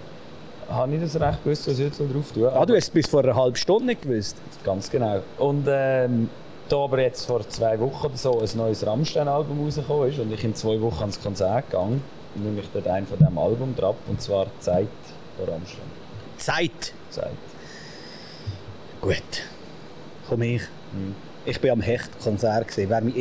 habe 0.69 0.91
nicht 0.91 1.03
das 1.03 1.19
recht 1.19 1.43
gewusst, 1.43 1.67
was 1.67 1.79
ich 1.79 1.85
jetzt 1.85 1.99
noch 1.99 2.11
drauf 2.11 2.31
tue. 2.33 2.51
Ah, 2.51 2.65
du 2.65 2.75
hast 2.75 2.85
es 2.85 2.89
bis 2.89 3.07
vor 3.07 3.23
einer 3.23 3.35
halben 3.35 3.55
Stunde 3.55 3.85
nicht 3.87 4.01
gewusst. 4.01 4.37
Ganz 4.63 4.89
genau. 4.89 5.21
Und 5.37 5.65
ähm, 5.69 6.29
da 6.69 6.77
aber 6.77 7.01
jetzt 7.01 7.25
vor 7.25 7.47
zwei 7.49 7.79
Wochen 7.79 8.07
oder 8.07 8.17
so 8.17 8.39
ein 8.39 8.49
neues 8.55 8.85
Rammstein-Album 8.85 9.63
rausgekommen 9.63 10.09
ist 10.09 10.19
und 10.19 10.31
ich 10.33 10.43
in 10.43 10.55
zwei 10.55 10.79
Wochen 10.81 11.01
ans 11.01 11.21
Konzert 11.21 11.69
gegangen, 11.69 12.03
nehme 12.35 12.59
ich 12.59 12.67
dort 12.73 12.87
einen 12.87 13.07
von 13.07 13.17
diesem 13.17 13.37
Album 13.37 13.75
drauf 13.75 13.95
und 14.07 14.21
zwar 14.21 14.47
Zeit 14.59 14.87
von 15.37 15.49
Rammstein. 15.49 15.85
Zeit? 16.37 16.93
Zeit. 17.09 17.31
Gut. 19.01 19.23
Komm 20.27 20.41
ich. 20.41 20.61
Mhm. 20.91 21.15
Ich 21.45 21.63
war 21.63 21.71
am 21.71 21.81
Hecht-Konzert. 21.81 22.75
Wer 22.75 22.87
meinen 22.87 23.15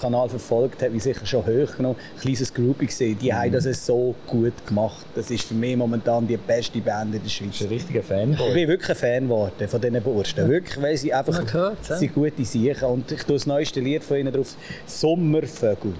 Instagram-Kanal 0.00 0.28
verfolgt 0.28 0.82
hat, 0.82 0.92
wie 0.92 1.00
sicher 1.00 1.26
schon 1.26 1.44
hoch 1.46 1.76
genommen, 1.76 1.96
ein 2.14 2.20
kleines 2.20 2.52
Groupie 2.52 2.86
gesehen. 2.86 3.18
Die 3.18 3.30
mhm. 3.30 3.36
haben 3.36 3.52
das 3.52 3.86
so 3.86 4.14
gut 4.26 4.54
gemacht. 4.66 5.06
Das 5.14 5.30
ist 5.30 5.44
für 5.44 5.54
mich 5.54 5.76
momentan 5.76 6.26
die 6.26 6.36
beste 6.36 6.80
Band 6.80 7.14
in 7.14 7.22
der 7.22 7.28
Schweiz. 7.28 7.58
Du 7.58 7.58
bist 7.58 7.62
ein 7.62 7.68
richtiger 7.68 8.02
Fan 8.02 8.32
Ich 8.32 8.54
bin 8.54 8.68
wirklich 8.68 8.90
ein 8.90 8.96
Fan 8.96 9.22
geworden 9.24 9.68
von 9.68 9.80
diesen 9.80 10.02
Bursten. 10.02 10.48
Wirklich, 10.48 10.82
weil 10.82 10.96
sie 10.96 11.12
einfach 11.12 11.44
gehört, 11.44 11.84
sie 11.84 12.08
gute 12.08 12.44
Sachen 12.44 12.88
Und 12.88 13.12
ich 13.12 13.22
tue 13.24 13.34
das 13.34 13.46
neueste 13.46 13.80
Lied 13.80 14.02
von 14.02 14.16
ihnen 14.16 14.32
drauf. 14.32 14.54
Sommervögel. 14.86 15.94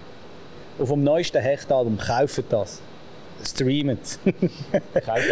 Auf 0.78 0.88
dem 0.88 1.05
neuesten 1.05 1.42
Hechtalbum. 1.42 1.98
Kauft 1.98 2.44
das 2.51 2.80
streamen. 3.45 3.99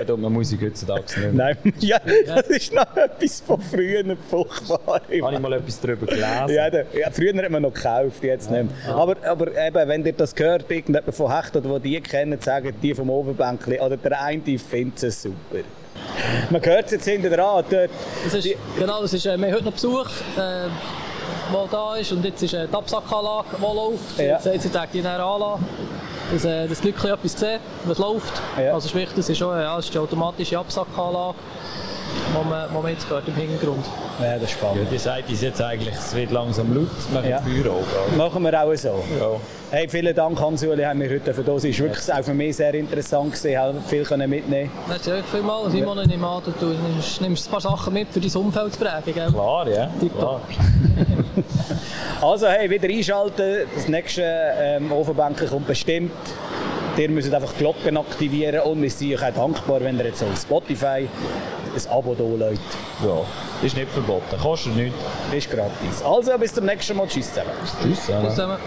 Tut 0.06 0.20
man 0.20 0.32
Musik 0.32 0.62
heutzutage 0.62 1.20
nicht 1.20 1.34
Nein, 1.34 1.56
ja, 1.78 1.98
das 2.26 2.48
ist 2.48 2.72
noch 2.72 2.96
etwas 2.96 3.40
von 3.40 3.60
früher 3.60 4.16
furchtbar. 4.28 4.80
Habe 4.86 5.34
ich 5.34 5.40
mal 5.40 5.52
etwas 5.52 5.80
darüber 5.80 6.06
gelesen? 6.06 6.48
Ja, 6.48 6.70
da, 6.70 6.78
ja, 6.92 7.10
früher 7.10 7.34
hat 7.42 7.50
man 7.50 7.62
noch 7.62 7.72
gekauft, 7.72 8.22
jetzt 8.22 8.50
nicht 8.50 8.64
mehr. 8.64 8.94
Aber, 8.94 9.16
aber 9.24 9.48
eben, 9.56 9.88
wenn 9.88 10.04
ihr 10.04 10.12
das 10.12 10.34
hört, 10.36 10.70
irgendjemand 10.70 11.14
von 11.14 11.34
Hecht 11.34 11.56
oder 11.56 11.80
die 11.80 12.00
kennen, 12.00 12.40
sagen 12.40 12.74
die 12.82 12.94
vom 12.94 13.10
Oberbänkli, 13.10 13.80
oder 13.80 13.96
der 13.96 14.22
eine 14.22 14.58
findet 14.58 15.02
es 15.02 15.22
super. 15.22 15.64
Man 16.50 16.64
hört 16.64 16.86
es 16.86 16.92
jetzt 16.92 17.04
hinter 17.04 17.30
dran. 17.30 17.64
Dort. 17.68 17.90
Das 18.24 18.34
ist, 18.34 18.54
genau, 18.78 19.02
das 19.02 19.12
ist, 19.12 19.26
äh, 19.26 19.36
wir 19.36 19.46
haben 19.46 19.54
heute 19.54 19.64
noch 19.64 19.72
Besuch. 19.72 20.08
Äh, 20.36 20.68
der 21.52 21.66
da 21.70 21.96
ist 21.96 22.12
und 22.12 22.24
jetzt 22.24 22.42
ist 22.42 22.54
äh, 22.54 22.66
die 22.66 22.74
Absackanlage, 22.74 23.48
die 23.56 23.62
läuft. 23.62 24.18
Ja. 24.18 24.52
Jetzt 24.52 24.62
sie, 24.62 24.70
die 24.92 25.00
näher 25.02 25.24
anlassen 25.24 25.64
dass, 26.32 26.44
äh, 26.44 26.68
dass 26.68 26.80
die 26.80 26.88
Leute 26.90 27.10
etwas 27.10 27.32
sehen, 27.32 27.60
was 27.84 27.98
läuft. 27.98 28.42
Ja. 28.58 28.74
Also 28.74 28.88
sprich, 28.88 29.08
das 29.14 29.28
ist, 29.28 29.42
auch, 29.42 29.52
ja, 29.52 29.76
das 29.76 29.86
ist 29.86 29.94
die 29.94 29.98
automatische 29.98 30.58
Absackanlage, 30.58 31.34
die 32.28 32.48
man, 32.48 32.72
man 32.72 32.92
jetzt 32.92 33.08
gehört 33.08 33.28
im 33.28 33.34
Hintergrund. 33.34 33.84
Ja, 34.20 34.34
das 34.34 34.44
ist 34.44 34.50
spannend. 34.52 34.84
Ja, 34.84 34.90
die 34.90 34.98
Seite 34.98 35.32
ist 35.32 35.42
jetzt 35.42 35.62
eigentlich, 35.62 35.94
es 35.94 36.14
wird 36.14 36.30
langsam 36.30 36.74
laut, 36.74 36.88
machen 37.12 37.28
ja. 37.28 37.38
Feuer 37.38 37.72
auch. 37.72 38.16
Machen 38.16 38.42
wir 38.42 38.62
auch 38.62 38.74
so. 38.74 39.02
Ja. 39.18 39.40
Hey, 39.70 39.88
vielen 39.88 40.14
Dank 40.14 40.40
Hans-Uli, 40.40 40.82
haben 40.82 41.00
wir 41.00 41.10
heute 41.10 41.34
für 41.34 41.42
das. 41.42 41.64
Es 41.64 41.78
war 41.78 41.86
wirklich 41.86 42.12
auch 42.12 42.24
für 42.24 42.34
mich 42.34 42.56
sehr 42.56 42.74
interessant 42.74 43.34
gewesen, 43.34 43.58
haben 43.58 43.82
viel 43.86 44.02
können 44.02 44.30
mitnehmen. 44.30 44.70
Merci 44.88 45.12
euch 45.12 45.24
vielmals. 45.26 45.72
Simon, 45.72 45.98
ich 46.00 46.08
nehme 46.08 46.26
an, 46.26 46.42
du 46.58 46.66
nimmst, 46.66 47.20
nimmst 47.20 47.46
ein 47.46 47.50
paar 47.50 47.60
Sachen 47.60 47.92
mit, 47.92 48.08
für 48.08 48.20
dein 48.20 48.34
Umfeld 48.34 48.72
zu 48.72 48.80
prägen, 48.80 49.14
gell? 49.14 49.30
Klar, 49.30 49.68
ja. 49.68 49.90
Klar. 50.16 50.40
also, 52.20 52.46
hey, 52.46 52.70
wieder 52.70 52.88
einschalten. 52.88 53.66
Das 53.74 53.88
nächste 53.88 54.22
ähm, 54.22 54.92
Ofenbänkchen 54.92 55.48
kommt 55.48 55.66
bestimmt. 55.66 56.12
Ihr 56.96 57.08
müsst 57.10 57.32
einfach 57.32 57.52
die 57.52 57.58
Glocken 57.58 57.96
aktivieren 57.96 58.60
und 58.62 58.82
wir 58.82 58.90
sind 58.90 59.14
euch 59.14 59.22
auch 59.22 59.34
dankbar, 59.34 59.80
wenn 59.82 59.98
ihr 59.98 60.06
jetzt 60.06 60.22
auf 60.22 60.36
Spotify 60.36 61.08
ein 61.76 61.90
Abo 61.90 62.14
da 62.14 62.24
lädt. 62.24 62.58
Ja, 63.04 63.20
ist 63.64 63.76
nicht 63.76 63.88
verboten, 63.90 64.36
kostet 64.40 64.74
nichts. 64.74 64.98
Ist 65.32 65.48
gratis. 65.48 66.02
Also 66.04 66.36
bis 66.38 66.52
zum 66.52 66.64
nächsten 66.64 66.96
Mal. 66.96 67.06
Tschüss 67.06 67.28
zusammen. 67.28 67.50
Tschüss 67.82 68.04
zusammen. 68.04 68.24
Tschüss 68.24 68.34
zusammen. 68.34 68.58